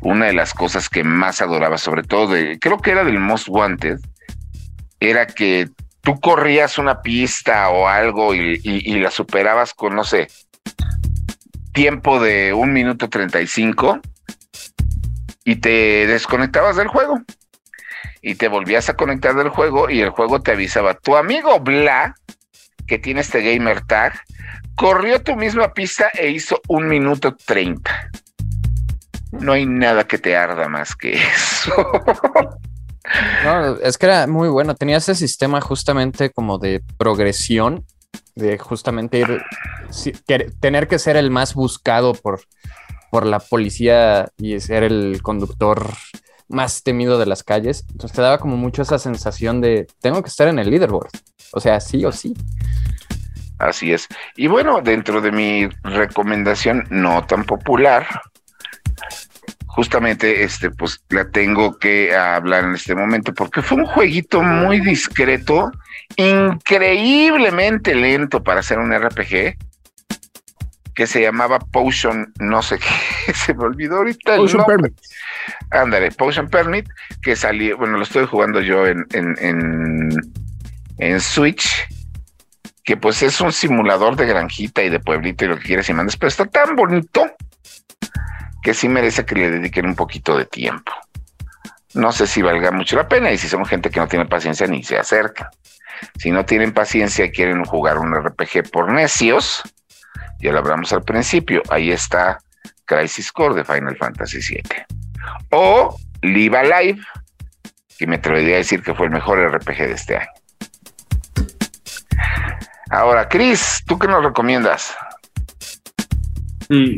una 0.00 0.26
de 0.26 0.32
las 0.32 0.54
cosas 0.54 0.88
que 0.88 1.04
más 1.04 1.42
adoraba, 1.42 1.76
sobre 1.76 2.02
todo 2.02 2.32
de, 2.32 2.58
creo 2.58 2.78
que 2.78 2.92
era 2.92 3.04
del 3.04 3.18
Most 3.18 3.48
Wanted, 3.48 3.98
era 4.98 5.26
que 5.26 5.68
tú 6.00 6.20
corrías 6.20 6.78
una 6.78 7.02
pista 7.02 7.68
o 7.68 7.88
algo 7.88 8.34
y, 8.34 8.98
la 8.98 9.10
superabas 9.10 9.74
con, 9.74 9.94
no 9.94 10.04
sé, 10.04 10.28
tiempo 11.72 12.20
de 12.20 12.54
un 12.54 12.72
minuto 12.72 13.10
35 13.10 14.00
y 15.44 15.56
te 15.56 16.06
desconectabas 16.06 16.76
del 16.76 16.88
juego. 16.88 17.20
Y 18.22 18.36
te 18.36 18.48
volvías 18.48 18.88
a 18.88 18.94
conectar 18.94 19.34
del 19.34 19.50
juego 19.50 19.90
y 19.90 20.00
el 20.00 20.08
juego 20.08 20.40
te 20.40 20.52
avisaba, 20.52 20.94
tu 20.94 21.14
amigo 21.14 21.60
Bla, 21.60 22.14
que 22.86 22.98
tiene 22.98 23.20
este 23.20 23.42
gamer 23.42 23.82
tag, 23.82 24.18
corrió 24.76 25.22
tu 25.22 25.36
misma 25.36 25.72
pista 25.72 26.10
e 26.14 26.30
hizo 26.30 26.60
un 26.68 26.88
minuto 26.88 27.36
treinta. 27.36 28.10
No 29.32 29.52
hay 29.52 29.66
nada 29.66 30.04
que 30.04 30.18
te 30.18 30.36
arda 30.36 30.68
más 30.68 30.94
que 30.94 31.14
eso. 31.14 31.72
No, 33.44 33.76
es 33.76 33.98
que 33.98 34.06
era 34.06 34.26
muy 34.26 34.48
bueno. 34.48 34.74
Tenía 34.74 34.96
ese 34.96 35.14
sistema 35.14 35.60
justamente 35.60 36.30
como 36.30 36.58
de 36.58 36.82
progresión, 36.96 37.84
de 38.34 38.58
justamente 38.58 39.18
ir, 39.18 39.42
tener 40.60 40.88
que 40.88 40.98
ser 40.98 41.16
el 41.16 41.30
más 41.30 41.54
buscado 41.54 42.14
por, 42.14 42.40
por 43.10 43.26
la 43.26 43.40
policía 43.40 44.30
y 44.38 44.58
ser 44.60 44.84
el 44.84 45.20
conductor 45.22 45.86
más 46.48 46.82
temido 46.82 47.18
de 47.18 47.26
las 47.26 47.42
calles. 47.42 47.84
Entonces 47.90 48.16
te 48.16 48.22
daba 48.22 48.38
como 48.38 48.56
mucho 48.56 48.82
esa 48.82 48.98
sensación 48.98 49.60
de 49.60 49.86
tengo 50.00 50.22
que 50.22 50.28
estar 50.28 50.48
en 50.48 50.58
el 50.58 50.70
leaderboard. 50.70 51.10
O 51.52 51.60
sea, 51.60 51.80
sí 51.80 52.04
o 52.04 52.12
sí. 52.12 52.34
Así 53.64 53.94
es. 53.94 54.08
Y 54.36 54.46
bueno, 54.46 54.82
dentro 54.82 55.22
de 55.22 55.32
mi 55.32 55.68
recomendación 55.84 56.86
no 56.90 57.24
tan 57.24 57.44
popular, 57.44 58.06
justamente 59.68 60.44
este, 60.44 60.70
pues 60.70 61.02
la 61.08 61.30
tengo 61.30 61.78
que 61.78 62.14
hablar 62.14 62.64
en 62.64 62.74
este 62.74 62.94
momento 62.94 63.32
porque 63.32 63.62
fue 63.62 63.78
un 63.78 63.86
jueguito 63.86 64.42
muy 64.42 64.80
discreto, 64.80 65.72
increíblemente 66.16 67.94
lento 67.94 68.42
para 68.42 68.60
hacer 68.60 68.78
un 68.78 68.92
RPG 68.92 69.56
que 70.94 71.06
se 71.06 71.22
llamaba 71.22 71.58
Potion, 71.58 72.34
no 72.38 72.60
sé 72.60 72.78
qué, 72.78 73.32
se 73.34 73.54
me 73.54 73.64
olvidó 73.64 73.96
ahorita. 73.96 74.36
Potion 74.36 74.64
Permit. 74.66 74.92
Ándale, 75.70 76.10
Potion 76.12 76.50
Permit, 76.50 76.86
que 77.22 77.34
salió, 77.34 77.78
bueno, 77.78 77.96
lo 77.96 78.02
estoy 78.02 78.26
jugando 78.26 78.60
yo 78.60 78.86
en, 78.86 79.06
en, 79.14 79.34
en, 79.40 80.10
en 80.98 81.20
Switch 81.20 81.88
que 82.84 82.98
pues 82.98 83.22
es 83.22 83.40
un 83.40 83.52
simulador 83.52 84.14
de 84.14 84.26
granjita 84.26 84.82
y 84.82 84.90
de 84.90 85.00
pueblito 85.00 85.44
y 85.44 85.48
lo 85.48 85.56
que 85.56 85.64
quieres 85.64 85.88
y 85.88 85.94
mandes, 85.94 86.16
pero 86.16 86.28
está 86.28 86.44
tan 86.44 86.76
bonito 86.76 87.34
que 88.62 88.74
sí 88.74 88.88
merece 88.88 89.24
que 89.24 89.34
le 89.34 89.50
dediquen 89.50 89.86
un 89.86 89.94
poquito 89.94 90.36
de 90.36 90.44
tiempo. 90.44 90.92
No 91.94 92.12
sé 92.12 92.26
si 92.26 92.42
valga 92.42 92.70
mucho 92.70 92.96
la 92.96 93.08
pena 93.08 93.30
y 93.32 93.38
si 93.38 93.48
son 93.48 93.64
gente 93.64 93.90
que 93.90 94.00
no 94.00 94.08
tiene 94.08 94.26
paciencia 94.26 94.66
ni 94.66 94.82
se 94.82 94.98
acerca. 94.98 95.50
Si 96.18 96.30
no 96.30 96.44
tienen 96.44 96.72
paciencia 96.72 97.24
y 97.24 97.30
quieren 97.30 97.64
jugar 97.64 97.98
un 97.98 98.14
RPG 98.14 98.70
por 98.70 98.92
necios, 98.92 99.62
ya 100.40 100.52
lo 100.52 100.58
hablamos 100.58 100.92
al 100.92 101.02
principio, 101.02 101.62
ahí 101.70 101.90
está 101.90 102.38
Crisis 102.84 103.32
Core 103.32 103.54
de 103.54 103.64
Final 103.64 103.96
Fantasy 103.96 104.40
VII. 104.40 104.62
O 105.50 105.96
Live 106.20 106.58
Alive, 106.58 107.00
que 107.98 108.06
me 108.06 108.16
atrevería 108.16 108.56
a 108.56 108.58
decir 108.58 108.82
que 108.82 108.94
fue 108.94 109.06
el 109.06 109.12
mejor 109.12 109.38
RPG 109.38 109.78
de 109.78 109.92
este 109.92 110.16
año. 110.16 110.28
Ahora, 112.90 113.28
Chris, 113.28 113.82
¿tú 113.86 113.98
qué 113.98 114.06
nos 114.06 114.24
recomiendas? 114.24 114.94
Mm, 116.68 116.96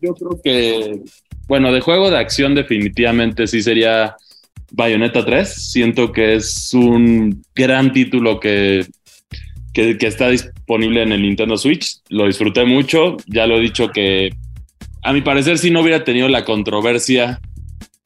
yo 0.00 0.14
creo 0.14 0.40
que, 0.42 1.00
bueno, 1.48 1.72
de 1.72 1.80
juego 1.80 2.10
de 2.10 2.18
acción 2.18 2.54
definitivamente 2.54 3.46
sí 3.46 3.62
sería 3.62 4.16
Bayonetta 4.70 5.24
3. 5.24 5.70
Siento 5.72 6.12
que 6.12 6.34
es 6.34 6.72
un 6.74 7.42
gran 7.54 7.92
título 7.92 8.40
que, 8.40 8.86
que, 9.72 9.98
que, 9.98 10.06
está 10.06 10.28
disponible 10.28 11.02
en 11.02 11.12
el 11.12 11.22
Nintendo 11.22 11.56
Switch. 11.56 11.98
Lo 12.08 12.26
disfruté 12.26 12.64
mucho. 12.64 13.16
Ya 13.26 13.46
lo 13.46 13.56
he 13.56 13.60
dicho 13.60 13.90
que 13.90 14.30
a 15.02 15.12
mi 15.12 15.20
parecer 15.20 15.58
si 15.58 15.70
no 15.70 15.80
hubiera 15.80 16.04
tenido 16.04 16.28
la 16.28 16.44
controversia 16.44 17.40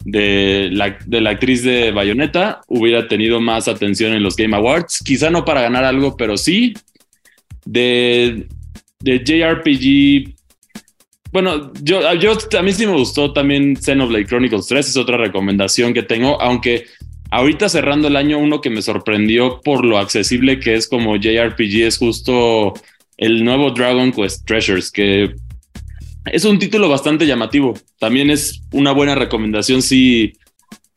de 0.05 0.71
la, 0.73 0.99
de 1.07 1.21
la 1.21 1.31
actriz 1.31 1.63
de 1.63 1.91
Bayonetta 1.91 2.61
hubiera 2.69 3.09
tenido 3.09 3.41
más 3.41 3.69
atención 3.69 4.13
en 4.13 4.23
los 4.23 4.37
Game 4.37 4.57
Awards. 4.57 5.01
Quizá 5.05 5.31
no 5.31 5.45
para 5.45 5.63
ganar 5.63 5.85
algo, 5.85 6.17
pero 6.17 6.37
sí. 6.37 6.75
De, 7.65 8.47
de 9.01 9.19
JRPG. 9.19 10.35
Bueno, 11.31 11.73
yo, 11.83 12.01
yo 12.15 12.33
a 12.59 12.63
mí 12.63 12.73
sí 12.73 12.87
me 12.87 12.95
gustó 12.95 13.33
también 13.33 13.77
Xenoblade 13.77 14.25
Chronicles 14.25 14.67
3, 14.67 14.89
es 14.89 14.97
otra 14.97 15.19
recomendación 15.19 15.93
que 15.93 16.03
tengo, 16.03 16.41
aunque 16.41 16.87
ahorita 17.31 17.69
cerrando 17.69 18.09
el 18.09 18.17
año 18.17 18.39
uno 18.39 18.63
que 18.63 18.71
me 18.71 18.81
sorprendió 18.81 19.61
por 19.61 19.85
lo 19.85 19.99
accesible 19.99 20.59
que 20.59 20.75
es 20.75 20.89
como 20.89 21.17
JRPG 21.17 21.83
es 21.83 21.99
justo 21.99 22.73
el 23.19 23.45
nuevo 23.45 23.73
Dragon 23.73 24.11
Quest 24.13 24.47
Treasures, 24.47 24.91
que 24.91 25.35
es 26.33 26.45
un 26.45 26.59
título 26.59 26.89
bastante 26.89 27.27
llamativo. 27.27 27.75
También 27.99 28.31
es 28.31 28.63
una 28.73 28.93
buena 28.93 29.15
recomendación 29.15 29.83
si, 29.83 30.35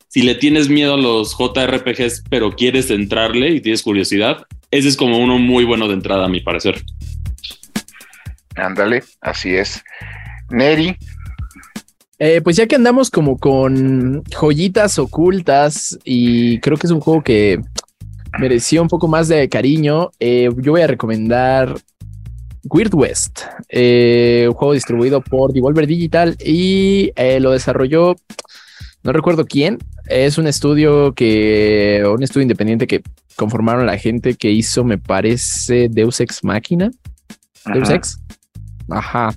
si 0.08 0.22
le 0.22 0.34
tienes 0.34 0.68
miedo 0.68 0.94
a 0.94 0.98
los 0.98 1.36
JRPGs, 1.36 2.24
pero 2.30 2.52
quieres 2.52 2.90
entrarle 2.90 3.50
y 3.50 3.60
tienes 3.60 3.82
curiosidad. 3.82 4.46
Ese 4.70 4.88
es 4.88 4.96
como 4.96 5.18
uno 5.18 5.38
muy 5.38 5.64
bueno 5.64 5.88
de 5.88 5.94
entrada, 5.94 6.26
a 6.26 6.28
mi 6.28 6.40
parecer. 6.40 6.82
Ándale, 8.56 9.02
así 9.20 9.50
es. 9.50 9.82
Neri. 10.50 10.96
Eh, 12.18 12.40
pues 12.40 12.56
ya 12.56 12.66
que 12.66 12.76
andamos 12.76 13.10
como 13.10 13.36
con 13.36 14.22
joyitas 14.30 14.98
ocultas 14.98 15.98
y 16.04 16.60
creo 16.60 16.76
que 16.76 16.86
es 16.86 16.92
un 16.92 17.00
juego 17.00 17.22
que 17.22 17.60
merecía 18.38 18.80
un 18.80 18.88
poco 18.88 19.08
más 19.08 19.28
de 19.28 19.48
cariño, 19.48 20.10
eh, 20.20 20.48
yo 20.58 20.72
voy 20.72 20.82
a 20.82 20.86
recomendar 20.86 21.74
Weird 22.64 22.94
West, 22.94 23.40
eh, 23.68 24.46
un 24.48 24.54
juego 24.54 24.74
distribuido 24.74 25.20
por 25.20 25.52
Devolver 25.52 25.86
Digital 25.86 26.36
y 26.44 27.12
eh, 27.16 27.40
lo 27.40 27.50
desarrolló, 27.50 28.14
no 29.02 29.12
recuerdo 29.12 29.46
quién, 29.46 29.78
es 30.06 30.38
un 30.38 30.46
estudio 30.46 31.12
que, 31.12 32.04
un 32.06 32.22
estudio 32.22 32.42
independiente 32.42 32.86
que 32.86 33.02
conformaron 33.36 33.86
la 33.86 33.98
gente 33.98 34.34
que 34.34 34.50
hizo, 34.50 34.84
me 34.84 34.98
parece, 34.98 35.88
Deus 35.90 36.20
Ex 36.20 36.44
Máquina. 36.44 36.90
Deus 37.72 37.90
Ex. 37.90 38.20
Ajá. 38.88 39.34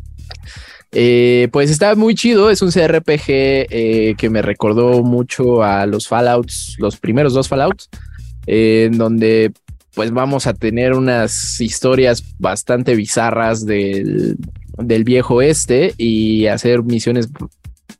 Eh, 0.92 1.50
pues 1.52 1.72
está 1.72 1.96
muy 1.96 2.16
chido, 2.16 2.50
es 2.50 2.62
un 2.62 2.72
CRPG 2.72 4.18
que 4.18 4.30
me 4.30 4.42
recordó 4.42 5.04
mucho 5.04 5.64
a 5.64 5.86
los 5.86 6.08
Fallouts, 6.08 6.76
los 6.78 6.98
primeros 6.98 7.34
dos 7.34 7.48
Fallouts, 7.48 7.90
en 8.46 8.98
donde 8.98 9.52
pues 9.96 10.12
vamos 10.12 10.46
a 10.46 10.54
tener 10.54 10.94
unas 10.94 11.60
historias 11.62 12.24
bastante 12.38 12.96
bizarras 12.96 13.66
del, 13.66 14.38
viejo 14.78 15.42
este 15.42 15.94
y 15.98 16.48
hacer 16.48 16.84
misiones. 16.84 17.30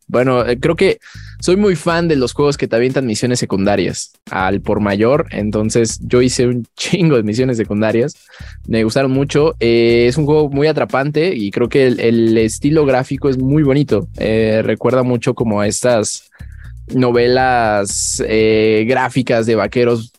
Bueno, 0.08 0.46
eh, 0.46 0.60
creo 0.60 0.76
que 0.76 1.00
soy 1.40 1.56
muy 1.56 1.76
fan 1.76 2.08
de 2.08 2.16
los 2.16 2.34
juegos 2.34 2.58
que 2.58 2.68
te 2.68 2.76
avientan 2.76 3.08
misiones 3.08 3.40
secundarias 3.40 4.12
al 4.30 4.62
por 4.62 4.82
mayor. 4.82 5.28
Entonces 5.32 6.00
yo 6.04 6.22
hice 6.22 6.48
un 6.48 6.68
chingo 6.76 7.16
de 7.16 7.24
misiones 7.24 7.58
secundarias. 7.58 8.16
Me 8.68 8.84
gustaron 8.84 9.12
mucho. 9.12 9.56
Eh, 9.62 10.06
es 10.08 10.18
un 10.18 10.26
juego 10.26 10.50
muy 10.50 10.68
atrapante 10.68 11.34
y 11.34 11.50
creo 11.50 11.70
que 11.70 11.88
el, 11.88 12.38
estilo 12.38 12.86
gráfico 12.86 13.30
es 13.30 13.38
muy 13.38 13.64
bonito. 13.64 14.08
Eh, 14.18 14.62
recuerda 14.64 15.02
mucho 15.02 15.34
como 15.34 15.62
a 15.62 15.68
estas 15.68 16.30
novelas 16.94 18.22
gráficas 18.86 19.48
de 19.48 19.56
vaqueros 19.56 20.14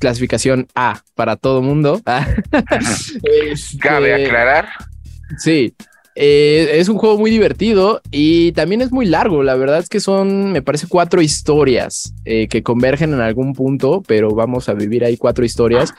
clasificación 0.00 0.66
A 0.74 1.02
para 1.14 1.36
todo 1.36 1.62
mundo. 1.62 2.00
Este, 3.22 3.78
Cabe 3.78 4.26
aclarar. 4.26 4.68
Sí, 5.38 5.74
eh, 6.16 6.78
es 6.78 6.88
un 6.88 6.98
juego 6.98 7.16
muy 7.18 7.30
divertido 7.30 8.02
y 8.10 8.52
también 8.52 8.80
es 8.80 8.90
muy 8.90 9.06
largo. 9.06 9.42
La 9.42 9.54
verdad 9.54 9.78
es 9.78 9.88
que 9.88 10.00
son, 10.00 10.52
me 10.52 10.62
parece, 10.62 10.86
cuatro 10.88 11.22
historias 11.22 12.12
eh, 12.24 12.48
que 12.48 12.62
convergen 12.62 13.14
en 13.14 13.20
algún 13.20 13.52
punto, 13.54 14.02
pero 14.06 14.34
vamos 14.34 14.68
a 14.68 14.74
vivir 14.74 15.04
ahí 15.04 15.16
cuatro 15.16 15.44
historias. 15.44 15.94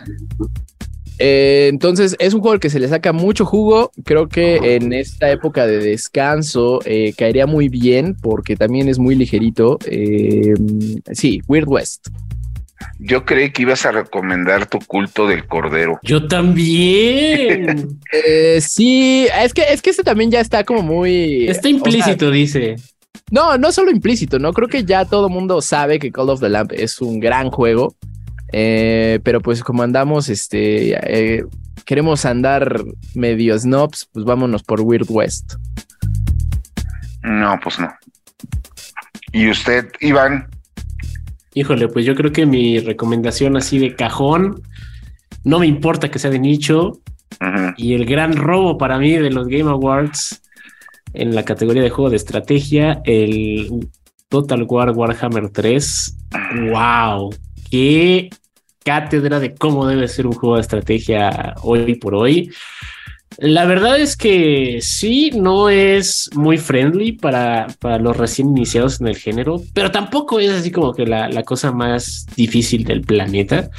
Eh, 1.17 1.67
entonces 1.69 2.15
es 2.19 2.33
un 2.33 2.41
juego 2.41 2.53
al 2.53 2.59
que 2.59 2.69
se 2.69 2.79
le 2.79 2.87
saca 2.87 3.13
mucho 3.13 3.45
jugo. 3.45 3.91
Creo 4.03 4.27
que 4.27 4.75
en 4.75 4.91
esta 4.91 5.31
época 5.31 5.65
de 5.65 5.77
descanso 5.77 6.79
caería 7.17 7.47
muy 7.47 7.69
bien 7.69 8.15
porque 8.21 8.55
también 8.55 8.89
es 8.89 8.99
muy 8.99 9.15
ligerito. 9.15 9.79
sí, 11.13 11.41
Weird 11.47 11.69
West. 11.69 12.09
Yo 12.99 13.25
creí 13.25 13.51
que 13.51 13.63
ibas 13.63 13.85
a 13.85 13.91
recomendar 13.91 14.65
tu 14.67 14.79
culto 14.79 15.27
del 15.27 15.45
cordero. 15.47 15.99
Yo 16.03 16.27
también. 16.27 17.99
Eh, 18.13 18.59
sí, 18.59 19.25
es 19.41 19.53
que 19.53 19.63
es 19.71 19.81
que 19.81 19.89
este 19.89 20.03
también 20.03 20.31
ya 20.31 20.41
está 20.41 20.65
como 20.65 20.81
muy. 20.81 21.47
Está 21.47 21.69
implícito, 21.69 22.29
dice. 22.29 22.75
No, 23.29 23.57
no 23.57 23.71
solo 23.71 23.89
implícito, 23.89 24.37
no 24.37 24.51
creo 24.51 24.67
que 24.67 24.83
ya 24.83 25.05
todo 25.05 25.27
el 25.27 25.33
mundo 25.33 25.61
sabe 25.61 25.97
que 25.97 26.11
Call 26.11 26.29
of 26.29 26.41
the 26.41 26.49
Lamp 26.49 26.73
es 26.73 26.99
un 26.99 27.21
gran 27.21 27.49
juego. 27.49 27.95
Eh, 28.51 29.19
pero 29.23 29.39
pues 29.39 29.63
como 29.63 29.83
andamos, 29.83 30.27
este, 30.27 30.91
eh, 30.91 31.45
queremos 31.85 32.25
andar 32.25 32.83
medio 33.15 33.57
snobs, 33.57 34.09
pues 34.11 34.25
vámonos 34.25 34.63
por 34.63 34.81
Weird 34.81 35.07
West. 35.09 35.53
No, 37.23 37.57
pues 37.63 37.79
no. 37.79 37.93
¿Y 39.31 39.49
usted, 39.49 39.89
Iván? 40.01 40.47
Híjole, 41.53 41.87
pues 41.87 42.05
yo 42.05 42.15
creo 42.15 42.31
que 42.31 42.45
mi 42.45 42.79
recomendación 42.79 43.57
así 43.57 43.77
de 43.77 43.95
cajón, 43.95 44.61
no 45.43 45.59
me 45.59 45.67
importa 45.67 46.09
que 46.09 46.19
sea 46.19 46.31
de 46.31 46.39
nicho, 46.39 47.01
y 47.77 47.93
el 47.93 48.05
gran 48.05 48.35
robo 48.35 48.77
para 48.77 48.97
mí 48.99 49.13
de 49.13 49.31
los 49.31 49.47
Game 49.47 49.69
Awards 49.69 50.41
en 51.13 51.35
la 51.35 51.43
categoría 51.43 51.81
de 51.81 51.89
juego 51.89 52.09
de 52.09 52.17
estrategia, 52.17 53.01
el 53.03 53.89
Total 54.29 54.63
War 54.63 54.91
Warhammer 54.91 55.49
3. 55.49 56.17
¡Wow! 56.71 57.35
¡Qué 57.69 58.29
cátedra 58.83 59.39
de 59.39 59.53
cómo 59.53 59.85
debe 59.87 60.07
ser 60.07 60.25
un 60.25 60.33
juego 60.33 60.55
de 60.55 60.61
estrategia 60.61 61.55
hoy 61.63 61.95
por 61.95 62.15
hoy! 62.15 62.51
La 63.37 63.65
verdad 63.65 63.99
es 63.99 64.17
que 64.17 64.79
sí, 64.81 65.31
no 65.31 65.69
es 65.69 66.29
muy 66.35 66.57
friendly 66.57 67.13
para, 67.13 67.67
para, 67.79 67.97
los 67.97 68.17
recién 68.17 68.49
iniciados 68.49 68.99
en 68.99 69.07
el 69.07 69.15
género, 69.15 69.61
pero 69.73 69.89
tampoco 69.89 70.39
es 70.39 70.51
así 70.51 70.71
como 70.71 70.93
que 70.93 71.05
la, 71.05 71.29
la 71.29 71.43
cosa 71.43 71.71
más 71.71 72.25
difícil 72.35 72.83
del 72.83 73.01
planeta. 73.01 73.69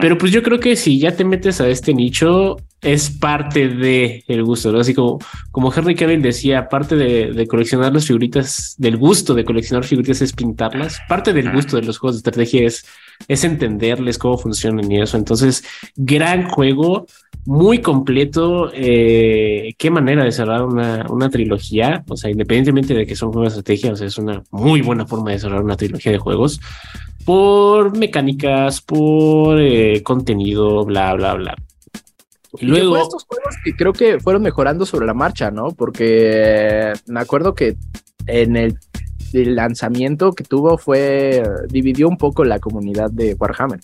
Pero 0.00 0.16
pues 0.16 0.32
yo 0.32 0.42
creo 0.42 0.58
que 0.58 0.74
si 0.74 0.98
ya 0.98 1.14
te 1.14 1.24
metes 1.24 1.60
a 1.60 1.68
este 1.68 1.92
nicho, 1.92 2.56
es 2.80 3.10
parte 3.10 3.68
de 3.68 4.24
el 4.26 4.42
gusto, 4.42 4.72
¿no? 4.72 4.80
Así 4.80 4.94
como, 4.94 5.18
como 5.50 5.72
Henry 5.74 5.94
Kevin 5.94 6.22
decía, 6.22 6.68
parte 6.68 6.96
de, 6.96 7.46
coleccionar 7.46 7.92
las 7.92 8.06
figuritas, 8.06 8.74
del 8.78 8.96
gusto 8.96 9.34
de 9.34 9.44
coleccionar 9.44 9.84
figuritas 9.84 10.22
es 10.22 10.32
pintarlas, 10.32 11.00
parte 11.08 11.32
del 11.32 11.52
gusto 11.52 11.76
de 11.76 11.82
los 11.82 11.98
juegos 11.98 12.16
de 12.16 12.18
estrategia 12.20 12.66
es, 12.66 12.86
es 13.28 13.44
entenderles 13.44 14.16
cómo 14.16 14.38
funcionan 14.38 14.90
y 14.90 15.00
eso. 15.00 15.18
Entonces, 15.18 15.62
gran 15.94 16.48
juego, 16.48 17.06
muy 17.46 17.80
completo. 17.80 18.70
Eh, 18.74 19.74
qué 19.78 19.90
manera 19.90 20.24
de 20.24 20.32
cerrar 20.32 20.62
una, 20.62 21.06
una, 21.08 21.30
trilogía. 21.30 22.04
O 22.08 22.16
sea, 22.16 22.30
independientemente 22.30 22.94
de 22.94 23.06
que 23.06 23.16
son 23.16 23.32
juegos 23.32 23.54
de 23.54 23.60
estrategia, 23.60 23.92
o 23.92 23.96
sea, 23.96 24.06
es 24.06 24.18
una 24.18 24.42
muy 24.50 24.82
buena 24.82 25.06
forma 25.06 25.30
de 25.30 25.38
cerrar 25.38 25.62
una 25.62 25.76
trilogía 25.76 26.12
de 26.12 26.18
juegos 26.18 26.60
por 27.26 27.98
mecánicas, 27.98 28.80
por 28.80 29.60
eh, 29.60 30.02
contenido, 30.04 30.84
bla, 30.84 31.12
bla, 31.14 31.34
bla. 31.34 31.56
Y 32.58 32.66
luego 32.66 32.96
estos 32.96 33.24
juegos 33.24 33.56
que 33.64 33.74
creo 33.74 33.92
que 33.92 34.20
fueron 34.20 34.42
mejorando 34.42 34.86
sobre 34.86 35.06
la 35.06 35.12
marcha, 35.12 35.50
¿no? 35.50 35.72
Porque 35.72 36.92
me 37.06 37.20
acuerdo 37.20 37.54
que 37.54 37.76
en 38.26 38.56
el, 38.56 38.78
lanzamiento 39.32 40.32
que 40.32 40.44
tuvo 40.44 40.78
fue 40.78 41.42
dividió 41.68 42.08
un 42.08 42.16
poco 42.16 42.44
la 42.44 42.60
comunidad 42.60 43.10
de 43.10 43.34
Warhammer. 43.34 43.80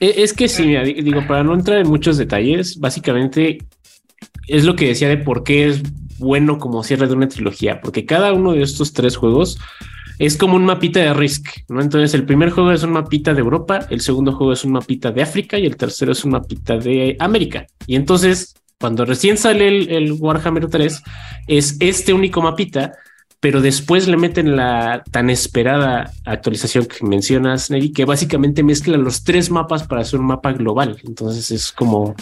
E, 0.00 0.22
es 0.22 0.32
que 0.32 0.48
sí, 0.48 0.74
digo, 1.02 1.26
para 1.26 1.42
no 1.42 1.54
entrar 1.54 1.78
en 1.78 1.88
muchos 1.88 2.16
detalles, 2.16 2.78
básicamente 2.78 3.58
es 4.48 4.64
lo 4.64 4.76
que 4.76 4.88
decía 4.88 5.08
de 5.08 5.18
por 5.18 5.42
qué 5.42 5.68
es 5.68 5.82
bueno 6.18 6.58
como 6.58 6.82
cierre 6.82 7.06
de 7.06 7.14
una 7.14 7.28
trilogía, 7.28 7.80
porque 7.80 8.06
cada 8.06 8.32
uno 8.32 8.52
de 8.52 8.62
estos 8.62 8.92
tres 8.92 9.16
juegos 9.16 9.58
es 10.18 10.36
como 10.36 10.56
un 10.56 10.64
mapita 10.64 11.00
de 11.00 11.12
Risk, 11.12 11.48
¿no? 11.68 11.80
Entonces 11.80 12.14
el 12.14 12.24
primer 12.24 12.50
juego 12.50 12.72
es 12.72 12.82
un 12.82 12.92
mapita 12.92 13.34
de 13.34 13.40
Europa, 13.40 13.86
el 13.90 14.00
segundo 14.00 14.32
juego 14.32 14.52
es 14.52 14.64
un 14.64 14.72
mapita 14.72 15.12
de 15.12 15.22
África 15.22 15.58
y 15.58 15.66
el 15.66 15.76
tercero 15.76 16.12
es 16.12 16.24
un 16.24 16.32
mapita 16.32 16.78
de 16.78 17.16
América. 17.18 17.66
Y 17.86 17.96
entonces, 17.96 18.54
cuando 18.80 19.04
recién 19.04 19.36
sale 19.36 19.68
el, 19.68 20.12
Warhammer 20.12 20.68
3, 20.68 21.02
es 21.48 21.76
este 21.80 22.14
único 22.14 22.40
mapita, 22.40 22.92
pero 23.40 23.60
después 23.60 24.08
le 24.08 24.16
meten 24.16 24.56
la 24.56 25.02
tan 25.10 25.30
esperada 25.30 26.10
actualización 26.24 26.86
que 26.86 27.04
mencionas, 27.04 27.70
Neri, 27.70 27.92
que 27.92 28.04
básicamente 28.04 28.62
mezcla 28.62 28.96
los 28.96 29.24
tres 29.24 29.50
mapas 29.50 29.86
para 29.86 30.02
hacer 30.02 30.18
un 30.18 30.26
mapa 30.26 30.52
global. 30.52 30.98
Entonces 31.04 31.50
es 31.50 31.72
como 31.72 32.14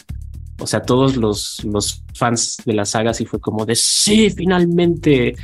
o 0.58 0.66
sea, 0.66 0.82
todos 0.82 1.16
los, 1.16 1.62
los 1.64 2.04
fans 2.16 2.58
de 2.64 2.74
la 2.74 2.84
saga 2.84 3.12
sí 3.12 3.26
fue 3.26 3.40
como 3.40 3.66
de 3.66 3.74
sí, 3.74 4.30
finalmente 4.30 5.34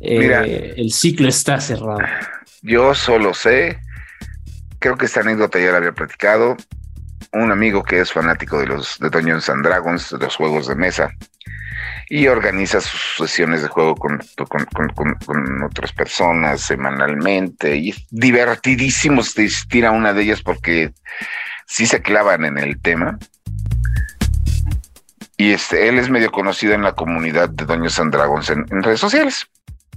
eh, 0.00 0.74
el 0.76 0.92
ciclo 0.92 1.28
está 1.28 1.60
cerrado. 1.60 1.98
Yo 2.62 2.94
solo 2.94 3.34
sé, 3.34 3.80
creo 4.78 4.96
que 4.96 5.06
esta 5.06 5.20
anécdota 5.20 5.58
ya 5.58 5.72
la 5.72 5.78
había 5.78 5.92
platicado. 5.92 6.56
Un 7.32 7.50
amigo 7.50 7.82
que 7.82 8.00
es 8.00 8.12
fanático 8.12 8.58
de 8.60 8.66
los 8.66 8.98
de 8.98 9.10
Dungeons 9.10 9.48
and 9.48 9.64
Dragons, 9.64 10.10
de 10.10 10.18
los 10.18 10.36
juegos 10.36 10.68
de 10.68 10.76
mesa, 10.76 11.10
y 12.08 12.26
organiza 12.26 12.80
sus 12.80 13.28
sesiones 13.28 13.62
de 13.62 13.68
juego 13.68 13.94
con, 13.96 14.20
con, 14.36 15.62
otras 15.62 15.92
personas 15.92 16.60
semanalmente. 16.60 17.76
Y 17.76 17.90
es 17.90 18.06
divertidísimo 18.10 19.22
asistir 19.22 19.86
a 19.86 19.90
una 19.90 20.12
de 20.12 20.22
ellas 20.22 20.42
porque 20.42 20.92
sí 21.66 21.86
se 21.86 22.02
clavan 22.02 22.44
en 22.44 22.58
el 22.58 22.80
tema. 22.80 23.18
Y 25.36 25.52
este, 25.52 25.88
él 25.88 25.98
es 25.98 26.08
medio 26.10 26.30
conocido 26.30 26.74
en 26.74 26.82
la 26.82 26.94
comunidad 26.94 27.48
de 27.48 27.64
Doños 27.64 27.98
and 27.98 28.12
Dragons 28.12 28.50
en, 28.50 28.66
redes 28.82 29.00
sociales. 29.00 29.46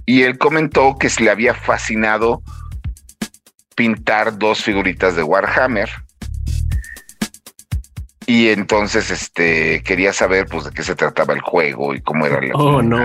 Y 0.04 0.22
él 0.22 0.38
comentó 0.38 0.96
que 0.98 1.10
se 1.10 1.22
le 1.22 1.30
había 1.30 1.54
fascinado 1.54 2.42
pintar 3.76 4.38
dos 4.38 4.62
figuritas 4.62 5.16
de 5.16 5.22
Warhammer. 5.22 5.90
Y 8.26 8.48
entonces 8.48 9.10
este 9.10 9.82
quería 9.84 10.12
saber 10.12 10.46
pues 10.46 10.64
de 10.64 10.70
qué 10.72 10.82
se 10.82 10.96
trataba 10.96 11.32
el 11.32 11.40
juego 11.40 11.94
y 11.94 12.00
cómo 12.00 12.26
era 12.26 12.40
la 12.40 12.54
oh, 12.54 12.82
no. 12.82 12.98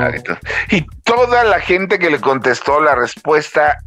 y 0.71 0.83
toda 1.03 1.43
la 1.43 1.59
gente 1.59 1.99
que 1.99 2.09
le 2.09 2.19
contestó 2.19 2.81
la 2.81 2.95
respuesta 2.95 3.77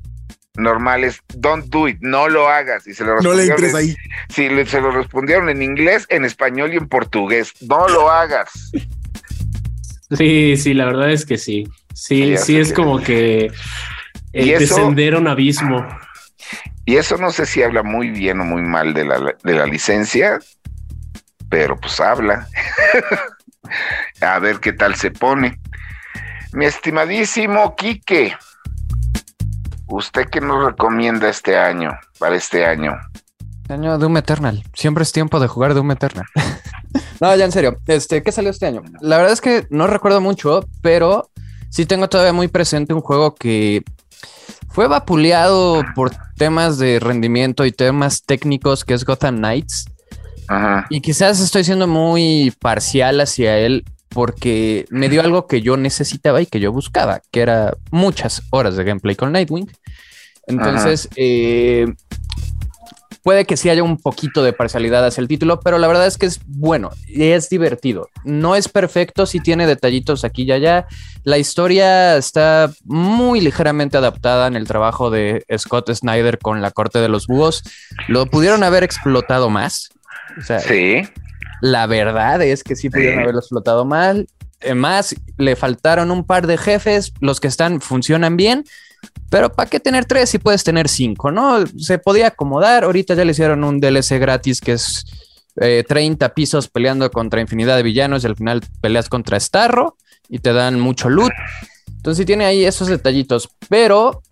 normales, 0.56 1.20
don't 1.34 1.66
do 1.66 1.88
it, 1.88 1.98
no 2.00 2.28
lo 2.28 2.48
hagas. 2.48 2.86
Y 2.86 2.94
se 2.94 3.04
lo 3.04 3.20
no 3.20 3.34
le 3.34 3.44
entres 3.44 3.74
ahí. 3.74 3.94
Sí, 4.28 4.48
se 4.66 4.80
lo 4.80 4.90
respondieron 4.90 5.48
en 5.48 5.62
inglés, 5.62 6.06
en 6.08 6.24
español 6.24 6.72
y 6.72 6.76
en 6.76 6.88
portugués. 6.88 7.52
No 7.60 7.88
lo 7.88 8.10
hagas. 8.10 8.70
Sí, 10.16 10.56
sí, 10.56 10.74
la 10.74 10.86
verdad 10.86 11.10
es 11.10 11.26
que 11.26 11.38
sí. 11.38 11.66
Sí, 11.92 12.36
sí, 12.36 12.58
es 12.58 12.72
como 12.72 13.02
que 13.02 13.50
el 14.32 14.58
descender 14.58 15.16
un 15.16 15.28
abismo. 15.28 15.86
Y 16.84 16.96
eso 16.96 17.16
no 17.16 17.30
sé 17.30 17.46
si 17.46 17.62
habla 17.62 17.82
muy 17.82 18.10
bien 18.10 18.40
o 18.40 18.44
muy 18.44 18.62
mal 18.62 18.92
de 18.92 19.04
la, 19.04 19.34
de 19.42 19.54
la 19.54 19.66
licencia, 19.66 20.38
pero 21.54 21.76
pues 21.76 22.00
habla. 22.00 22.48
A 24.20 24.40
ver 24.40 24.58
qué 24.58 24.72
tal 24.72 24.96
se 24.96 25.12
pone. 25.12 25.60
Mi 26.52 26.64
estimadísimo 26.64 27.76
Quique. 27.76 28.34
¿Usted 29.86 30.24
qué 30.32 30.40
nos 30.40 30.66
recomienda 30.66 31.28
este 31.28 31.56
año, 31.56 31.92
para 32.18 32.34
este 32.34 32.66
año? 32.66 32.96
Año 33.68 33.96
Doom 33.98 34.16
Eternal. 34.16 34.64
Siempre 34.74 35.04
es 35.04 35.12
tiempo 35.12 35.38
de 35.38 35.46
jugar 35.46 35.74
Doom 35.74 35.92
Eternal. 35.92 36.26
no, 37.20 37.36
ya 37.36 37.44
en 37.44 37.52
serio. 37.52 37.78
Este, 37.86 38.24
¿qué 38.24 38.32
salió 38.32 38.50
este 38.50 38.66
año? 38.66 38.82
La 39.00 39.16
verdad 39.18 39.32
es 39.32 39.40
que 39.40 39.68
no 39.70 39.86
recuerdo 39.86 40.20
mucho, 40.20 40.68
pero 40.82 41.30
sí 41.70 41.86
tengo 41.86 42.08
todavía 42.08 42.32
muy 42.32 42.48
presente 42.48 42.94
un 42.94 43.00
juego 43.00 43.36
que 43.36 43.84
fue 44.70 44.88
vapuleado 44.88 45.84
por 45.94 46.10
temas 46.36 46.78
de 46.78 46.98
rendimiento 46.98 47.64
y 47.64 47.70
temas 47.70 48.24
técnicos, 48.24 48.84
que 48.84 48.94
es 48.94 49.04
Gotham 49.04 49.36
Knights. 49.36 49.84
Ajá. 50.48 50.86
Y 50.90 51.00
quizás 51.00 51.40
estoy 51.40 51.64
siendo 51.64 51.86
muy 51.86 52.52
parcial 52.60 53.20
hacia 53.20 53.58
él, 53.58 53.84
porque 54.08 54.86
me 54.90 55.08
dio 55.08 55.20
algo 55.20 55.46
que 55.46 55.60
yo 55.60 55.76
necesitaba 55.76 56.40
y 56.40 56.46
que 56.46 56.60
yo 56.60 56.72
buscaba, 56.72 57.20
que 57.30 57.40
era 57.40 57.76
muchas 57.90 58.42
horas 58.50 58.76
de 58.76 58.84
gameplay 58.84 59.16
con 59.16 59.32
Nightwing. 59.32 59.70
Entonces, 60.46 61.08
eh, 61.16 61.86
puede 63.24 63.46
que 63.46 63.56
sí 63.56 63.70
haya 63.70 63.82
un 63.82 63.96
poquito 63.96 64.44
de 64.44 64.52
parcialidad 64.52 65.04
hacia 65.04 65.22
el 65.22 65.28
título, 65.28 65.58
pero 65.60 65.78
la 65.78 65.88
verdad 65.88 66.06
es 66.06 66.18
que 66.18 66.26
es 66.26 66.40
bueno 66.46 66.90
y 67.08 67.24
es 67.30 67.48
divertido. 67.48 68.10
No 68.22 68.54
es 68.54 68.68
perfecto, 68.68 69.26
sí 69.26 69.40
tiene 69.40 69.66
detallitos 69.66 70.24
aquí 70.24 70.42
y 70.42 70.52
allá. 70.52 70.86
La 71.24 71.38
historia 71.38 72.16
está 72.16 72.70
muy 72.84 73.40
ligeramente 73.40 73.96
adaptada 73.96 74.46
en 74.46 74.56
el 74.56 74.68
trabajo 74.68 75.10
de 75.10 75.44
Scott 75.56 75.90
Snyder 75.90 76.38
con 76.38 76.60
la 76.60 76.70
corte 76.70 76.98
de 76.98 77.08
los 77.08 77.26
búhos. 77.26 77.62
Lo 78.08 78.26
pudieron 78.26 78.62
haber 78.62 78.84
explotado 78.84 79.48
más. 79.48 79.88
Sí. 80.42 81.02
La 81.60 81.86
verdad 81.86 82.42
es 82.42 82.62
que 82.62 82.76
sí 82.76 82.90
pudieron 82.90 83.20
haberlo 83.20 83.40
explotado 83.40 83.84
mal. 83.84 84.26
Más, 84.74 85.14
le 85.38 85.56
faltaron 85.56 86.10
un 86.10 86.24
par 86.24 86.46
de 86.46 86.58
jefes. 86.58 87.12
Los 87.20 87.40
que 87.40 87.48
están 87.48 87.80
funcionan 87.80 88.36
bien. 88.36 88.64
Pero 89.30 89.52
¿para 89.52 89.68
qué 89.68 89.80
tener 89.80 90.04
tres 90.04 90.30
si 90.30 90.38
puedes 90.38 90.64
tener 90.64 90.88
cinco? 90.88 91.30
¿No? 91.30 91.64
Se 91.78 91.98
podía 91.98 92.28
acomodar. 92.28 92.84
Ahorita 92.84 93.14
ya 93.14 93.24
le 93.24 93.32
hicieron 93.32 93.64
un 93.64 93.80
DLC 93.80 94.18
gratis 94.18 94.60
que 94.60 94.72
es 94.72 95.04
30 95.56 96.26
eh, 96.26 96.28
pisos 96.30 96.68
peleando 96.68 97.10
contra 97.10 97.40
infinidad 97.40 97.76
de 97.76 97.82
villanos 97.82 98.24
y 98.24 98.26
al 98.26 98.36
final 98.36 98.60
peleas 98.80 99.08
contra 99.08 99.38
Starro 99.38 99.96
y 100.28 100.38
te 100.38 100.52
dan 100.52 100.80
mucho 100.80 101.08
loot. 101.08 101.32
Entonces 101.88 102.22
sí 102.22 102.26
tiene 102.26 102.44
ahí 102.44 102.64
esos 102.64 102.88
detallitos. 102.88 103.48
Pero 103.68 104.22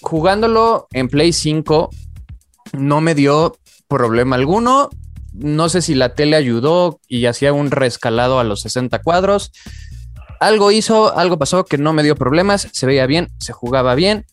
jugándolo 0.00 0.88
en 0.92 1.08
Play 1.08 1.32
5 1.32 1.90
no 2.72 3.00
me 3.00 3.14
dio 3.14 3.56
problema 3.88 4.36
alguno 4.36 4.90
no 5.32 5.68
sé 5.68 5.82
si 5.82 5.94
la 5.94 6.14
tele 6.14 6.36
ayudó 6.36 7.00
y 7.08 7.26
hacía 7.26 7.52
un 7.52 7.70
rescalado 7.70 8.38
a 8.40 8.44
los 8.44 8.60
60 8.62 9.00
cuadros. 9.00 9.52
Algo 10.40 10.70
hizo, 10.70 11.16
algo 11.16 11.38
pasó 11.38 11.64
que 11.64 11.78
no 11.78 11.92
me 11.92 12.02
dio 12.02 12.16
problemas, 12.16 12.68
se 12.72 12.86
veía 12.86 13.06
bien, 13.06 13.28
se 13.38 13.52
jugaba 13.52 13.94
bien 13.94 14.26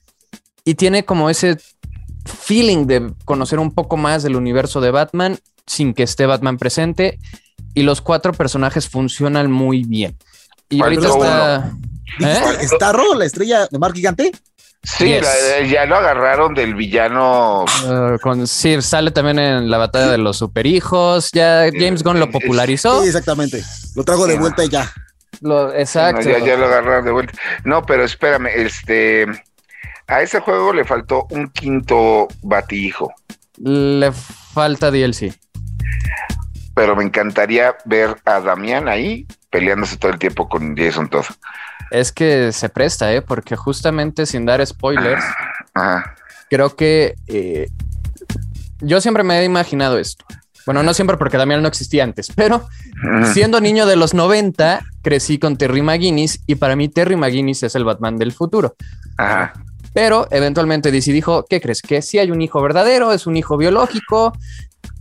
y 0.63 0.75
tiene 0.75 1.05
como 1.05 1.29
ese 1.29 1.57
feeling 2.25 2.85
de 2.85 3.13
conocer 3.25 3.59
un 3.59 3.73
poco 3.73 3.97
más 3.97 4.23
del 4.23 4.35
universo 4.35 4.81
de 4.81 4.91
Batman 4.91 5.39
sin 5.67 5.93
que 5.93 6.03
esté 6.03 6.25
Batman 6.25 6.57
presente 6.57 7.19
y 7.73 7.83
los 7.83 8.01
cuatro 8.01 8.33
personajes 8.33 8.87
funcionan 8.87 9.51
muy 9.51 9.83
bien. 9.83 10.17
Y 10.69 10.81
ahorita 10.81 11.07
está... 11.07 11.71
¿Está 12.61 12.93
la 12.93 13.25
estrella 13.25 13.67
de 13.69 13.77
Mar 13.77 13.91
Gigante? 13.93 14.31
Sí, 14.85 15.17
ya 15.69 15.85
lo 15.85 15.95
agarraron 15.95 16.53
del 16.53 16.75
villano. 16.75 17.63
Uh, 17.63 18.19
con, 18.21 18.45
sí, 18.47 18.81
sale 18.81 19.11
también 19.11 19.39
en 19.39 19.69
la 19.69 19.77
batalla 19.77 20.11
de 20.11 20.17
los 20.17 20.37
superhijos. 20.37 21.29
Ya 21.33 21.65
James 21.73 22.03
Gunn 22.03 22.19
lo 22.19 22.29
popularizó. 22.29 23.01
Sí, 23.01 23.07
exactamente. 23.07 23.63
Lo 23.95 24.03
trago 24.03 24.27
de 24.27 24.37
vuelta 24.37 24.63
y 24.63 24.69
ya. 24.69 24.91
Lo, 25.41 25.73
exacto. 25.73 26.21
ya, 26.21 26.39
ya, 26.39 26.55
lo 26.55 26.65
agarraron 26.65 27.03
de 27.03 27.11
vuelta. 27.11 27.33
No, 27.63 27.83
pero 27.85 28.03
espérame, 28.03 28.47
este. 28.55 29.25
A 30.07 30.21
ese 30.21 30.39
juego 30.39 30.71
le 30.71 30.85
faltó 30.85 31.25
un 31.31 31.49
quinto 31.49 32.27
batihijo. 32.43 33.11
Le 33.57 34.11
falta 34.11 34.91
DLC. 34.91 35.33
Pero 36.75 36.95
me 36.95 37.03
encantaría 37.03 37.75
ver 37.85 38.17
a 38.25 38.39
Damián 38.39 38.87
ahí 38.87 39.25
peleándose 39.49 39.97
todo 39.97 40.11
el 40.11 40.19
tiempo 40.19 40.47
con 40.47 40.75
Jason 40.75 41.09
Todd. 41.09 41.25
Es 41.91 42.11
que 42.11 42.51
se 42.51 42.69
presta, 42.69 43.13
¿eh? 43.13 43.21
Porque 43.21 43.55
justamente 43.55 44.25
sin 44.25 44.45
dar 44.45 44.65
spoilers, 44.65 45.23
creo 46.49 46.75
que 46.75 47.15
eh, 47.27 47.67
yo 48.79 49.01
siempre 49.01 49.23
me 49.23 49.39
he 49.39 49.45
imaginado 49.45 49.97
esto. 49.97 50.25
Bueno, 50.65 50.81
no 50.81 50.93
siempre 50.95 51.17
porque 51.17 51.37
Damián 51.37 51.61
no 51.61 51.67
existía 51.67 52.03
antes, 52.03 52.31
pero 52.35 52.67
siendo 53.33 53.61
niño 53.61 53.85
de 53.85 53.95
los 53.95 54.15
90, 54.15 54.83
crecí 55.03 55.37
con 55.37 55.57
Terry 55.57 55.83
McGuinness 55.83 56.39
y 56.47 56.55
para 56.55 56.75
mí 56.75 56.89
Terry 56.89 57.15
McGuinness 57.15 57.63
es 57.63 57.75
el 57.75 57.83
Batman 57.83 58.17
del 58.17 58.31
futuro. 58.31 58.75
Ajá. 59.17 59.53
Pero 59.93 60.27
eventualmente 60.31 60.91
DC 60.91 61.13
dijo, 61.13 61.45
¿qué 61.47 61.61
crees? 61.61 61.81
Que 61.81 62.01
si 62.01 62.17
hay 62.17 62.31
un 62.31 62.41
hijo 62.41 62.61
verdadero, 62.61 63.13
es 63.13 63.27
un 63.27 63.37
hijo 63.37 63.57
biológico 63.57 64.33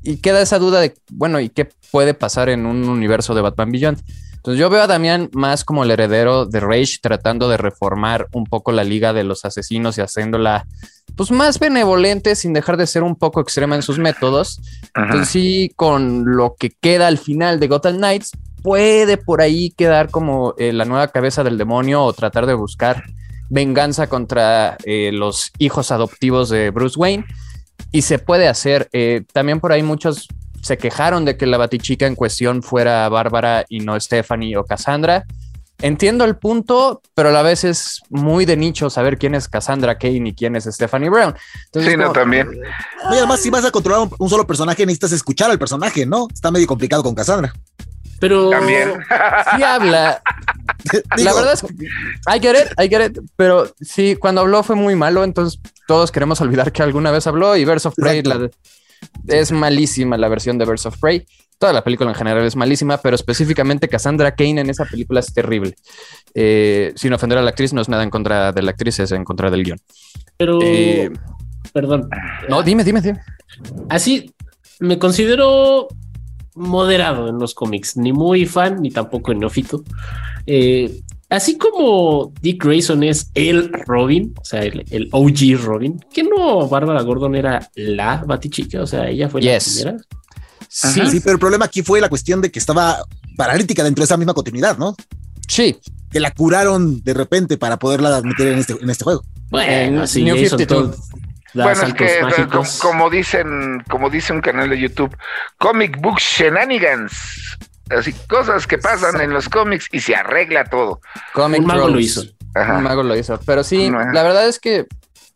y 0.05 0.19
queda 0.19 0.41
esa 0.41 0.59
duda 0.59 0.81
de, 0.81 0.95
bueno, 1.11 1.41
¿y 1.41 1.49
qué 1.49 1.69
puede 1.91 2.15
pasar 2.15 2.49
en 2.49 2.67
un 2.67 2.89
universo 2.89 3.35
de 3.35 3.41
Batman 3.41 3.73
Beyond? 3.73 4.03
Entonces 4.45 4.61
yo 4.61 4.69
veo 4.69 4.83
a 4.83 4.87
Damián 4.87 5.31
más 5.33 5.65
como 5.65 5.85
el 5.85 5.91
heredero 5.91 6.45
de 6.45 6.61
Rage 6.61 6.99
tratando 7.01 7.49
de 7.49 7.57
reformar 7.57 8.29
un 8.35 8.45
poco 8.45 8.73
la 8.73 8.85
liga 8.85 9.15
de 9.15 9.25
los 9.25 9.47
asesinos 9.47 9.97
y 9.97 10.03
haciéndola 10.03 10.67
pues 11.17 11.31
más 11.31 11.59
benevolente 11.59 12.37
sin 12.37 12.53
dejar 12.53 12.77
de 12.77 12.87
ser 12.87 13.05
un 13.05 13.17
poco 13.17 13.41
extrema 13.41 13.75
en 13.75 13.81
sus 13.81 13.99
métodos. 13.99 14.61
Entonces 14.95 15.31
sí, 15.31 15.73
con 15.77 16.37
lo 16.37 16.57
que 16.59 16.69
queda 16.69 17.07
al 17.07 17.17
final 17.17 17.59
de 17.59 17.69
Gotham 17.69 17.97
Knights, 17.97 18.33
puede 18.63 19.17
por 19.17 19.41
ahí 19.41 19.71
quedar 19.71 20.11
como 20.11 20.53
eh, 20.59 20.75
la 20.75 20.85
nueva 20.85 21.09
cabeza 21.09 21.43
del 21.43 21.57
demonio 21.57 22.05
o 22.05 22.13
tratar 22.13 22.45
de 22.45 22.53
buscar 22.53 23.03
venganza 23.49 24.09
contra 24.09 24.77
eh, 24.85 25.11
los 25.11 25.53
hijos 25.57 25.91
adoptivos 25.91 26.51
de 26.51 26.69
Bruce 26.69 26.99
Wayne. 26.99 27.25
Y 27.93 28.03
se 28.03 28.19
puede 28.19 28.47
hacer. 28.49 28.91
Eh, 28.93 29.23
también 29.33 29.61
por 29.61 29.73
ahí 29.73 29.83
muchos 29.83 30.29
se 30.65 30.79
quejaron 30.79 31.27
de 31.27 31.37
que 31.37 31.45
la 31.45 31.59
batichica 31.59 32.07
en 32.07 32.15
cuestión 32.15 32.63
fuera 32.63 33.07
Bárbara 33.11 33.67
y 33.69 33.81
no 33.81 34.01
Stephanie 34.01 34.57
o 34.57 34.65
Cassandra. 34.65 35.27
Entiendo 35.83 36.25
el 36.25 36.37
punto, 36.37 37.03
pero 37.15 37.29
a 37.29 37.33
la 37.33 37.43
vez 37.43 37.65
es 37.65 38.01
muy 38.09 38.47
de 38.47 38.57
nicho 38.57 38.89
saber 38.89 39.19
quién 39.19 39.35
es 39.35 39.47
Cassandra 39.47 39.99
Kane 39.99 40.31
y 40.31 40.35
quién 40.35 40.57
es 40.57 40.65
Stephanie 40.65 41.11
Brown. 41.11 41.35
sí, 41.75 41.97
no, 41.99 42.13
también. 42.13 42.49
Y 43.11 43.15
además, 43.15 43.41
si 43.41 43.51
vas 43.51 43.67
a 43.67 43.71
controlar 43.71 44.09
un, 44.19 44.31
solo 44.31 44.47
personaje, 44.47 44.87
necesitas 44.87 45.13
escuchar 45.13 45.51
al 45.51 45.59
personaje, 45.59 46.07
¿no? 46.07 46.29
Está 46.33 46.51
medio 46.51 46.67
complicado 46.67 47.03
con 47.03 47.15
Cassandra. 47.15 47.53
Pero 48.19 48.49
también. 48.49 48.95
Sí 49.55 49.63
habla. 49.63 50.23
la 51.19 51.35
verdad 51.35 51.53
es 51.53 51.61
que 51.61 51.75
I 51.75 52.41
get 52.41 52.55
it, 52.55 52.83
I 52.83 52.89
get 52.89 53.05
it, 53.05 53.19
pero 53.37 53.71
sí, 53.83 54.17
cuando 54.17 54.41
habló 54.41 54.63
fue 54.63 54.77
muy 54.77 54.97
malo, 54.97 55.25
entonces 55.25 55.61
todos 55.87 56.11
queremos 56.11 56.41
olvidar 56.41 56.73
que 56.73 56.83
alguna 56.83 57.11
vez 57.11 57.27
habló 57.27 57.55
y 57.55 57.67
Verse 57.67 57.89
of 57.89 57.95
Prey 57.97 58.23
la, 58.23 58.49
es 59.27 59.53
malísima 59.53 60.17
la 60.17 60.29
versión 60.29 60.59
de 60.59 60.65
Birds 60.65 60.87
of 60.87 60.99
Prey. 60.99 61.27
Toda 61.59 61.73
la 61.73 61.85
película 61.85 62.11
en 62.11 62.17
general 62.17 62.45
es 62.45 62.57
malísima, 62.57 62.99
pero 62.99 63.15
específicamente 63.15 63.89
Cassandra 63.89 64.35
Kane 64.35 64.61
en 64.61 64.71
esa 64.71 64.85
película 64.85 65.21
es 65.21 65.33
terrible. 65.33 65.75
Eh, 66.35 66.93
sin 66.97 67.13
ofender 67.13 67.39
a 67.39 67.43
la 67.43 67.51
actriz, 67.51 67.73
no 67.73 67.81
es 67.81 67.89
nada 67.89 68.03
en 68.03 68.11
contra 68.11 68.53
de 68.53 68.63
la 68.63 68.73
actriz, 68.73 68.99
es 68.99 69.13
en 69.13 69.25
contra 69.25 69.51
del 69.51 69.65
guion. 69.65 69.79
Pero, 70.37 70.59
eh, 70.63 71.11
perdón. 71.73 72.09
No, 72.49 72.63
dime, 72.63 72.85
dime, 72.85 73.01
dime. 73.01 73.21
Así, 73.89 74.35
me 74.81 74.99
considero 74.99 75.89
moderado 76.55 77.29
en 77.29 77.39
los 77.39 77.55
cómics, 77.55 77.97
ni 77.97 78.13
muy 78.13 78.47
fan, 78.47 78.83
ni 78.83 78.91
tampoco 78.91 79.33
neófito. 79.35 79.85
Eh, 80.47 81.01
así 81.35 81.59
como 81.59 82.33
Dick 82.41 82.65
Grayson 82.65 83.03
es 83.03 83.31
el 83.35 83.73
Robin, 83.87 84.35
o 84.41 84.45
sea, 84.45 84.63
el, 84.63 85.09
OG 85.13 85.63
Robin, 85.63 86.05
que 86.13 86.23
no 86.23 86.69
Bárbara 86.69 87.03
Gordon 87.03 87.35
era 87.35 87.69
la 87.75 88.23
Batichica, 88.27 88.83
o 88.83 88.87
sea, 88.87 89.09
ella 89.09 89.29
fue 89.29 89.43
la 89.43 89.59
primera. 89.59 89.97
Sí. 90.69 91.07
sí, 91.09 91.21
pero 91.21 91.35
el 91.35 91.39
problema 91.39 91.67
aquí 91.67 91.83
fue 91.83 92.01
la 92.01 92.09
cuestión 92.09 92.41
de 92.41 92.51
que 92.51 92.59
estaba 92.59 93.05
paralítica 93.37 93.85
dentro 93.85 94.03
de 94.03 94.07
esa 94.07 94.17
misma 94.17 94.35
continuidad, 94.35 94.77
¿no? 94.77 94.97
Sí. 95.47 95.79
Que 96.11 96.21
la 96.21 96.33
curaron 96.33 97.03
de 97.03 97.15
repente 97.15 97.59
para 97.59 97.79
poderla 97.79 98.21
meter 98.23 98.49
en 98.49 98.59
este, 98.59 98.73
en 98.81 98.91
este 98.91 99.05
juego. 99.05 99.23
Bueno, 99.51 100.07
sí, 100.07 100.25
New 100.25 100.37
bueno, 101.55 101.83
es 101.85 101.95
que 101.95 102.21
como, 102.81 103.09
dicen, 103.11 103.85
como 103.89 104.11
dice 104.11 104.33
un 104.33 104.41
canal 104.41 104.69
de 104.69 104.81
YouTube, 104.81 105.17
Comic 105.57 106.01
Book 106.01 106.19
Shenanigans. 106.19 107.13
Así, 107.91 108.13
cosas 108.29 108.67
que 108.67 108.79
pasan 108.79 109.21
en 109.21 109.31
los 109.31 109.49
cómics 109.49 109.89
y 109.93 110.01
se 110.01 110.15
arregla 110.15 110.65
todo. 110.65 111.01
Comic 111.35 111.61
un 111.61 111.67
mago 111.67 111.89
lo 111.89 112.01
hizo. 112.01 112.23
Un 112.55 112.83
mago 112.83 113.03
lo 113.03 113.17
hizo. 113.17 113.39
Pero 113.45 113.63
sí, 113.63 113.91
la 113.91 114.23
verdad 114.23 114.49
es 114.49 114.59
que 114.59 114.87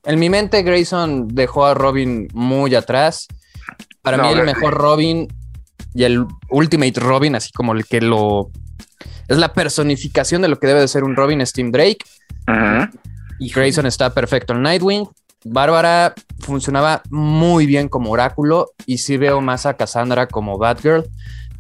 en 0.05 0.19
mi 0.19 0.31
mente 0.31 0.63
Grayson 0.63 1.29
dejó 1.29 1.67
a 1.67 1.75
Robin 1.75 2.29
muy 2.33 2.75
atrás. 2.75 3.27
Para 4.03 4.17
mí 4.19 4.29
el 4.29 4.45
mejor 4.45 4.75
Robin 4.75 5.29
y 5.95 6.05
el 6.05 6.25
Ultimate 6.51 7.01
Robin, 7.01 7.35
así 7.35 7.51
como 7.53 7.73
el 7.73 7.85
que 7.85 8.01
lo... 8.01 8.51
Es 9.27 9.37
la 9.37 9.53
personificación 9.53 10.41
de 10.41 10.49
lo 10.49 10.59
que 10.59 10.67
debe 10.67 10.81
de 10.81 10.89
ser 10.89 11.05
un 11.05 11.17
Robin, 11.17 11.43
es 11.43 11.53
Tim 11.53 11.71
Drake. 11.71 11.99
Y 13.39 13.53
Grayson 13.53 13.87
está 13.87 14.15
perfecto 14.15 14.55
en 14.55 14.63
Nightwing. 14.63 15.07
Bárbara 15.45 16.15
funcionaba 16.41 17.03
muy 17.11 17.67
bien 17.67 17.89
como 17.89 18.11
oráculo 18.11 18.71
y 18.87 18.99
sí 18.99 19.17
veo 19.17 19.41
más 19.41 19.67
a 19.67 19.75
Cassandra 19.75 20.27
como 20.27 20.59
Batgirl. 20.59 21.05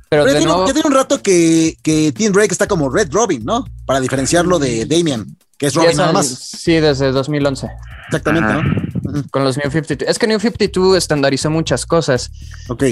Pero, 0.08 0.26
ya, 0.26 0.38
tiene, 0.72 0.82
un 0.84 0.92
rato 0.92 1.22
que, 1.22 1.76
que 1.82 2.12
Tim 2.12 2.32
Drake 2.32 2.52
está 2.52 2.66
como 2.66 2.88
Red 2.88 3.08
Robin, 3.12 3.44
¿no? 3.44 3.66
Para 3.84 4.00
diferenciarlo 4.00 4.58
de 4.58 4.86
Damian, 4.86 5.36
que 5.58 5.66
es 5.66 5.74
Robin 5.74 5.96
nada 5.96 6.12
más. 6.12 6.26
Sí, 6.28 6.80
desde 6.80 7.12
2011. 7.12 7.68
Exactamente, 8.06 8.54
¿no? 8.54 9.24
Con 9.30 9.44
los 9.44 9.58
New 9.58 9.70
52. 9.70 10.08
Es 10.08 10.18
que 10.18 10.26
New 10.26 10.40
52 10.40 10.96
estandarizó 10.96 11.50
muchas 11.50 11.84
cosas. 11.84 12.30
Ok. 12.68 12.84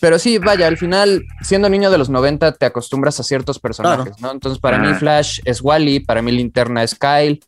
pero 0.00 0.18
sí, 0.18 0.38
vaya, 0.38 0.66
al 0.66 0.78
final, 0.78 1.22
siendo 1.42 1.68
niño 1.68 1.90
de 1.90 1.98
los 1.98 2.08
90, 2.08 2.52
te 2.52 2.64
acostumbras 2.64 3.20
a 3.20 3.22
ciertos 3.22 3.58
personajes, 3.58 4.18
¿no? 4.20 4.32
Entonces, 4.32 4.58
para 4.60 4.78
mí, 4.78 4.94
Flash 4.94 5.40
es 5.44 5.60
Wally, 5.60 6.00
para 6.00 6.22
mí, 6.22 6.32
Linterna 6.32 6.82
es 6.82 6.94
Kyle, 6.94 7.40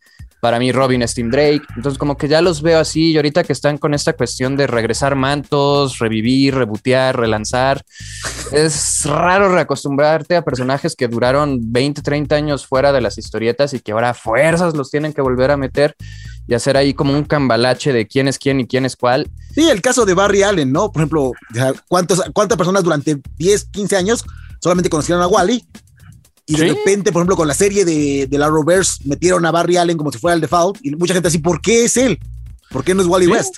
para 0.46 0.60
mí 0.60 0.70
Robin 0.70 1.02
es 1.02 1.12
Tim 1.12 1.28
Drake. 1.28 1.62
Entonces 1.74 1.98
como 1.98 2.16
que 2.16 2.28
ya 2.28 2.40
los 2.40 2.62
veo 2.62 2.78
así 2.78 3.10
y 3.10 3.16
ahorita 3.16 3.42
que 3.42 3.52
están 3.52 3.78
con 3.78 3.94
esta 3.94 4.12
cuestión 4.12 4.56
de 4.56 4.68
regresar 4.68 5.16
mantos, 5.16 5.98
revivir, 5.98 6.54
rebotear, 6.54 7.18
relanzar, 7.18 7.84
es 8.52 9.04
raro 9.06 9.52
reacostumbrarte 9.52 10.36
a 10.36 10.44
personajes 10.44 10.94
que 10.94 11.08
duraron 11.08 11.58
20, 11.72 12.00
30 12.00 12.36
años 12.36 12.64
fuera 12.64 12.92
de 12.92 13.00
las 13.00 13.18
historietas 13.18 13.74
y 13.74 13.80
que 13.80 13.90
ahora 13.90 14.10
a 14.10 14.14
fuerzas 14.14 14.76
los 14.76 14.88
tienen 14.88 15.12
que 15.12 15.20
volver 15.20 15.50
a 15.50 15.56
meter 15.56 15.96
y 16.46 16.54
hacer 16.54 16.76
ahí 16.76 16.94
como 16.94 17.12
un 17.12 17.24
cambalache 17.24 17.92
de 17.92 18.06
quién 18.06 18.28
es 18.28 18.38
quién 18.38 18.60
y 18.60 18.68
quién 18.68 18.84
es 18.84 18.94
cuál. 18.94 19.28
Sí, 19.52 19.68
el 19.68 19.82
caso 19.82 20.06
de 20.06 20.14
Barry 20.14 20.44
Allen, 20.44 20.70
¿no? 20.70 20.92
Por 20.92 21.02
ejemplo, 21.02 21.32
¿cuántos, 21.88 22.22
¿cuántas 22.32 22.56
personas 22.56 22.84
durante 22.84 23.20
10, 23.36 23.64
15 23.64 23.96
años 23.96 24.24
solamente 24.60 24.90
conocieron 24.90 25.24
a 25.24 25.26
Wally 25.26 25.66
y 26.46 26.56
de 26.56 26.68
repente, 26.68 27.12
por 27.12 27.20
ejemplo, 27.20 27.36
con 27.36 27.48
la 27.48 27.54
serie 27.54 27.84
de, 27.84 28.26
de 28.28 28.38
la 28.38 28.48
Roverse, 28.48 29.02
metieron 29.04 29.44
a 29.46 29.50
Barry 29.50 29.76
Allen 29.76 29.96
como 29.96 30.12
si 30.12 30.18
fuera 30.18 30.34
el 30.34 30.40
default. 30.40 30.78
Y 30.82 30.92
mucha 30.92 31.12
gente 31.12 31.28
así, 31.28 31.38
¿por 31.38 31.60
qué 31.60 31.84
es 31.84 31.96
él? 31.96 32.18
¿Por 32.70 32.84
qué 32.84 32.94
no 32.94 33.02
es 33.02 33.08
Wally 33.08 33.26
West? 33.26 33.56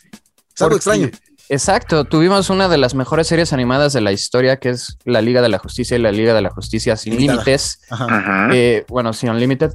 Es 0.55 0.63
algo 0.63 0.77
extraño. 0.77 1.11
Exacto, 1.51 2.05
tuvimos 2.05 2.51
una 2.51 2.69
de 2.69 2.77
las 2.77 2.95
mejores 2.95 3.27
series 3.27 3.53
animadas 3.53 3.95
de 3.95 4.01
la 4.03 4.13
historia, 4.13 4.59
que 4.59 4.71
es 4.71 4.99
la 5.05 5.23
Liga 5.23 5.41
de 5.41 5.49
la 5.49 5.59
Justicia 5.59 5.97
y 5.97 6.01
la 6.01 6.13
Liga 6.13 6.35
de 6.35 6.43
la 6.43 6.51
Justicia 6.51 6.97
sin 6.97 7.17
límites. 7.17 7.81
Eh, 8.53 8.85
bueno, 8.89 9.13
sin 9.13 9.31
Unlimited. 9.31 9.73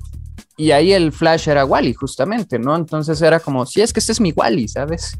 Y 0.55 0.71
ahí 0.71 0.93
el 0.93 1.11
Flash 1.11 1.49
era 1.49 1.65
Wally, 1.65 1.93
justamente, 1.93 2.59
¿no? 2.59 2.75
Entonces 2.75 3.19
era 3.21 3.39
como, 3.39 3.65
si 3.65 3.81
es 3.81 3.91
que 3.91 3.99
este 3.99 4.11
es 4.11 4.21
mi 4.21 4.31
Wally, 4.31 4.67
¿sabes? 4.67 5.17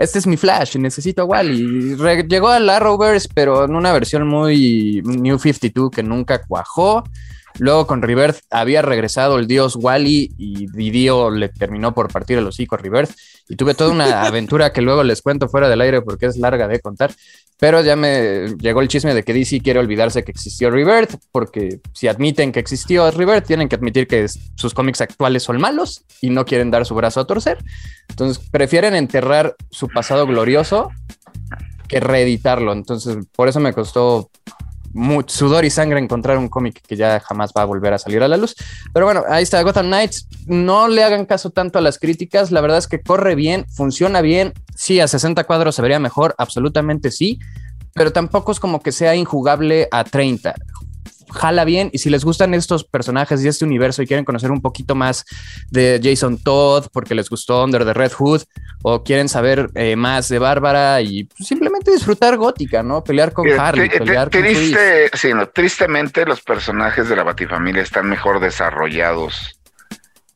Este 0.00 0.18
es 0.18 0.26
mi 0.26 0.38
Flash, 0.38 0.76
necesito 0.78 1.22
a 1.22 1.24
Wally. 1.26 1.94
llegó 2.26 2.48
a 2.48 2.58
la 2.58 2.76
Arrowverse, 2.76 3.28
pero 3.34 3.66
en 3.66 3.74
una 3.74 3.92
versión 3.92 4.26
muy 4.26 5.02
New 5.04 5.38
52 5.38 5.90
que 5.90 6.02
nunca 6.02 6.40
cuajó. 6.40 7.04
Luego 7.58 7.86
con 7.86 8.02
Rebirth 8.02 8.38
había 8.50 8.82
regresado 8.82 9.38
el 9.38 9.46
dios 9.46 9.76
Wally 9.76 10.32
y 10.38 10.66
Didio 10.72 11.30
le 11.30 11.48
terminó 11.48 11.94
por 11.94 12.12
partir 12.12 12.38
el 12.38 12.46
hocico 12.46 12.76
a 12.76 12.78
Rebirth. 12.78 13.10
Y 13.48 13.56
tuve 13.56 13.74
toda 13.74 13.90
una 13.90 14.22
aventura 14.26 14.72
que 14.72 14.80
luego 14.80 15.02
les 15.02 15.22
cuento 15.22 15.48
fuera 15.48 15.68
del 15.68 15.80
aire 15.80 16.02
porque 16.02 16.26
es 16.26 16.36
larga 16.36 16.68
de 16.68 16.80
contar. 16.80 17.12
Pero 17.58 17.82
ya 17.82 17.94
me 17.94 18.54
llegó 18.58 18.80
el 18.80 18.88
chisme 18.88 19.12
de 19.12 19.22
que 19.22 19.34
DC 19.34 19.60
quiere 19.60 19.80
olvidarse 19.80 20.24
que 20.24 20.30
existió 20.30 20.70
Rebirth, 20.70 21.16
porque 21.30 21.80
si 21.92 22.08
admiten 22.08 22.52
que 22.52 22.60
existió 22.60 23.10
Rebirth, 23.10 23.46
tienen 23.46 23.68
que 23.68 23.76
admitir 23.76 24.06
que 24.06 24.26
sus 24.54 24.72
cómics 24.72 25.02
actuales 25.02 25.42
son 25.42 25.60
malos 25.60 26.04
y 26.22 26.30
no 26.30 26.46
quieren 26.46 26.70
dar 26.70 26.86
su 26.86 26.94
brazo 26.94 27.20
a 27.20 27.26
torcer. 27.26 27.58
Entonces 28.08 28.42
prefieren 28.50 28.94
enterrar 28.94 29.56
su 29.70 29.88
pasado 29.88 30.26
glorioso 30.26 30.90
que 31.90 32.00
reeditarlo. 32.00 32.72
Entonces, 32.72 33.18
por 33.36 33.48
eso 33.48 33.60
me 33.60 33.72
costó 33.72 34.30
mucho 34.92 35.36
sudor 35.36 35.64
y 35.64 35.70
sangre 35.70 36.00
encontrar 36.00 36.38
un 36.38 36.48
cómic 36.48 36.82
que 36.86 36.96
ya 36.96 37.20
jamás 37.20 37.52
va 37.56 37.62
a 37.62 37.64
volver 37.64 37.92
a 37.92 37.98
salir 37.98 38.22
a 38.22 38.28
la 38.28 38.36
luz. 38.36 38.54
Pero 38.92 39.06
bueno, 39.06 39.22
ahí 39.28 39.42
está 39.42 39.62
Gotham 39.62 39.86
Knights. 39.86 40.26
No 40.46 40.88
le 40.88 41.04
hagan 41.04 41.26
caso 41.26 41.50
tanto 41.50 41.78
a 41.78 41.82
las 41.82 41.98
críticas. 41.98 42.50
La 42.50 42.60
verdad 42.60 42.78
es 42.78 42.88
que 42.88 43.00
corre 43.00 43.34
bien, 43.34 43.66
funciona 43.68 44.20
bien. 44.20 44.52
Sí, 44.74 45.00
a 45.00 45.08
60 45.08 45.44
cuadros 45.44 45.74
se 45.74 45.82
vería 45.82 45.98
mejor, 45.98 46.34
absolutamente 46.38 47.10
sí. 47.10 47.38
Pero 47.94 48.12
tampoco 48.12 48.52
es 48.52 48.60
como 48.60 48.82
que 48.82 48.92
sea 48.92 49.14
injugable 49.16 49.88
a 49.90 50.04
30 50.04 50.54
jala 51.32 51.64
bien. 51.64 51.90
Y 51.92 51.98
si 51.98 52.10
les 52.10 52.24
gustan 52.24 52.54
estos 52.54 52.84
personajes 52.84 53.44
y 53.44 53.48
este 53.48 53.64
universo 53.64 54.02
y 54.02 54.06
quieren 54.06 54.24
conocer 54.24 54.50
un 54.50 54.60
poquito 54.60 54.94
más 54.94 55.24
de 55.70 56.00
Jason 56.02 56.38
Todd 56.38 56.86
porque 56.92 57.14
les 57.14 57.28
gustó 57.28 57.64
Under 57.64 57.84
the 57.84 57.94
Red 57.94 58.12
Hood 58.12 58.42
o 58.82 59.02
quieren 59.02 59.28
saber 59.28 59.70
eh, 59.74 59.96
más 59.96 60.28
de 60.28 60.38
Bárbara 60.38 61.00
y 61.00 61.28
simplemente 61.38 61.90
disfrutar 61.90 62.36
Gótica, 62.36 62.82
¿no? 62.82 63.04
Pelear 63.04 63.32
con 63.32 63.48
Harley, 63.48 63.88
pelear 63.88 64.30
con 64.30 64.42
sí, 65.14 65.34
no, 65.34 65.48
Tristemente 65.48 66.24
los 66.24 66.40
personajes 66.42 67.08
de 67.08 67.16
la 67.16 67.22
Batifamilia 67.22 67.82
están 67.82 68.08
mejor 68.08 68.40
desarrollados 68.40 69.60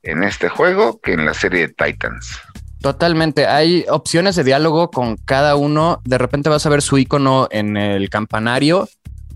en 0.03 0.23
este 0.23 0.49
juego 0.49 1.01
que 1.01 1.13
en 1.13 1.25
la 1.25 1.35
serie 1.35 1.69
de 1.69 1.75
Titans. 1.75 2.39
Totalmente. 2.85 3.47
Hay 3.47 3.87
opciones 3.89 4.37
de 4.37 4.45
diálogo 4.45 4.91
con 4.91 5.17
cada 5.17 5.57
uno. 5.57 6.03
De 6.05 6.19
repente 6.19 6.51
vas 6.51 6.67
a 6.67 6.69
ver 6.69 6.83
su 6.83 6.99
icono 6.99 7.49
en 7.51 7.79
el 7.79 8.11
campanario. 8.11 8.89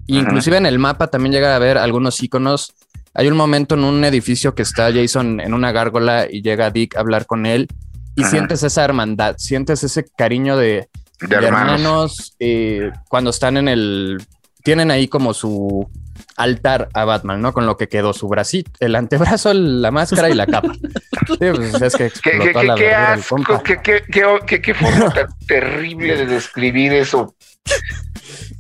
Inclusive 0.09 0.57
en 0.57 0.67
el 0.67 0.79
mapa 0.79 1.09
también 1.09 1.33
llega 1.33 1.55
a 1.55 1.59
ver 1.59 1.79
algunos 1.79 2.23
iconos. 2.23 2.75
Hay 3.15 3.29
un 3.29 3.37
momento 3.37 3.75
en 3.75 3.85
un 3.85 4.05
edificio 4.05 4.55
que 4.55 4.63
está 4.63 4.93
Jason 4.93 5.41
en 5.41 5.55
una 5.55 5.71
gárgola 5.71 6.27
y 6.31 6.43
llega 6.43 6.71
Dick 6.71 6.97
a 6.97 7.01
hablar 7.01 7.27
con 7.27 7.47
él 7.47 7.69
y 8.17 8.25
sientes 8.25 8.63
esa 8.63 8.85
hermandad, 8.85 9.37
sientes 9.39 9.85
ese 9.85 10.05
cariño 10.05 10.57
de, 10.57 10.89
hermanos, 11.31 12.35
eh, 12.41 12.91
cuando 13.09 13.31
están 13.31 13.57
en 13.57 13.69
el... 13.69 14.19
Tienen 14.65 14.91
ahí 14.91 15.09
como 15.09 15.35
su 15.35 15.89
altar 16.37 16.89
a 16.95 17.05
Batman, 17.05 17.41
¿no? 17.41 17.53
Con 17.53 17.67
lo 17.67 17.77
que 17.77 17.89
quedó 17.89 18.13
su 18.13 18.29
bracito, 18.29 18.71
el 18.81 18.97
antebrazo, 18.97 19.53
la 19.55 19.91
máscara 19.91 20.31
y 20.31 20.35
la 20.35 20.47
capa. 20.47 20.73
Sí, 21.29 21.37
pues 21.55 21.83
es 21.83 21.95
que 21.95 22.11
¿Qué, 22.23 22.39
qué, 22.39 22.53
qué, 22.77 22.95
asco, 22.95 23.63
qué, 23.63 23.81
qué, 23.83 24.63
qué, 24.63 24.75
forma 24.75 25.13
tan 25.13 25.29
terrible 25.47 26.17
de 26.17 26.27
describir 26.27 26.95
eso. 26.95 27.35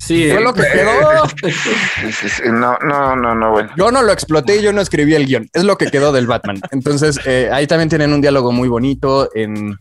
Sí, 0.08 0.30
fue 0.30 0.40
lo 0.40 0.54
que 0.54 0.62
quedó. 0.62 2.50
No, 2.50 2.78
no, 2.78 3.14
no, 3.14 3.34
no, 3.34 3.50
bueno. 3.50 3.70
Yo 3.76 3.90
no 3.90 4.02
lo 4.02 4.10
exploté, 4.10 4.62
yo 4.62 4.72
no 4.72 4.80
escribí 4.80 5.14
el 5.14 5.26
guion. 5.26 5.50
Es 5.52 5.64
lo 5.64 5.76
que 5.76 5.90
quedó 5.90 6.12
del 6.12 6.26
Batman. 6.26 6.60
Entonces, 6.70 7.20
eh, 7.26 7.50
ahí 7.52 7.66
también 7.66 7.90
tienen 7.90 8.14
un 8.14 8.22
diálogo 8.22 8.50
muy 8.50 8.68
bonito 8.68 9.28
en 9.34 9.76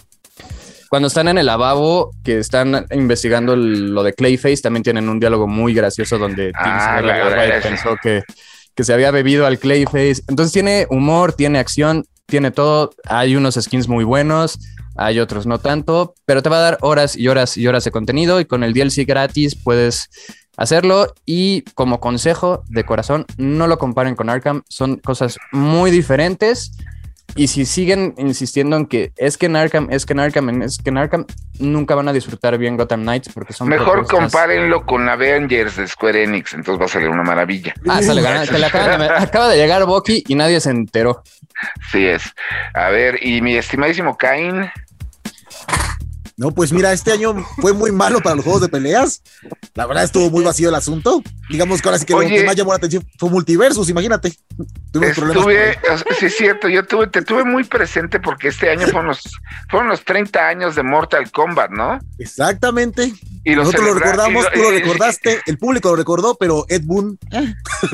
cuando 0.89 1.07
están 1.07 1.29
en 1.29 1.37
el 1.37 1.45
lavabo, 1.45 2.11
que 2.23 2.39
están 2.39 2.85
investigando 2.91 3.55
lo 3.55 4.03
de 4.03 4.13
Clayface, 4.13 4.57
también 4.57 4.83
tienen 4.83 5.07
un 5.07 5.19
diálogo 5.19 5.47
muy 5.47 5.73
gracioso 5.73 6.17
donde 6.17 6.51
ah, 6.55 7.01
pensó 7.63 7.97
que, 8.01 8.23
que 8.75 8.83
se 8.83 8.93
había 8.93 9.11
bebido 9.11 9.45
al 9.45 9.59
Clayface. 9.59 10.23
Entonces 10.27 10.51
tiene 10.51 10.87
humor, 10.89 11.33
tiene 11.33 11.59
acción, 11.59 12.05
tiene 12.25 12.51
todo. 12.51 12.91
Hay 13.05 13.37
unos 13.37 13.55
skins 13.55 13.87
muy 13.87 14.03
buenos, 14.03 14.59
hay 14.97 15.19
otros 15.19 15.45
no 15.45 15.59
tanto, 15.59 16.15
pero 16.25 16.41
te 16.41 16.49
va 16.49 16.57
a 16.57 16.61
dar 16.61 16.77
horas 16.81 17.15
y 17.15 17.27
horas 17.27 17.57
y 17.57 17.67
horas 17.67 17.83
de 17.83 17.91
contenido 17.91 18.39
y 18.39 18.45
con 18.45 18.63
el 18.63 18.73
DLC 18.73 19.05
gratis 19.05 19.55
puedes 19.55 20.09
hacerlo 20.57 21.13
y 21.25 21.61
como 21.75 21.99
consejo 21.99 22.63
de 22.67 22.83
corazón, 22.83 23.25
no 23.37 23.67
lo 23.67 23.77
comparen 23.77 24.15
con 24.15 24.29
Arkham, 24.29 24.63
son 24.67 24.97
cosas 24.97 25.37
muy 25.51 25.91
diferentes 25.91 26.71
y 27.35 27.47
si 27.47 27.65
siguen 27.65 28.15
insistiendo 28.17 28.77
en 28.77 28.87
que 28.87 29.11
es 29.15 29.37
que 29.37 29.45
en 29.45 29.55
Arkham, 29.55 29.89
es 29.91 30.05
que 30.05 30.13
en 30.13 30.19
Arkham, 30.19 30.61
es 30.63 30.79
que 30.79 30.89
en 30.89 30.97
Arkham, 30.97 31.25
nunca 31.59 31.93
van 31.93 32.07
a 32.07 32.13
disfrutar 32.13 32.57
bien 32.57 32.77
Gotham 32.77 33.01
Knights 33.01 33.31
porque 33.33 33.53
son. 33.53 33.67
Mejor 33.67 34.07
compárenlo 34.07 34.85
con 34.85 35.07
Avengers 35.07 35.75
de 35.75 35.87
Square 35.87 36.23
Enix, 36.23 36.53
entonces 36.53 36.81
va 36.81 36.85
a 36.85 36.89
salir 36.89 37.09
una 37.09 37.23
maravilla. 37.23 37.75
Ah, 37.87 38.01
sale, 38.01 38.27
acaba 39.17 39.49
de 39.49 39.57
llegar 39.57 39.85
Bucky 39.85 40.23
y 40.27 40.35
nadie 40.35 40.59
se 40.59 40.71
enteró. 40.71 41.21
Sí 41.91 42.05
es. 42.05 42.23
A 42.73 42.89
ver, 42.89 43.23
y 43.23 43.41
mi 43.41 43.55
estimadísimo 43.55 44.17
Cain. 44.17 44.71
No, 46.39 46.51
pues 46.51 46.71
mira, 46.71 46.93
este 46.93 47.11
año 47.11 47.33
fue 47.59 47.73
muy 47.73 47.91
malo 47.91 48.19
para 48.19 48.35
los 48.35 48.45
juegos 48.45 48.61
de 48.61 48.69
peleas. 48.69 49.23
La 49.73 49.87
verdad 49.87 50.03
estuvo 50.03 50.29
muy 50.29 50.43
vacío 50.43 50.69
el 50.69 50.75
asunto. 50.75 51.23
Digamos 51.49 51.81
que 51.81 51.87
ahora 51.87 51.97
sí 51.97 52.05
que 52.05 52.13
lo 52.13 52.19
que 52.19 52.43
más 52.43 52.55
llamó 52.55 52.73
la 52.73 52.77
atención 52.77 53.03
fue 53.17 53.31
Multiversus, 53.31 53.89
imagínate. 53.89 54.33
Tuve 54.91 55.09
estuve, 55.09 55.79
sí 56.19 56.27
es 56.27 56.37
cierto, 56.37 56.69
yo 56.69 56.85
tuve, 56.85 57.07
te 57.07 57.23
tuve 57.23 57.43
muy 57.43 57.63
presente 57.63 58.19
porque 58.19 58.49
este 58.49 58.69
año 58.69 58.85
fueron 58.85 59.07
los, 59.07 59.23
fueron 59.67 59.89
los 59.89 60.05
30 60.05 60.47
años 60.47 60.75
de 60.75 60.83
Mortal 60.83 61.31
Kombat, 61.31 61.71
¿no? 61.71 61.99
Exactamente. 62.19 63.13
Y 63.43 63.55
Nosotros 63.55 63.83
lo 63.83 63.93
recordamos, 63.95 64.45
tú 64.53 64.61
lo 64.61 64.69
recordaste, 64.69 65.41
el 65.47 65.57
público 65.57 65.89
lo 65.89 65.95
recordó, 65.95 66.35
pero 66.35 66.65
Ed 66.69 66.83
Boon. 66.85 67.17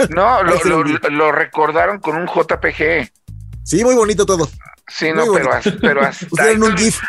No, 0.09 0.43
lo, 0.43 0.83
lo, 1.11 1.31
recordaron 1.31 1.99
con 1.99 2.17
un 2.17 2.27
JPG. 2.27 3.09
Sí, 3.63 3.85
muy 3.85 3.95
bonito 3.95 4.25
todo. 4.25 4.49
Sí, 4.87 5.11
no, 5.13 5.25
pero, 5.33 5.49
pero 5.81 6.01
hasta 6.05 6.51
un 6.51 6.77
GIF 6.77 7.01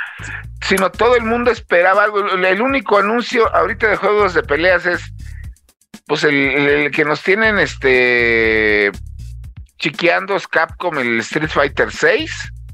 sino 0.68 0.90
todo 0.90 1.16
el 1.16 1.24
mundo 1.24 1.50
esperaba 1.50 2.04
algo. 2.04 2.20
El 2.20 2.60
único 2.60 2.98
anuncio 2.98 3.54
ahorita 3.54 3.88
de 3.88 3.96
juegos 3.96 4.34
de 4.34 4.42
peleas 4.42 4.86
es 4.86 5.02
pues 6.06 6.24
el, 6.24 6.90
que 6.90 7.04
nos 7.04 7.22
tienen 7.22 7.58
este 7.58 8.90
chiqueando 9.78 10.36
es 10.36 10.46
Capcom 10.46 10.98
el 10.98 11.20
Street 11.20 11.50
Fighter 11.50 11.90
6. 11.92 12.30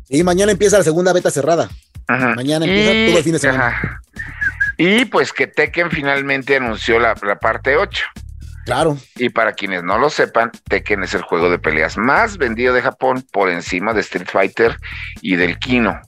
Y 0.09 0.23
mañana 0.23 0.53
empieza 0.53 0.79
la 0.79 0.85
segunda 0.85 1.13
beta 1.13 1.31
cerrada. 1.31 1.69
Mañana 2.09 2.65
empieza 2.65 2.91
todo 2.91 3.19
el 3.19 3.25
fin 3.25 3.33
de 3.33 3.39
semana. 3.39 4.01
Y 4.77 5.05
pues 5.05 5.33
que 5.33 5.47
Tekken 5.47 5.91
finalmente 5.91 6.57
anunció 6.57 6.99
la, 6.99 7.15
la 7.23 7.39
parte 7.39 7.77
8. 7.77 8.05
Claro. 8.71 8.97
Y 9.17 9.31
para 9.31 9.53
quienes 9.53 9.83
no 9.83 9.99
lo 9.99 10.11
sepan, 10.11 10.53
Tekken 10.69 11.03
es 11.03 11.13
el 11.15 11.23
juego 11.23 11.51
de 11.51 11.59
peleas 11.59 11.99
más 11.99 12.39
vendido 12.39 12.73
de 12.73 12.81
Japón 12.81 13.27
por 13.33 13.51
encima 13.51 13.93
de 13.93 14.01
Street 14.03 14.29
Fighter 14.31 14.77
y 15.21 15.35
del 15.35 15.59
Kino 15.59 16.01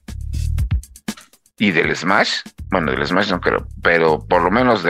y 1.59 1.73
del 1.73 1.97
Smash. 1.97 2.43
Bueno, 2.71 2.93
del 2.93 3.05
Smash 3.05 3.31
no 3.31 3.41
creo, 3.41 3.67
pero 3.83 4.25
por 4.29 4.43
lo 4.43 4.51
menos 4.53 4.85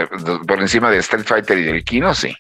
por 0.47 0.61
encima 0.61 0.91
de 0.91 0.99
Street 0.99 1.25
Fighter 1.25 1.57
y 1.57 1.63
del 1.63 1.83
Kino, 1.83 2.15
sí. 2.15 2.37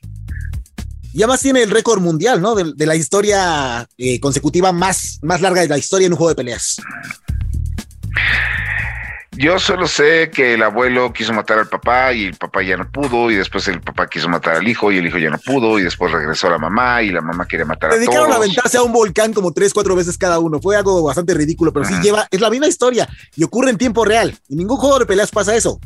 Y 1.15 1.23
además 1.23 1.41
tiene 1.41 1.63
el 1.63 1.71
récord 1.71 2.03
mundial, 2.03 2.43
¿no? 2.43 2.55
De, 2.55 2.85
la 2.85 2.95
historia 2.95 3.89
eh, 3.97 4.21
consecutiva 4.21 4.71
más, 4.71 5.19
más 5.23 5.41
larga 5.41 5.63
de 5.63 5.69
la 5.69 5.79
historia 5.79 6.09
en 6.09 6.13
un 6.13 6.19
juego 6.19 6.29
de 6.29 6.37
peleas. 6.37 6.77
Yo 9.35 9.59
solo 9.59 9.87
sé 9.87 10.31
que 10.31 10.55
el 10.55 10.63
abuelo 10.63 11.11
quiso 11.13 11.33
matar 11.33 11.59
al 11.59 11.67
papá 11.67 12.13
y 12.13 12.27
el 12.27 12.35
papá 12.35 12.63
ya 12.63 12.77
no 12.77 12.91
pudo, 12.91 13.31
y 13.31 13.35
después 13.35 13.67
el 13.69 13.81
papá 13.81 14.07
quiso 14.07 14.29
matar 14.29 14.57
al 14.57 14.69
hijo 14.69 14.93
y 14.93 14.99
el 14.99 15.07
hijo 15.07 15.17
ya 15.17 15.31
no 15.31 15.39
pudo, 15.39 15.79
y 15.79 15.83
después 15.83 16.13
regresó 16.13 16.51
la 16.51 16.59
mamá 16.59 17.03
y 17.03 17.11
la 17.11 17.23
mamá 17.23 17.47
quiere 17.47 17.65
matar 17.65 17.91
a 17.91 17.95
todos. 17.95 18.01
Dedicaron 18.01 18.31
a 18.31 18.37
aventarse 18.37 18.77
a 18.77 18.83
un 18.83 18.93
volcán 18.93 19.33
como 19.33 19.53
tres, 19.53 19.73
cuatro 19.73 19.97
veces 19.97 20.19
cada 20.19 20.39
uno. 20.39 20.61
Fue 20.61 20.77
algo 20.77 21.03
bastante 21.03 21.33
ridículo, 21.33 21.73
pero 21.73 21.87
sí 21.87 21.95
lleva, 22.03 22.29
es 22.31 22.41
la 22.41 22.51
misma 22.51 22.67
historia 22.67 23.09
y 23.35 23.43
ocurre 23.43 23.71
en 23.71 23.79
tiempo 23.79 24.05
real. 24.05 24.37
En 24.51 24.59
ningún 24.59 24.77
juego 24.77 24.99
de 24.99 25.07
peleas 25.07 25.31
pasa 25.31 25.57
eso. 25.57 25.81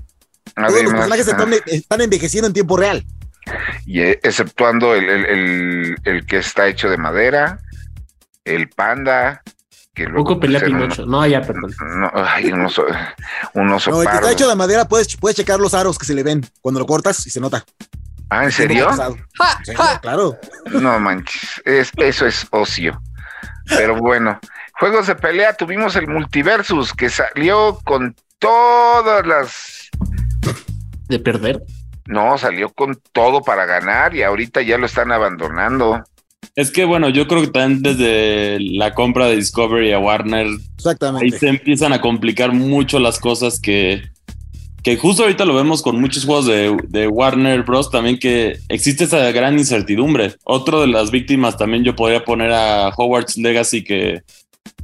Todos 0.55 0.83
los 0.83 0.93
personajes 0.93 1.29
están, 1.67 2.01
envejeciendo 2.01 2.49
en 2.49 2.53
tiempo 2.53 2.77
real. 2.77 3.05
Y 3.87 4.01
eh, 4.01 4.19
exceptuando 4.25 4.95
el, 4.97 5.97
el 6.05 6.27
que 6.27 6.39
está 6.39 6.67
hecho 6.67 6.91
de 6.91 6.97
madera, 6.97 7.61
el 8.45 8.69
panda, 8.71 9.43
poco 10.15 10.39
pelea 10.39 10.61
Pinocho. 10.61 11.07
No, 11.07 11.27
ya, 11.27 11.41
perdón. 11.41 11.75
No, 11.99 12.11
ay, 12.15 12.53
un 12.53 12.63
oso, 12.67 12.85
un 13.55 13.71
oso 13.71 13.91
No, 13.91 14.03
el 14.03 14.09
que 14.09 14.15
está 14.15 14.33
hecho 14.33 14.49
de 14.49 14.55
madera, 14.55 14.87
puedes, 14.87 15.17
puedes 15.17 15.37
checar 15.37 15.59
los 15.59 15.75
aros 15.75 15.99
que 15.99 16.07
se 16.07 16.15
le 16.15 16.23
ven 16.23 16.45
cuando 16.61 16.81
lo 16.81 16.87
cortas 16.87 17.27
y 17.27 17.31
se 17.31 17.41
nota. 17.41 17.65
Ah, 18.29 18.45
¿en 18.45 18.53
serio? 18.53 18.89
claro. 20.03 20.37
No 20.67 20.99
manches, 20.99 21.63
es, 21.65 21.93
eso 21.97 22.27
es 22.27 22.47
ocio. 22.51 23.01
Pero 23.69 23.97
bueno, 23.97 24.39
juegos 24.79 25.07
de 25.07 25.15
pelea, 25.15 25.55
tuvimos 25.55 25.97
el 25.97 26.09
Multiversus 26.09 26.93
que 26.93 27.09
salió 27.09 27.79
con 27.85 28.15
todas 28.39 29.27
las... 29.27 29.91
¿De 31.09 31.19
perder? 31.19 31.63
No, 32.07 32.39
salió 32.39 32.71
con 32.71 33.01
todo 33.13 33.43
para 33.43 33.65
ganar 33.65 34.15
y 34.15 34.23
ahorita 34.23 34.63
ya 34.63 34.79
lo 34.79 34.87
están 34.87 35.11
abandonando. 35.11 36.05
Es 36.55 36.71
que 36.71 36.85
bueno, 36.85 37.11
yo 37.11 37.29
creo 37.29 37.43
que 37.43 37.49
también 37.49 37.83
desde 37.83 38.59
la 38.61 38.95
compra 38.95 39.27
de 39.27 39.37
Discovery 39.37 39.93
a 39.93 39.99
Warner, 39.99 40.47
Exactamente. 40.77 41.25
ahí 41.27 41.39
se 41.39 41.49
empiezan 41.49 41.93
a 41.93 42.01
complicar 42.01 42.53
mucho 42.53 42.99
las 42.99 43.19
cosas 43.19 43.61
que, 43.61 44.03
que 44.83 44.97
justo 44.97 45.25
ahorita 45.25 45.45
lo 45.45 45.55
vemos 45.55 45.83
con 45.83 46.01
muchos 46.01 46.25
juegos 46.25 46.47
de, 46.47 47.09
Warner 47.09 47.63
Bros. 47.65 47.91
también 47.91 48.19
que 48.19 48.59
existe 48.69 49.05
esa 49.05 49.33
gran 49.33 49.59
incertidumbre. 49.59 50.37
Otro 50.45 50.81
de 50.81 50.87
las 50.87 51.11
víctimas 51.11 51.59
también 51.59 51.85
yo 51.85 51.95
podría 51.95 52.25
poner 52.25 52.53
a 52.53 52.89
Hogwarts 52.89 53.37
Legacy 53.37 53.85
que 53.85 54.23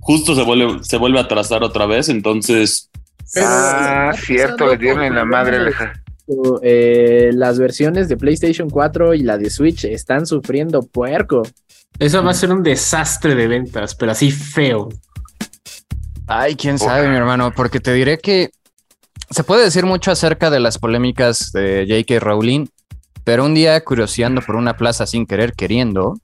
justo 0.00 0.34
se 0.34 0.42
vuelve, 0.42 0.82
se 0.82 0.96
vuelve 0.96 1.20
a 1.20 1.28
trazar 1.28 1.62
otra 1.62 1.86
vez, 1.86 2.08
entonces... 2.08 2.90
ah, 3.40 4.12
cierto, 4.16 4.66
le 4.66 4.76
dieron 4.76 5.04
en 5.04 5.14
la 5.14 5.24
madre 5.24 5.58
eh, 6.62 7.30
las 7.32 7.58
versiones 7.58 8.08
de 8.08 8.16
PlayStation 8.16 8.68
4 8.70 9.14
y 9.14 9.22
la 9.22 9.38
de 9.38 9.50
Switch 9.50 9.84
están 9.84 10.26
sufriendo 10.26 10.82
puerco. 10.82 11.42
Eso 11.98 12.22
va 12.22 12.30
a 12.30 12.34
ser 12.34 12.52
un 12.52 12.62
desastre 12.62 13.34
de 13.34 13.46
ventas, 13.46 13.94
pero 13.94 14.12
así 14.12 14.30
feo. 14.30 14.88
Ay, 16.26 16.56
quién 16.56 16.78
sabe, 16.78 17.08
mi 17.08 17.16
hermano, 17.16 17.52
porque 17.54 17.80
te 17.80 17.92
diré 17.92 18.18
que 18.18 18.50
se 19.30 19.44
puede 19.44 19.64
decir 19.64 19.86
mucho 19.86 20.10
acerca 20.10 20.50
de 20.50 20.60
las 20.60 20.78
polémicas 20.78 21.52
de 21.52 21.86
J.K. 21.88 22.20
Rowling, 22.20 22.66
pero 23.24 23.44
un 23.44 23.54
día 23.54 23.82
curioseando 23.82 24.40
por 24.42 24.56
una 24.56 24.76
plaza 24.76 25.06
sin 25.06 25.26
querer 25.26 25.52
queriendo, 25.52 26.14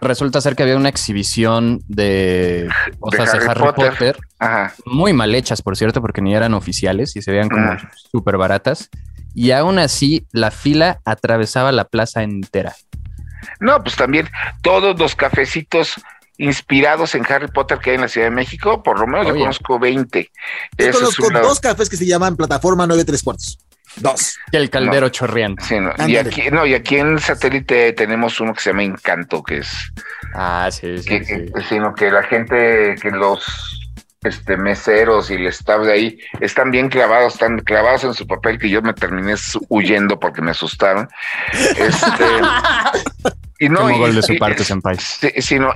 resulta 0.00 0.40
ser 0.40 0.56
que 0.56 0.62
había 0.62 0.76
una 0.76 0.88
exhibición 0.88 1.80
de 1.86 2.68
cosas 2.98 3.32
de 3.32 3.38
Harry, 3.46 3.72
Potter, 3.74 4.18
muy 4.86 5.12
mal 5.12 5.34
hechas, 5.34 5.62
por 5.62 5.76
cierto, 5.76 6.00
porque 6.00 6.22
ni 6.22 6.34
eran 6.34 6.54
oficiales 6.54 7.14
y 7.16 7.22
se 7.22 7.30
veían 7.30 7.48
como 7.48 7.76
súper 8.10 8.36
baratas 8.36 8.90
y 9.34 9.50
aún 9.50 9.78
así 9.78 10.26
la 10.32 10.50
fila 10.50 11.00
atravesaba 11.04 11.72
la 11.72 11.84
plaza 11.84 12.22
entera. 12.22 12.74
No, 13.60 13.82
pues 13.82 13.96
también 13.96 14.28
todos 14.62 14.98
los 14.98 15.14
cafecitos 15.14 15.94
inspirados 16.38 17.14
en 17.14 17.24
Harry 17.30 17.48
Potter 17.48 17.78
que 17.78 17.90
hay 17.90 17.96
en 17.96 18.02
la 18.02 18.08
Ciudad 18.08 18.28
de 18.28 18.34
México, 18.34 18.82
por 18.82 18.98
lo 18.98 19.06
menos 19.06 19.26
yo 19.28 19.34
conozco 19.34 19.78
20. 19.78 20.30
Yo 20.78 20.92
conozco 20.92 21.30
dos 21.30 21.60
cafés 21.60 21.88
que 21.88 21.96
se 21.96 22.06
llaman 22.06 22.36
Plataforma 22.36 22.86
9 22.86 23.04
3 23.04 23.22
cuartos. 23.22 23.58
Dos. 23.96 24.36
Y 24.50 24.56
el 24.56 24.70
caldero 24.70 25.08
chorreando. 25.08 25.62
Y 26.08 26.16
aquí, 26.16 26.50
no, 26.50 26.66
y 26.66 26.74
aquí 26.74 26.96
en 26.96 27.20
satélite 27.20 27.92
tenemos 27.92 28.40
uno 28.40 28.52
que 28.52 28.60
se 28.60 28.70
llama 28.70 28.82
Encanto, 28.82 29.42
que 29.42 29.58
es. 29.58 29.68
Ah, 30.34 30.68
sí, 30.72 30.98
sí. 30.98 31.20
Sino 31.68 31.94
que 31.94 32.10
la 32.10 32.24
gente, 32.24 32.96
que 33.00 33.10
los 33.10 33.83
este 34.24 34.56
meseros 34.56 35.30
y 35.30 35.34
el 35.34 35.46
staff 35.46 35.84
de 35.84 35.92
ahí 35.92 36.18
están 36.40 36.70
bien 36.70 36.88
clavados, 36.88 37.34
están 37.34 37.58
clavados 37.60 38.04
en 38.04 38.14
su 38.14 38.26
papel 38.26 38.58
que 38.58 38.70
yo 38.70 38.82
me 38.82 38.94
terminé 38.94 39.34
huyendo 39.68 40.18
porque 40.18 40.42
me 40.42 40.50
asustaron. 40.50 41.08
Este, 41.52 42.24
y 43.58 43.68
no, 43.68 43.90
y, 43.90 44.14
de 44.14 44.22
su 44.22 44.36
parte, 44.38 44.64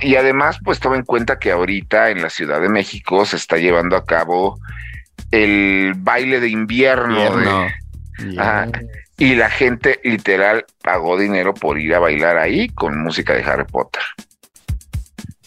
y 0.01 0.15
además, 0.15 0.57
pues 0.63 0.79
toma 0.79 0.97
en 0.97 1.03
cuenta 1.03 1.39
que 1.39 1.51
ahorita 1.51 2.09
en 2.09 2.21
la 2.21 2.29
Ciudad 2.29 2.59
de 2.59 2.69
México 2.69 3.25
se 3.25 3.37
está 3.37 3.57
llevando 3.57 3.95
a 3.95 4.05
cabo 4.05 4.59
el 5.31 5.93
baile 5.97 6.39
de 6.39 6.49
invierno. 6.49 7.67
y 9.17 9.35
la 9.35 9.49
gente 9.49 9.99
literal 10.03 10.65
pagó 10.81 11.17
dinero 11.17 11.53
por 11.53 11.77
ir 11.77 11.93
a 11.93 11.99
bailar 11.99 12.37
ahí 12.37 12.69
con 12.69 13.01
música 13.01 13.33
de 13.33 13.43
Harry 13.43 13.65
Potter. 13.65 14.01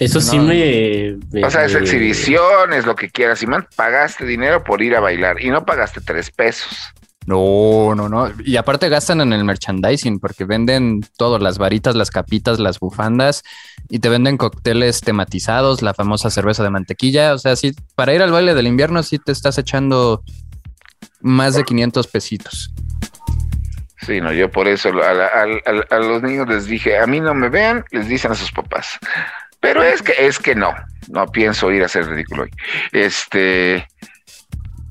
Eso 0.04 0.20
sí 0.20 0.38
me, 0.38 1.44
O 1.44 1.50
sea, 1.50 1.64
es 1.64 1.74
exhibición, 1.74 2.72
es 2.72 2.86
lo 2.86 2.96
que 2.96 3.10
quieras. 3.10 3.42
Y 3.42 3.46
man, 3.46 3.66
pagaste 3.76 4.24
dinero 4.24 4.64
por 4.64 4.82
ir 4.82 4.96
a 4.96 5.00
bailar 5.00 5.40
y 5.40 5.50
no 5.50 5.64
pagaste 5.64 6.00
tres 6.00 6.30
pesos. 6.30 6.92
No, 7.26 7.94
no, 7.94 8.08
no. 8.08 8.32
Y 8.44 8.56
aparte 8.56 8.88
gastan 8.88 9.20
en 9.20 9.32
el 9.32 9.44
merchandising 9.44 10.18
porque 10.18 10.44
venden 10.44 11.02
todo, 11.16 11.38
las 11.38 11.58
varitas, 11.58 11.94
las 11.94 12.10
capitas, 12.10 12.58
las 12.58 12.80
bufandas 12.80 13.44
y 13.88 14.00
te 14.00 14.08
venden 14.08 14.36
cócteles 14.36 15.00
tematizados, 15.02 15.82
la 15.82 15.94
famosa 15.94 16.30
cerveza 16.30 16.64
de 16.64 16.70
mantequilla. 16.70 17.34
O 17.34 17.38
sea, 17.38 17.54
sí, 17.54 17.72
para 17.94 18.12
ir 18.12 18.22
al 18.22 18.32
baile 18.32 18.54
del 18.54 18.66
invierno 18.66 19.02
sí 19.02 19.18
te 19.18 19.30
estás 19.30 19.56
echando 19.58 20.24
más 21.20 21.54
de 21.54 21.62
500 21.62 22.08
pesitos. 22.08 22.72
Sí, 24.04 24.20
no, 24.20 24.32
yo 24.32 24.50
por 24.50 24.66
eso 24.66 24.88
a, 24.88 25.44
a, 25.90 25.98
los 26.00 26.22
niños 26.22 26.48
les 26.48 26.66
dije, 26.66 26.98
a 26.98 27.06
mí 27.06 27.20
no 27.20 27.34
me 27.34 27.48
vean, 27.48 27.84
les 27.92 28.08
dicen 28.08 28.32
a 28.32 28.34
sus 28.34 28.50
papás. 28.50 28.98
Pero 29.62 29.82
es 29.82 30.02
que, 30.02 30.26
es 30.26 30.38
que 30.38 30.54
no, 30.54 30.74
no 31.08 31.26
pienso 31.28 31.70
ir 31.70 31.82
a 31.82 31.86
hacer 31.86 32.06
ridículo 32.06 32.42
hoy. 32.42 32.50
Este, 32.90 33.86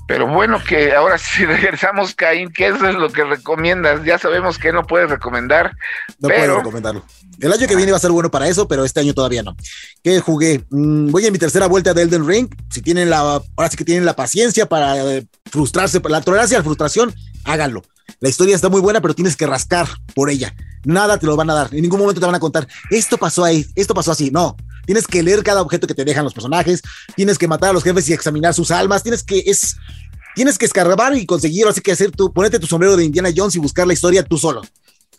pero 0.08 0.26
bueno, 0.26 0.62
que 0.62 0.94
ahora 0.94 1.18
si 1.18 1.44
regresamos, 1.46 2.14
Caín, 2.14 2.50
¿qué 2.52 2.68
es 2.68 2.80
lo 2.80 3.10
que 3.10 3.22
recomiendas? 3.24 4.04
Ya 4.04 4.18
sabemos 4.18 4.58
que 4.58 4.72
no 4.72 4.86
puedes 4.86 5.08
recomendar. 5.08 5.76
No 6.18 6.28
puedo 6.28 6.56
recomendarlo. 6.56 7.04
El 7.38 7.52
año 7.52 7.66
que 7.66 7.76
viene 7.76 7.92
va 7.92 7.98
a 7.98 8.00
ser 8.00 8.10
bueno 8.10 8.30
para 8.30 8.48
eso, 8.48 8.66
pero 8.66 8.84
este 8.84 9.00
año 9.00 9.14
todavía 9.14 9.42
no. 9.42 9.54
¿Qué 10.02 10.20
jugué? 10.20 10.64
Mm, 10.70 11.10
voy 11.10 11.26
a 11.26 11.30
mi 11.30 11.38
tercera 11.38 11.66
vuelta 11.66 11.92
de 11.92 12.02
Elden 12.02 12.26
Ring. 12.26 12.48
Si 12.70 12.82
tienen 12.82 13.10
la, 13.10 13.18
ahora 13.18 13.68
sí 13.70 13.76
que 13.76 13.84
tienen 13.84 14.04
la 14.06 14.16
paciencia 14.16 14.66
para 14.66 14.96
eh, 14.98 15.26
frustrarse, 15.50 16.00
la 16.08 16.20
tolerancia 16.22 16.56
a 16.56 16.60
la 16.60 16.64
frustración, 16.64 17.14
háganlo. 17.44 17.82
La 18.22 18.28
historia 18.28 18.54
está 18.54 18.68
muy 18.68 18.80
buena, 18.80 19.00
pero 19.00 19.14
tienes 19.14 19.36
que 19.36 19.48
rascar 19.48 19.88
por 20.14 20.30
ella. 20.30 20.54
Nada 20.84 21.18
te 21.18 21.26
lo 21.26 21.34
van 21.34 21.50
a 21.50 21.54
dar. 21.54 21.74
En 21.74 21.82
ningún 21.82 21.98
momento 21.98 22.20
te 22.20 22.26
van 22.26 22.36
a 22.36 22.38
contar, 22.38 22.68
esto 22.88 23.18
pasó 23.18 23.42
ahí, 23.42 23.66
esto 23.74 23.94
pasó 23.94 24.12
así. 24.12 24.30
No, 24.30 24.56
tienes 24.86 25.08
que 25.08 25.24
leer 25.24 25.42
cada 25.42 25.60
objeto 25.60 25.88
que 25.88 25.94
te 25.94 26.04
dejan 26.04 26.22
los 26.22 26.32
personajes, 26.32 26.82
tienes 27.16 27.36
que 27.36 27.48
matar 27.48 27.70
a 27.70 27.72
los 27.72 27.82
jefes 27.82 28.08
y 28.08 28.12
examinar 28.12 28.54
sus 28.54 28.70
almas, 28.70 29.02
tienes 29.02 29.24
que, 29.24 29.40
es, 29.44 29.74
tienes 30.36 30.56
que 30.56 30.66
escarbar 30.66 31.16
y 31.16 31.26
conseguir, 31.26 31.66
así 31.66 31.80
que 31.80 31.90
hacer 31.90 32.12
tu, 32.12 32.32
ponerte 32.32 32.60
tu 32.60 32.68
sombrero 32.68 32.96
de 32.96 33.04
Indiana 33.04 33.28
Jones 33.36 33.56
y 33.56 33.58
buscar 33.58 33.88
la 33.88 33.92
historia 33.92 34.22
tú 34.22 34.38
solo. 34.38 34.62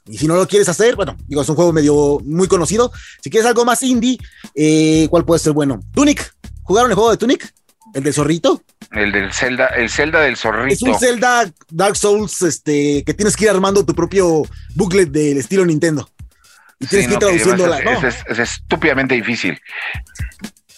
Y 0.08 0.18
si 0.18 0.26
no 0.26 0.38
lo 0.38 0.48
quieres 0.48 0.70
hacer, 0.70 0.96
bueno, 0.96 1.18
digo, 1.28 1.42
es 1.42 1.50
un 1.50 1.58
juego 1.58 1.74
medio 1.74 2.22
muy 2.24 2.48
conocido. 2.48 2.90
Si 3.22 3.30
quieres 3.30 3.46
algo 3.46 3.66
más 3.66 3.84
indie, 3.84 4.18
eh, 4.56 5.08
¿cuál 5.10 5.26
puede 5.26 5.40
ser 5.40 5.52
bueno? 5.52 5.82
Tunic. 5.94 6.34
¿Jugaron 6.64 6.90
el 6.90 6.96
juego 6.96 7.12
de 7.12 7.18
Tunic? 7.18 7.54
¿El 7.94 8.04
del 8.04 8.14
zorrito? 8.14 8.64
El 8.92 9.12
del 9.12 9.32
Zelda, 9.32 9.68
el 9.68 9.90
Zelda 9.90 10.22
del 10.22 10.36
zorrito. 10.36 10.74
Es 10.74 10.82
un 10.82 11.00
Zelda 11.00 11.52
Dark 11.70 11.96
Souls, 11.96 12.42
este, 12.42 13.04
que 13.04 13.14
tienes 13.14 13.36
que 13.36 13.46
ir 13.46 13.52
armando 13.52 13.86
tu 13.86 13.94
propio 13.94 14.44
booklet 14.76 15.10
del 15.10 15.38
estilo 15.38 15.66
Nintendo. 15.66 16.10
Y 16.80 16.88
tienes 16.88 17.08
que 17.08 17.14
ir 17.14 17.20
traduciendo 17.20 17.68
la. 17.68 17.80
Es, 17.80 18.40
estúpidamente 18.40 19.16
difícil. 19.16 19.60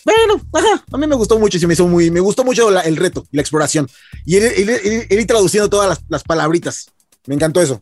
Bueno, 0.04 0.40
ajá, 0.54 0.84
a 0.92 0.98
mí 0.98 1.08
me 1.08 1.16
gustó 1.16 1.40
mucho, 1.40 1.58
y 1.58 1.66
me 1.66 1.74
hizo 1.74 1.88
muy, 1.88 2.12
me 2.12 2.20
gustó 2.20 2.44
mucho 2.44 2.70
el 2.82 2.96
reto 2.98 3.26
la 3.32 3.42
exploración. 3.42 3.90
Y 4.26 4.36
ir, 4.38 5.26
traduciendo 5.26 5.70
todas 5.70 5.90
las, 5.90 6.04
las 6.10 6.24
palabritas. 6.24 6.92
Me 7.26 7.36
encantó 7.36 7.62
eso. 7.62 7.82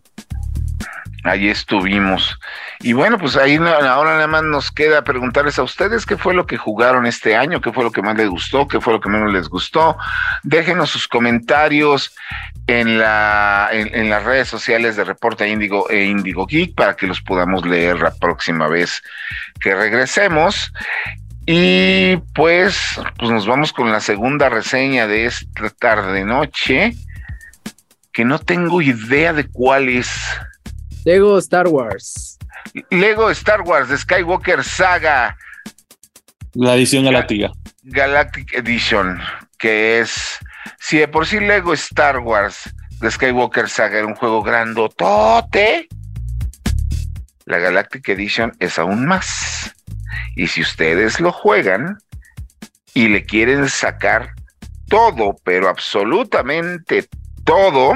Ahí 1.24 1.48
estuvimos. 1.48 2.38
Y 2.82 2.92
bueno, 2.92 3.18
pues 3.18 3.38
ahí 3.38 3.56
ahora 3.56 4.16
nada 4.16 4.28
más 4.28 4.44
nos 4.44 4.72
queda 4.72 5.04
preguntarles 5.04 5.58
a 5.58 5.64
ustedes 5.64 6.06
qué 6.06 6.18
fue 6.18 6.34
lo 6.34 6.46
que 6.46 6.58
jugaron 6.58 7.06
este 7.06 7.36
año, 7.36 7.62
qué 7.62 7.72
fue 7.72 7.86
lo 7.86 7.92
que 7.92 8.02
más 8.02 8.18
les 8.18 8.28
gustó, 8.28 8.68
qué 8.68 8.82
fue 8.82 8.94
lo 8.94 9.00
que 9.00 9.10
menos 9.10 9.32
les 9.32 9.48
gustó. 9.48 9.98
Déjenos 10.44 10.90
sus 10.90 11.08
comentarios 11.08 12.14
en, 12.68 13.00
la, 13.00 13.70
en, 13.72 14.10
las 14.10 14.24
redes 14.24 14.50
sociales 14.50 14.96
de 14.96 15.06
Reporta 15.06 15.48
Índigo 15.48 15.90
e 15.90 16.04
Índigo 16.04 16.46
Geek 16.46 16.76
para 16.76 16.96
que 16.96 17.08
los 17.08 17.22
podamos 17.22 17.66
leer 17.66 18.00
la 18.00 18.14
próxima 18.14 18.68
vez 18.68 19.02
que 19.62 19.76
regresemos. 19.76 20.74
Y 21.46 22.18
pues, 22.34 23.00
pues 23.18 23.32
nos 23.32 23.46
vamos 23.46 23.74
con 23.74 23.92
la 23.92 24.00
segunda 24.00 24.50
reseña 24.50 25.08
de 25.08 25.26
esta 25.26 25.70
tarde 25.70 26.24
noche, 26.24 26.94
que 28.14 28.24
no 28.24 28.40
tengo 28.40 28.82
idea 28.82 29.34
de 29.34 29.48
cuál 29.48 29.90
es. 29.90 30.10
Lego 31.06 31.38
Star 31.40 31.68
Wars. 31.68 32.38
Lego 32.90 33.30
Star 33.32 33.62
Wars 33.62 33.90
de 33.90 33.98
Skywalker 33.98 34.64
Saga. 34.64 35.38
La 36.54 36.76
edición 36.76 37.04
galáctica. 37.04 37.52
Galactic 37.84 38.54
Edition, 38.54 39.20
que 39.58 40.00
es, 40.00 40.40
si 40.80 40.98
de 40.98 41.08
por 41.10 41.26
sí 41.26 41.40
Lego 41.40 41.74
Star 41.74 42.20
Wars 42.20 42.74
de 43.02 43.12
Skywalker 43.12 43.68
Saga 43.68 43.98
era 43.98 44.08
un 44.08 44.16
juego 44.16 44.42
grandotote, 44.42 45.90
la 47.46 47.58
Galactic 47.58 48.08
Edition 48.08 48.56
es 48.60 48.80
aún 48.80 49.06
más. 49.06 49.76
Y 50.36 50.48
si 50.48 50.62
ustedes 50.62 51.20
lo 51.20 51.34
juegan 51.34 51.98
y 52.94 53.10
le 53.10 53.26
quieren 53.26 53.68
sacar 53.68 54.32
todo, 54.88 55.36
pero 55.44 55.68
absolutamente 55.68 57.10
todo, 57.44 57.94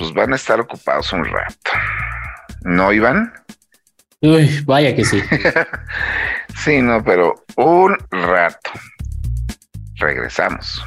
pues 0.00 0.14
van 0.14 0.32
a 0.32 0.36
estar 0.36 0.58
ocupados 0.58 1.12
un 1.12 1.26
rato. 1.26 1.70
¿No, 2.62 2.90
Iván? 2.90 3.34
Uy, 4.22 4.62
vaya 4.64 4.96
que 4.96 5.04
sí. 5.04 5.22
sí, 6.64 6.80
no, 6.80 7.04
pero 7.04 7.44
un 7.56 7.98
rato. 8.10 8.70
Regresamos. 9.96 10.82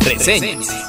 Reseñas. 0.00 0.87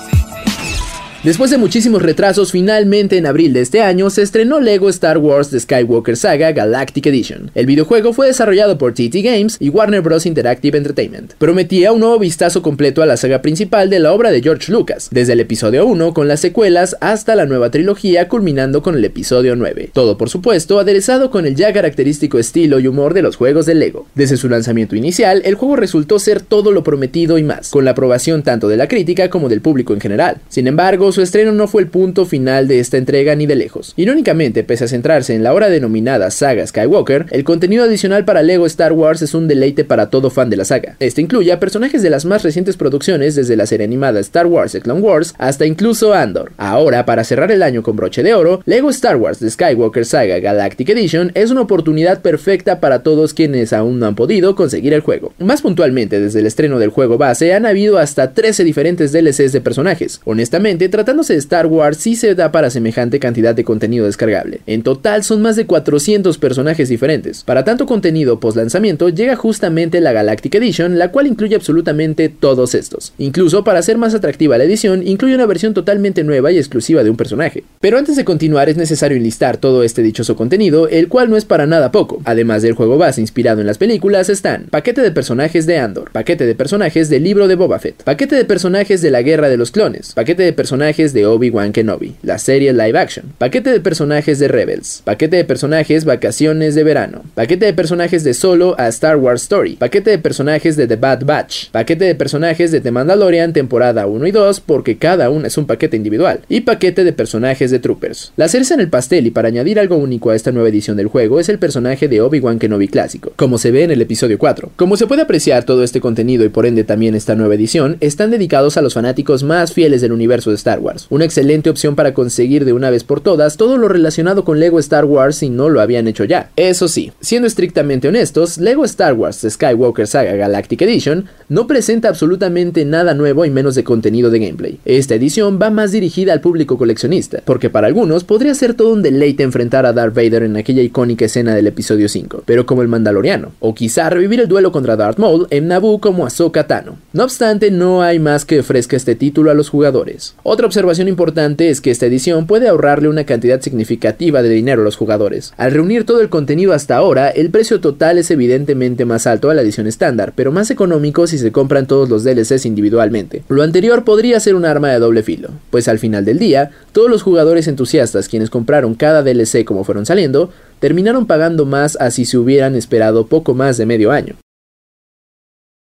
Después 1.29 1.51
de 1.51 1.59
muchísimos 1.59 2.01
retrasos, 2.01 2.51
finalmente 2.51 3.15
en 3.15 3.27
abril 3.27 3.53
de 3.53 3.61
este 3.61 3.83
año 3.83 4.09
se 4.09 4.23
estrenó 4.23 4.59
Lego 4.59 4.89
Star 4.89 5.19
Wars 5.19 5.51
The 5.51 5.59
Skywalker 5.59 6.17
Saga 6.17 6.51
Galactic 6.53 7.05
Edition. 7.05 7.51
El 7.53 7.67
videojuego 7.67 8.13
fue 8.13 8.25
desarrollado 8.25 8.79
por 8.79 8.95
TT 8.95 9.17
Games 9.21 9.57
y 9.59 9.69
Warner 9.69 10.01
Bros. 10.01 10.25
Interactive 10.25 10.75
Entertainment. 10.75 11.33
Prometía 11.33 11.91
un 11.91 11.99
nuevo 11.99 12.17
vistazo 12.17 12.63
completo 12.63 13.03
a 13.03 13.05
la 13.05 13.15
saga 13.15 13.43
principal 13.43 13.91
de 13.91 13.99
la 13.99 14.11
obra 14.11 14.31
de 14.31 14.41
George 14.41 14.71
Lucas, 14.71 15.09
desde 15.11 15.33
el 15.33 15.39
episodio 15.41 15.85
1 15.85 16.15
con 16.15 16.27
las 16.27 16.39
secuelas 16.39 16.97
hasta 16.99 17.35
la 17.35 17.45
nueva 17.45 17.69
trilogía 17.69 18.27
culminando 18.27 18.81
con 18.81 18.95
el 18.95 19.05
episodio 19.05 19.55
9. 19.55 19.91
Todo 19.93 20.17
por 20.17 20.31
supuesto 20.31 20.79
aderezado 20.79 21.29
con 21.29 21.45
el 21.45 21.55
ya 21.55 21.71
característico 21.71 22.39
estilo 22.39 22.79
y 22.79 22.87
humor 22.87 23.13
de 23.13 23.21
los 23.21 23.35
juegos 23.35 23.67
de 23.67 23.75
Lego. 23.75 24.07
Desde 24.15 24.35
su 24.35 24.49
lanzamiento 24.49 24.95
inicial, 24.95 25.43
el 25.45 25.53
juego 25.53 25.75
resultó 25.75 26.17
ser 26.17 26.41
todo 26.41 26.71
lo 26.71 26.83
prometido 26.83 27.37
y 27.37 27.43
más, 27.43 27.69
con 27.69 27.85
la 27.85 27.91
aprobación 27.91 28.41
tanto 28.41 28.67
de 28.67 28.77
la 28.77 28.87
crítica 28.87 29.29
como 29.29 29.47
del 29.47 29.61
público 29.61 29.93
en 29.93 30.01
general. 30.01 30.37
Sin 30.49 30.65
embargo, 30.65 31.11
su 31.19 31.23
estreno 31.23 31.51
no 31.51 31.67
fue 31.67 31.81
el 31.81 31.89
punto 31.89 32.25
final 32.25 32.69
de 32.69 32.79
esta 32.79 32.95
entrega 32.95 33.35
ni 33.35 33.45
de 33.45 33.57
lejos. 33.57 33.91
Irónicamente, 33.97 34.63
pese 34.63 34.85
a 34.85 34.87
centrarse 34.87 35.35
en 35.35 35.43
la 35.43 35.49
ahora 35.49 35.67
denominada 35.67 36.31
saga 36.31 36.65
Skywalker, 36.65 37.25
el 37.31 37.43
contenido 37.43 37.83
adicional 37.83 38.23
para 38.23 38.41
Lego 38.41 38.65
Star 38.65 38.93
Wars 38.93 39.21
es 39.21 39.33
un 39.33 39.49
deleite 39.49 39.83
para 39.83 40.09
todo 40.09 40.29
fan 40.29 40.49
de 40.49 40.55
la 40.55 40.63
saga. 40.63 40.95
Este 41.01 41.19
incluye 41.19 41.51
a 41.51 41.59
personajes 41.59 42.01
de 42.03 42.09
las 42.09 42.23
más 42.23 42.43
recientes 42.43 42.77
producciones 42.77 43.35
desde 43.35 43.57
la 43.57 43.65
serie 43.65 43.85
animada 43.85 44.21
Star 44.21 44.47
Wars 44.47 44.71
The 44.71 44.79
Clone 44.79 45.01
Wars 45.01 45.35
hasta 45.37 45.65
incluso 45.65 46.13
Andor. 46.13 46.53
Ahora, 46.55 47.05
para 47.05 47.25
cerrar 47.25 47.51
el 47.51 47.63
año 47.63 47.83
con 47.83 47.97
broche 47.97 48.23
de 48.23 48.33
oro, 48.33 48.61
Lego 48.65 48.89
Star 48.89 49.17
Wars 49.17 49.39
The 49.39 49.49
Skywalker 49.49 50.05
Saga 50.05 50.39
Galactic 50.39 50.87
Edition 50.87 51.33
es 51.33 51.51
una 51.51 51.59
oportunidad 51.59 52.21
perfecta 52.21 52.79
para 52.79 53.03
todos 53.03 53.33
quienes 53.33 53.73
aún 53.73 53.99
no 53.99 54.05
han 54.05 54.15
podido 54.15 54.55
conseguir 54.55 54.93
el 54.93 55.01
juego. 55.01 55.33
Más 55.37 55.61
puntualmente, 55.61 56.21
desde 56.21 56.39
el 56.39 56.45
estreno 56.45 56.79
del 56.79 56.91
juego 56.91 57.17
base 57.17 57.53
han 57.53 57.65
habido 57.65 57.97
hasta 57.97 58.31
13 58.31 58.63
diferentes 58.63 59.11
DLCs 59.11 59.51
de 59.51 59.59
personajes. 59.59 60.21
Honestamente, 60.23 60.87
tratándose 60.99 61.31
de 61.31 61.39
Star 61.39 61.65
Wars 61.65 61.95
sí 61.95 62.17
se 62.17 62.35
da 62.35 62.51
para 62.51 62.69
semejante 62.69 63.21
cantidad 63.21 63.55
de 63.55 63.63
contenido 63.63 64.05
descargable. 64.05 64.59
En 64.67 64.83
total 64.83 65.23
son 65.23 65.41
más 65.41 65.55
de 65.55 65.65
400 65.65 66.37
personajes 66.37 66.89
diferentes. 66.89 67.45
Para 67.45 67.63
tanto 67.63 67.85
contenido 67.85 68.41
post 68.41 68.57
lanzamiento 68.57 69.07
llega 69.07 69.37
justamente 69.37 70.01
la 70.01 70.11
Galactic 70.11 70.55
Edition, 70.55 70.99
la 70.99 71.11
cual 71.11 71.27
incluye 71.27 71.55
absolutamente 71.55 72.27
todos 72.27 72.75
estos. 72.75 73.13
Incluso 73.17 73.63
para 73.63 73.79
hacer 73.79 73.97
más 73.97 74.13
atractiva 74.13 74.57
la 74.57 74.65
edición, 74.65 75.07
incluye 75.07 75.35
una 75.35 75.45
versión 75.45 75.73
totalmente 75.73 76.25
nueva 76.25 76.51
y 76.51 76.57
exclusiva 76.57 77.01
de 77.01 77.09
un 77.09 77.15
personaje. 77.15 77.63
Pero 77.79 77.97
antes 77.97 78.17
de 78.17 78.25
continuar 78.25 78.67
es 78.67 78.75
necesario 78.75 79.15
enlistar 79.15 79.55
todo 79.55 79.83
este 79.83 80.01
dichoso 80.03 80.35
contenido, 80.35 80.89
el 80.89 81.07
cual 81.07 81.29
no 81.29 81.37
es 81.37 81.45
para 81.45 81.65
nada 81.65 81.93
poco. 81.93 82.21
Además 82.25 82.61
del 82.61 82.73
juego 82.73 82.97
base 82.97 83.21
inspirado 83.21 83.61
en 83.61 83.67
las 83.67 83.77
películas 83.77 84.27
están 84.27 84.65
paquete 84.69 85.01
de 85.01 85.11
personajes 85.11 85.65
de 85.65 85.77
Andor, 85.77 86.11
paquete 86.11 86.45
de 86.45 86.55
personajes 86.55 87.07
del 87.07 87.23
libro 87.23 87.47
de 87.47 87.55
Boba 87.55 87.79
Fett, 87.79 88.03
paquete 88.03 88.35
de 88.35 88.43
personajes 88.43 89.01
de 89.01 89.11
la 89.11 89.21
Guerra 89.21 89.47
de 89.47 89.55
los 89.55 89.71
Clones, 89.71 90.11
paquete 90.13 90.43
de 90.43 90.51
personajes 90.51 90.88
personajes 90.89 91.13
de 91.13 91.27
Obi-Wan 91.27 91.71
Kenobi, 91.71 92.15
la 92.23 92.39
serie 92.39 92.73
live 92.73 92.97
action, 92.97 93.25
paquete 93.37 93.69
de 93.69 93.79
personajes 93.79 94.39
de 94.39 94.47
Rebels, 94.47 95.03
paquete 95.05 95.35
de 95.37 95.45
personajes 95.45 96.03
Vacaciones 96.03 96.73
de 96.73 96.83
Verano, 96.83 97.21
paquete 97.35 97.67
de 97.67 97.73
personajes 97.73 98.23
de 98.23 98.33
Solo 98.33 98.73
a 98.79 98.87
Star 98.87 99.17
Wars 99.17 99.43
Story, 99.43 99.75
paquete 99.75 100.09
de 100.09 100.17
personajes 100.17 100.75
de 100.75 100.87
The 100.87 100.95
Bad 100.95 101.25
Batch, 101.25 101.69
paquete 101.69 102.05
de 102.05 102.15
personajes 102.15 102.71
de 102.71 102.81
The 102.81 102.89
Mandalorian 102.89 103.53
temporada 103.53 104.07
1 104.07 104.25
y 104.25 104.31
2 104.31 104.61
porque 104.61 104.97
cada 104.97 105.29
uno 105.29 105.45
es 105.45 105.59
un 105.59 105.67
paquete 105.67 105.95
individual, 105.95 106.39
y 106.49 106.61
paquete 106.61 107.03
de 107.03 107.13
personajes 107.13 107.69
de 107.69 107.77
Troopers. 107.77 108.33
La 108.35 108.47
cereza 108.47 108.73
en 108.73 108.79
el 108.79 108.89
pastel 108.89 109.27
y 109.27 109.31
para 109.31 109.49
añadir 109.49 109.79
algo 109.79 109.95
único 109.95 110.31
a 110.31 110.35
esta 110.35 110.51
nueva 110.51 110.69
edición 110.69 110.97
del 110.97 111.05
juego 111.05 111.39
es 111.39 111.49
el 111.49 111.59
personaje 111.59 112.07
de 112.07 112.21
Obi-Wan 112.21 112.57
Kenobi 112.57 112.87
clásico, 112.87 113.31
como 113.35 113.59
se 113.59 113.69
ve 113.69 113.83
en 113.83 113.91
el 113.91 114.01
episodio 114.01 114.39
4. 114.39 114.71
Como 114.75 114.97
se 114.97 115.05
puede 115.05 115.21
apreciar 115.21 115.65
todo 115.65 115.83
este 115.83 116.01
contenido 116.01 116.45
y 116.45 116.49
por 116.49 116.65
ende 116.65 116.83
también 116.83 117.13
esta 117.13 117.35
nueva 117.35 117.53
edición, 117.53 117.97
están 117.99 118.31
dedicados 118.31 118.77
a 118.77 118.81
los 118.81 118.95
fanáticos 118.95 119.43
más 119.43 119.71
fieles 119.71 120.01
del 120.01 120.13
universo 120.13 120.49
de 120.49 120.55
Star 120.55 120.78
Wars. 120.78 120.78
Una 121.09 121.25
excelente 121.25 121.69
opción 121.69 121.95
para 121.95 122.13
conseguir 122.13 122.65
de 122.65 122.73
una 122.73 122.89
vez 122.89 123.03
por 123.03 123.21
todas 123.21 123.57
todo 123.57 123.77
lo 123.77 123.87
relacionado 123.87 124.43
con 124.43 124.59
Lego 124.59 124.79
Star 124.79 125.05
Wars 125.05 125.37
si 125.37 125.49
no 125.49 125.69
lo 125.69 125.81
habían 125.81 126.07
hecho 126.07 126.23
ya. 126.23 126.51
Eso 126.55 126.87
sí, 126.87 127.11
siendo 127.21 127.47
estrictamente 127.47 128.07
honestos, 128.07 128.57
Lego 128.57 128.85
Star 128.85 129.13
Wars 129.13 129.45
Skywalker 129.47 130.07
Saga 130.07 130.33
Galactic 130.33 130.81
Edition 130.81 131.25
no 131.47 131.67
presenta 131.67 132.09
absolutamente 132.09 132.85
nada 132.85 133.13
nuevo 133.13 133.45
y 133.45 133.49
menos 133.49 133.75
de 133.75 133.83
contenido 133.83 134.29
de 134.29 134.39
gameplay. 134.39 134.79
Esta 134.85 135.15
edición 135.15 135.59
va 135.61 135.69
más 135.69 135.91
dirigida 135.91 136.33
al 136.33 136.41
público 136.41 136.77
coleccionista, 136.77 137.41
porque 137.45 137.69
para 137.69 137.87
algunos 137.87 138.23
podría 138.23 138.53
ser 138.55 138.73
todo 138.73 138.93
un 138.93 139.01
deleite 139.01 139.43
enfrentar 139.43 139.85
a 139.85 139.93
Darth 139.93 140.15
Vader 140.15 140.43
en 140.43 140.57
aquella 140.57 140.81
icónica 140.81 141.25
escena 141.25 141.55
del 141.55 141.67
episodio 141.67 142.07
5, 142.07 142.43
pero 142.45 142.65
como 142.65 142.81
el 142.81 142.87
Mandaloriano, 142.87 143.51
o 143.59 143.73
quizá 143.73 144.09
revivir 144.09 144.39
el 144.39 144.47
duelo 144.47 144.71
contra 144.71 144.95
Darth 144.95 145.17
Maul 145.17 145.47
en 145.49 145.67
Naboo 145.67 145.99
como 145.99 146.25
Ahsoka 146.25 146.67
Tano. 146.67 146.97
No 147.13 147.23
obstante, 147.23 147.71
no 147.71 148.01
hay 148.01 148.19
más 148.19 148.45
que 148.45 148.59
ofrezca 148.59 148.95
este 148.95 149.15
título 149.15 149.51
a 149.51 149.53
los 149.53 149.69
jugadores. 149.69 150.35
Observación 150.69 151.09
importante 151.09 151.69
es 151.69 151.81
que 151.81 151.91
esta 151.91 152.05
edición 152.05 152.47
puede 152.47 152.69
ahorrarle 152.69 153.09
una 153.09 153.25
cantidad 153.25 153.59
significativa 153.59 154.41
de 154.41 154.49
dinero 154.49 154.81
a 154.81 154.85
los 154.85 154.95
jugadores. 154.95 155.53
Al 155.57 155.71
reunir 155.71 156.05
todo 156.05 156.21
el 156.21 156.29
contenido 156.29 156.71
hasta 156.73 156.95
ahora, 156.95 157.29
el 157.29 157.49
precio 157.49 157.81
total 157.81 158.17
es 158.17 158.31
evidentemente 158.31 159.03
más 159.03 159.27
alto 159.27 159.49
a 159.49 159.53
la 159.53 159.61
edición 159.61 159.87
estándar, 159.87 160.31
pero 160.35 160.51
más 160.51 160.71
económico 160.71 161.27
si 161.27 161.37
se 161.37 161.51
compran 161.51 161.87
todos 161.87 162.07
los 162.07 162.23
DLCs 162.23 162.65
individualmente. 162.65 163.43
Lo 163.49 163.63
anterior 163.63 164.05
podría 164.05 164.39
ser 164.39 164.55
un 164.55 164.63
arma 164.63 164.89
de 164.89 164.99
doble 164.99 165.23
filo, 165.23 165.49
pues 165.71 165.87
al 165.87 165.99
final 165.99 166.23
del 166.23 166.39
día, 166.39 166.71
todos 166.91 167.09
los 167.09 167.23
jugadores 167.23 167.67
entusiastas 167.67 168.29
quienes 168.29 168.49
compraron 168.49 168.95
cada 168.95 169.23
DLC 169.23 169.65
como 169.65 169.83
fueron 169.83 170.05
saliendo, 170.05 170.51
terminaron 170.79 171.25
pagando 171.25 171.65
más 171.65 171.97
así 171.99 172.23
se 172.23 172.37
hubieran 172.37 172.75
esperado 172.75 173.27
poco 173.27 173.55
más 173.55 173.77
de 173.77 173.85
medio 173.85 174.11
año. 174.11 174.35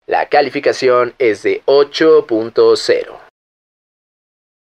La 0.07 0.29
calificación 0.29 1.15
es 1.19 1.45
de 1.45 1.63
8.0. 1.67 3.20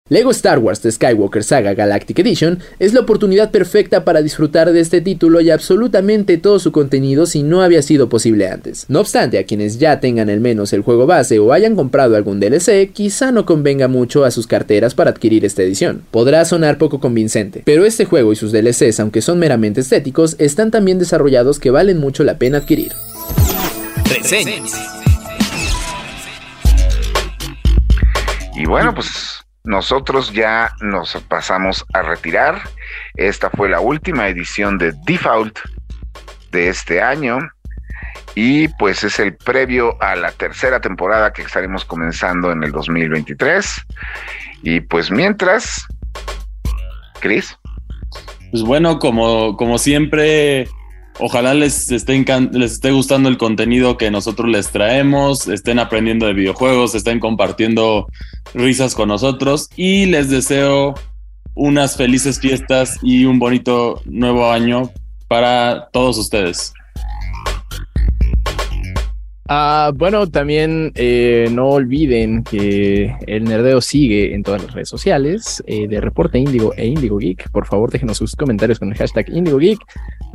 Lego 0.10 0.32
Star 0.32 0.60
Wars 0.60 0.80
The 0.80 0.91
Skywalker 0.91 1.43
Saga 1.43 1.74
Galactic 1.74 2.20
Edition 2.20 2.60
es 2.80 2.93
la 2.93 3.01
oportunidad 3.01 3.51
perfecta 3.51 4.05
para 4.05 4.22
disfrutar 4.22 4.72
de 4.72 4.80
este 4.80 5.01
título 5.01 5.41
y 5.41 5.49
absolutamente 5.49 6.38
todo 6.38 6.60
su 6.60 6.72
contenido 6.72 7.26
si 7.26 7.43
no 7.43 7.62
había 7.62 7.82
sido 7.82 8.08
posible 8.08 8.47
antes. 8.47 8.86
No 8.88 9.01
obstante, 9.01 9.38
a 9.38 9.43
quienes 9.43 9.80
ya 9.80 9.99
tengan 9.99 10.30
al 10.30 10.39
menos 10.39 10.72
el 10.72 10.82
juego 10.82 11.08
base 11.08 11.39
o 11.39 11.51
hayan 11.51 11.76
comprado 11.76 12.16
algún 12.16 12.39
DLC, 12.39 12.89
quizá 12.93 13.32
no 13.32 13.45
convenga 13.45 13.89
mucho 13.89 14.24
a 14.24 14.32
sus 14.32 14.47
carteras 14.47 14.95
para 14.95 15.10
adquirir 15.10 15.43
esta 15.43 15.64
edición. 15.64 16.03
Podrá 16.10 16.45
sonar 16.45 16.78
poco 16.78 17.01
convincente, 17.01 17.64
pero 17.66 17.86
este 17.86 18.05
juego 18.05 18.32
y 18.32 18.38
sus 18.38 18.53
DLCs, 18.53 19.01
aunque 19.01 19.22
son 19.22 19.39
meramente 19.39 19.82
estéticos, 19.82 20.38
están 20.39 20.72
tan 20.72 20.86
bien 20.86 20.99
desarrollados 20.99 21.60
que 21.60 21.72
valen 21.72 21.97
mucho 21.97 22.24
la 22.24 22.38
pena 22.38 22.60
adquirir. 22.60 22.93
Y 28.55 28.66
bueno, 28.66 28.95
pues 28.95 29.37
nosotros 29.68 30.32
ya 30.32 30.72
nos 30.80 31.13
pasamos 31.28 31.86
a 31.93 32.01
retirar. 32.01 32.61
Esta 33.15 33.49
fue 33.49 33.68
la 33.68 33.82
última 33.82 34.30
edición 34.30 34.78
de 34.78 34.93
Default 35.05 35.59
de 36.51 36.70
este 36.70 37.01
año. 37.01 37.39
Y 38.34 38.70
pues 38.70 39.03
es 39.03 39.20
el 39.20 39.36
previo 39.36 40.01
a 40.01 40.15
la 40.15 40.32
tercera 40.32 40.80
temporada 40.80 41.34
que 41.34 41.41
estaremos 41.41 41.84
comenzando 41.84 42.49
en 42.53 42.63
el 42.63 42.72
2023. 42.72 43.86
Y 44.63 44.80
pues 44.80 45.11
mientras, 45.11 45.86
Chris. 47.20 47.57
Pues 48.51 48.63
bueno, 48.63 48.99
como, 48.99 49.57
como 49.57 49.78
siempre, 49.80 50.70
Ojalá 51.20 51.53
les 51.53 51.91
esté, 51.91 52.24
les 52.51 52.72
esté 52.74 52.91
gustando 52.91 53.28
el 53.28 53.38
contenido 53.38 53.97
que 53.97 54.11
nosotros 54.11 54.49
les 54.49 54.70
traemos, 54.70 55.47
estén 55.47 55.80
aprendiendo 55.80 56.28
de 56.28 56.34
videojuegos, 56.34 56.93
estén 56.93 57.20
compartiendo 57.20 58.07
risas 58.53 58.93
con 58.93 59.09
nosotros 59.09 59.70
y 59.76 60.05
les 60.05 60.30
deseo 60.30 60.93
unas 61.55 61.97
felices 61.97 62.39
fiestas 62.39 62.99
y 63.01 63.26
un 63.26 63.39
bonito 63.39 64.01
nuevo 64.05 64.51
año 64.51 64.91
para 65.28 65.89
todos 65.91 66.20
ustedes. 66.20 66.74
Ah, 69.50 69.91
bueno, 69.95 70.28
también 70.28 70.91
eh, 70.95 71.48
no 71.52 71.70
olviden 71.70 72.43
que 72.43 73.16
el 73.28 73.45
Nerdeo 73.45 73.80
sigue 73.80 74.34
en 74.36 74.43
todas 74.43 74.62
las 74.62 74.74
redes 74.74 74.89
sociales 74.89 75.64
eh, 75.68 75.88
de 75.88 76.02
Reporte 76.02 76.38
Índigo 76.38 76.74
e 76.76 76.88
Índigo 76.88 77.18
Geek. 77.18 77.50
Por 77.52 77.66
favor, 77.66 77.89
déjenos 77.89 78.18
sus 78.18 78.36
comentarios 78.36 78.78
con 78.80 78.89
el 78.89 78.98
hashtag 78.98 79.30
Índigo 79.30 79.58
Geek. 79.58 79.80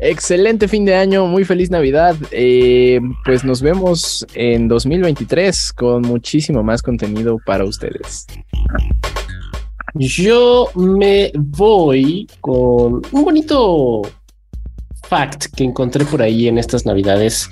Excelente 0.01 0.67
fin 0.67 0.87
de 0.87 0.95
año, 0.95 1.27
muy 1.27 1.45
feliz 1.45 1.71
Navidad. 1.71 2.17
Eh, 2.31 3.01
pues 3.25 3.45
nos 3.45 3.61
vemos 3.61 4.27
en 4.35 4.67
2023 4.69 5.75
con 5.75 6.03
muchísimo 6.03 6.63
más 6.63 6.83
contenido 6.83 7.39
para 7.45 7.65
ustedes. 7.65 8.27
Yo 9.95 10.71
me 10.75 11.33
voy 11.35 12.27
con 12.41 13.03
un 13.13 13.25
bonito 13.25 14.01
fact 15.13 15.55
que 15.55 15.63
encontré 15.63 16.07
por 16.07 16.23
ahí 16.23 16.49
en 16.49 16.57
estas 16.57 16.87
navidades 16.87 17.51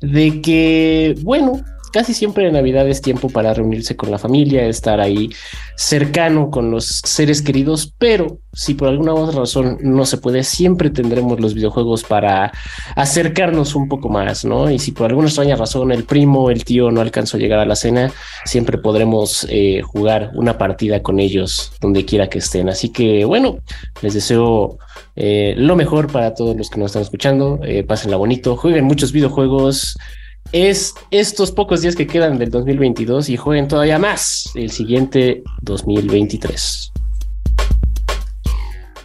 de 0.00 0.40
que, 0.40 1.14
bueno, 1.20 1.62
casi 1.92 2.14
siempre 2.14 2.46
en 2.46 2.54
Navidad 2.54 2.88
es 2.88 3.02
tiempo 3.02 3.28
para 3.28 3.54
reunirse 3.54 3.96
con 3.96 4.10
la 4.10 4.18
familia, 4.18 4.66
estar 4.66 5.00
ahí 5.00 5.30
cercano 5.76 6.50
con 6.50 6.70
los 6.70 7.02
seres 7.04 7.42
queridos, 7.42 7.94
pero 7.98 8.38
si 8.52 8.74
por 8.74 8.88
alguna 8.88 9.14
otra 9.14 9.40
razón 9.40 9.78
no 9.80 10.04
se 10.04 10.18
puede, 10.18 10.42
siempre 10.42 10.90
tendremos 10.90 11.40
los 11.40 11.54
videojuegos 11.54 12.04
para 12.04 12.52
acercarnos 12.96 13.74
un 13.74 13.88
poco 13.88 14.08
más, 14.08 14.44
¿no? 14.44 14.70
Y 14.70 14.78
si 14.78 14.92
por 14.92 15.10
alguna 15.10 15.28
extraña 15.28 15.56
razón 15.56 15.92
el 15.92 16.04
primo, 16.04 16.50
el 16.50 16.64
tío 16.64 16.90
no 16.90 17.00
alcanzó 17.00 17.36
a 17.36 17.40
llegar 17.40 17.60
a 17.60 17.66
la 17.66 17.76
cena, 17.76 18.12
siempre 18.44 18.78
podremos 18.78 19.46
eh, 19.48 19.80
jugar 19.82 20.32
una 20.34 20.58
partida 20.58 21.02
con 21.02 21.18
ellos 21.18 21.72
donde 21.80 22.04
quiera 22.04 22.28
que 22.28 22.38
estén. 22.38 22.68
Así 22.68 22.90
que 22.90 23.24
bueno, 23.24 23.58
les 24.02 24.14
deseo 24.14 24.78
eh, 25.16 25.54
lo 25.56 25.76
mejor 25.76 26.10
para 26.10 26.34
todos 26.34 26.56
los 26.56 26.70
que 26.70 26.78
nos 26.78 26.86
están 26.86 27.02
escuchando. 27.02 27.60
Eh, 27.64 27.84
pásenla 27.84 28.16
bonito, 28.16 28.56
jueguen 28.56 28.84
muchos 28.84 29.12
videojuegos. 29.12 29.96
Es 30.50 30.94
estos 31.10 31.52
pocos 31.52 31.82
días 31.82 31.94
que 31.94 32.06
quedan 32.06 32.38
del 32.38 32.50
2022 32.50 33.28
y 33.28 33.36
jueguen 33.36 33.68
todavía 33.68 33.98
más 33.98 34.50
el 34.54 34.70
siguiente 34.70 35.42
2023. 35.62 36.92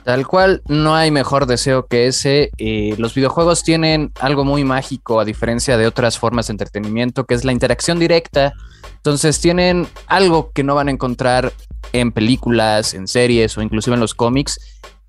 Tal 0.04 0.26
cual, 0.26 0.62
no 0.68 0.96
hay 0.96 1.12
mejor 1.12 1.48
deseo 1.48 1.88
que 1.88 2.08
ese. 2.08 2.50
Eh, 2.58 2.96
los 2.98 3.14
videojuegos 3.14 3.64
tienen 3.64 4.14
algo 4.22 4.46
muy 4.46 4.64
mágico 4.64 5.20
a 5.20 5.26
diferencia 5.26 5.78
de 5.78 5.86
otras 5.86 6.18
formas 6.18 6.48
de 6.48 6.54
entretenimiento, 6.54 7.26
que 7.26 7.36
es 7.36 7.44
la 7.44 7.52
interacción 7.52 8.00
directa. 8.00 8.54
Entonces 8.96 9.40
tienen 9.42 9.86
algo 10.08 10.52
que 10.54 10.64
no 10.64 10.76
van 10.76 10.88
a 10.88 10.92
encontrar 10.92 11.52
en 11.92 12.14
películas, 12.14 12.94
en 12.94 13.08
series 13.08 13.58
o 13.58 13.62
inclusive 13.62 13.96
en 13.96 14.00
los 14.00 14.14
cómics 14.14 14.60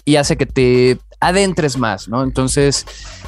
y 0.09 0.17
hace 0.17 0.37
que 0.39 0.47
te 0.47 0.99
adentres 1.21 1.77
más, 1.77 2.09
¿no? 2.09 2.23
Entonces, 2.23 2.87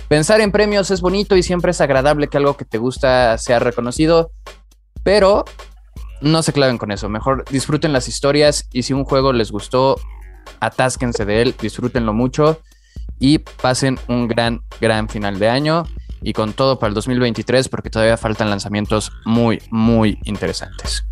pensar 0.09 0.41
en 0.41 0.53
premios 0.53 0.91
es 0.91 1.01
bonito 1.01 1.37
y 1.37 1.43
siempre 1.43 1.73
es 1.73 1.81
agradable 1.81 2.29
que 2.29 2.37
algo 2.37 2.57
que 2.57 2.65
te 2.65 2.79
gusta 2.79 3.37
sea 3.39 3.59
reconocido, 3.59 4.33
pero 5.03 5.45
no 6.21 6.43
se 6.43 6.53
claven 6.53 6.79
con 6.79 6.91
eso. 6.91 7.09
Mejor 7.09 7.45
disfruten 7.51 7.93
las 7.93 8.09
historias 8.09 8.69
y 8.73 8.83
si 8.83 8.93
un 8.93 9.05
juego 9.05 9.33
les 9.33 9.51
gustó, 9.51 9.97
atásquense 10.61 11.25
de 11.25 11.43
él, 11.43 11.55
disfrútenlo 11.61 12.13
mucho 12.13 12.61
y 13.19 13.39
pasen 13.39 13.99
un 14.09 14.29
gran, 14.29 14.63
gran 14.81 15.09
final 15.09 15.39
de 15.39 15.49
año 15.49 15.85
y 16.23 16.33
con 16.33 16.53
todo 16.53 16.79
para 16.79 16.89
el 16.89 16.95
2023 16.95 17.69
porque 17.69 17.91
todavía 17.91 18.17
faltan 18.17 18.51
lanzamientos 18.51 19.13
muy, 19.25 19.63
muy 19.71 20.19
interesantes. 20.25 21.05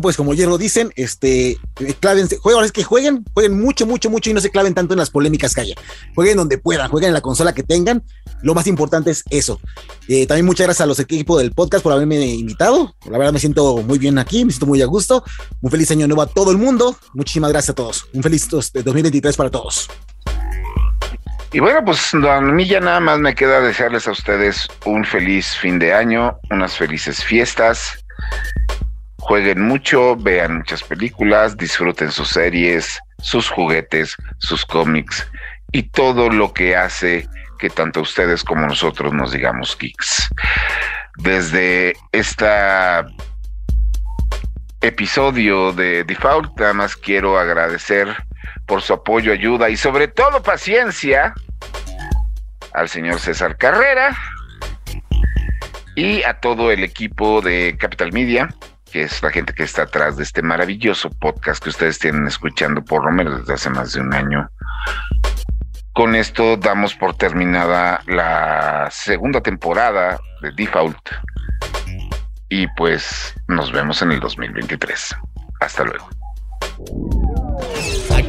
Pues 0.00 0.16
como 0.16 0.32
ya 0.32 0.46
lo 0.46 0.56
dicen, 0.56 0.90
este, 0.96 1.50
eh, 1.50 1.94
clávense, 2.00 2.38
jueguen, 2.38 2.64
es 2.64 2.72
que 2.72 2.82
jueguen, 2.82 3.24
jueguen 3.34 3.60
mucho, 3.60 3.86
mucho, 3.86 4.08
mucho 4.08 4.30
y 4.30 4.32
no 4.32 4.40
se 4.40 4.50
claven 4.50 4.72
tanto 4.72 4.94
en 4.94 4.98
las 4.98 5.10
polémicas 5.10 5.54
que 5.54 5.60
haya. 5.60 5.74
Jueguen 6.14 6.38
donde 6.38 6.56
puedan, 6.56 6.88
jueguen 6.88 7.08
en 7.08 7.14
la 7.14 7.20
consola 7.20 7.52
que 7.52 7.62
tengan. 7.62 8.02
Lo 8.42 8.54
más 8.54 8.66
importante 8.66 9.10
es 9.10 9.22
eso. 9.28 9.60
Eh, 10.08 10.26
también 10.26 10.46
muchas 10.46 10.66
gracias 10.66 10.84
a 10.84 10.86
los 10.86 10.98
equipos 10.98 11.38
del 11.40 11.52
podcast 11.52 11.82
por 11.82 11.92
haberme 11.92 12.24
invitado. 12.24 12.94
La 13.04 13.18
verdad 13.18 13.34
me 13.34 13.38
siento 13.38 13.78
muy 13.78 13.98
bien 13.98 14.18
aquí, 14.18 14.46
me 14.46 14.50
siento 14.50 14.66
muy 14.66 14.80
a 14.80 14.86
gusto. 14.86 15.24
Un 15.60 15.70
feliz 15.70 15.90
año 15.90 16.06
nuevo 16.06 16.22
a 16.22 16.26
todo 16.26 16.50
el 16.50 16.58
mundo. 16.58 16.96
Muchísimas 17.12 17.50
gracias 17.50 17.70
a 17.70 17.74
todos. 17.74 18.06
Un 18.14 18.22
feliz 18.22 18.48
2023 18.48 19.36
para 19.36 19.50
todos. 19.50 19.90
Y 21.52 21.60
bueno, 21.60 21.84
pues 21.84 22.14
a 22.14 22.40
mí 22.40 22.66
ya 22.66 22.80
nada 22.80 22.98
más 22.98 23.18
me 23.18 23.34
queda 23.34 23.60
desearles 23.60 24.08
a 24.08 24.12
ustedes 24.12 24.66
un 24.86 25.04
feliz 25.04 25.54
fin 25.60 25.78
de 25.78 25.92
año, 25.92 26.38
unas 26.50 26.78
felices 26.78 27.22
fiestas 27.22 28.02
Jueguen 29.22 29.62
mucho, 29.62 30.16
vean 30.16 30.58
muchas 30.58 30.82
películas, 30.82 31.56
disfruten 31.56 32.10
sus 32.10 32.28
series, 32.28 32.98
sus 33.20 33.48
juguetes, 33.48 34.16
sus 34.38 34.66
cómics 34.66 35.26
y 35.70 35.84
todo 35.84 36.28
lo 36.28 36.52
que 36.52 36.76
hace 36.76 37.28
que 37.58 37.70
tanto 37.70 38.00
ustedes 38.00 38.42
como 38.42 38.66
nosotros 38.66 39.12
nos 39.12 39.30
digamos 39.30 39.78
geeks. 39.78 40.28
Desde 41.18 41.94
esta 42.10 43.06
episodio 44.80 45.72
de 45.72 46.02
Default, 46.02 46.58
nada 46.58 46.72
más 46.72 46.96
quiero 46.96 47.38
agradecer 47.38 48.08
por 48.66 48.82
su 48.82 48.92
apoyo, 48.92 49.32
ayuda 49.32 49.70
y 49.70 49.76
sobre 49.76 50.08
todo 50.08 50.42
paciencia 50.42 51.32
al 52.74 52.88
señor 52.88 53.20
César 53.20 53.56
Carrera 53.56 54.16
y 55.94 56.24
a 56.24 56.40
todo 56.40 56.72
el 56.72 56.82
equipo 56.82 57.40
de 57.40 57.76
Capital 57.78 58.12
Media, 58.12 58.48
que 58.92 59.02
es 59.02 59.22
la 59.22 59.30
gente 59.30 59.54
que 59.54 59.62
está 59.62 59.82
atrás 59.82 60.16
de 60.18 60.22
este 60.22 60.42
maravilloso 60.42 61.08
podcast 61.08 61.62
que 61.62 61.70
ustedes 61.70 61.98
tienen 61.98 62.26
escuchando 62.26 62.84
por 62.84 63.04
lo 63.04 63.10
menos 63.10 63.40
desde 63.40 63.54
hace 63.54 63.70
más 63.70 63.94
de 63.94 64.00
un 64.00 64.12
año. 64.12 64.50
Con 65.94 66.14
esto 66.14 66.56
damos 66.58 66.94
por 66.94 67.14
terminada 67.16 68.02
la 68.06 68.88
segunda 68.90 69.40
temporada 69.40 70.20
de 70.42 70.52
Default. 70.52 71.08
Y 72.50 72.66
pues 72.76 73.34
nos 73.48 73.72
vemos 73.72 74.02
en 74.02 74.12
el 74.12 74.20
2023. 74.20 75.16
Hasta 75.60 75.84
luego. 75.84 76.08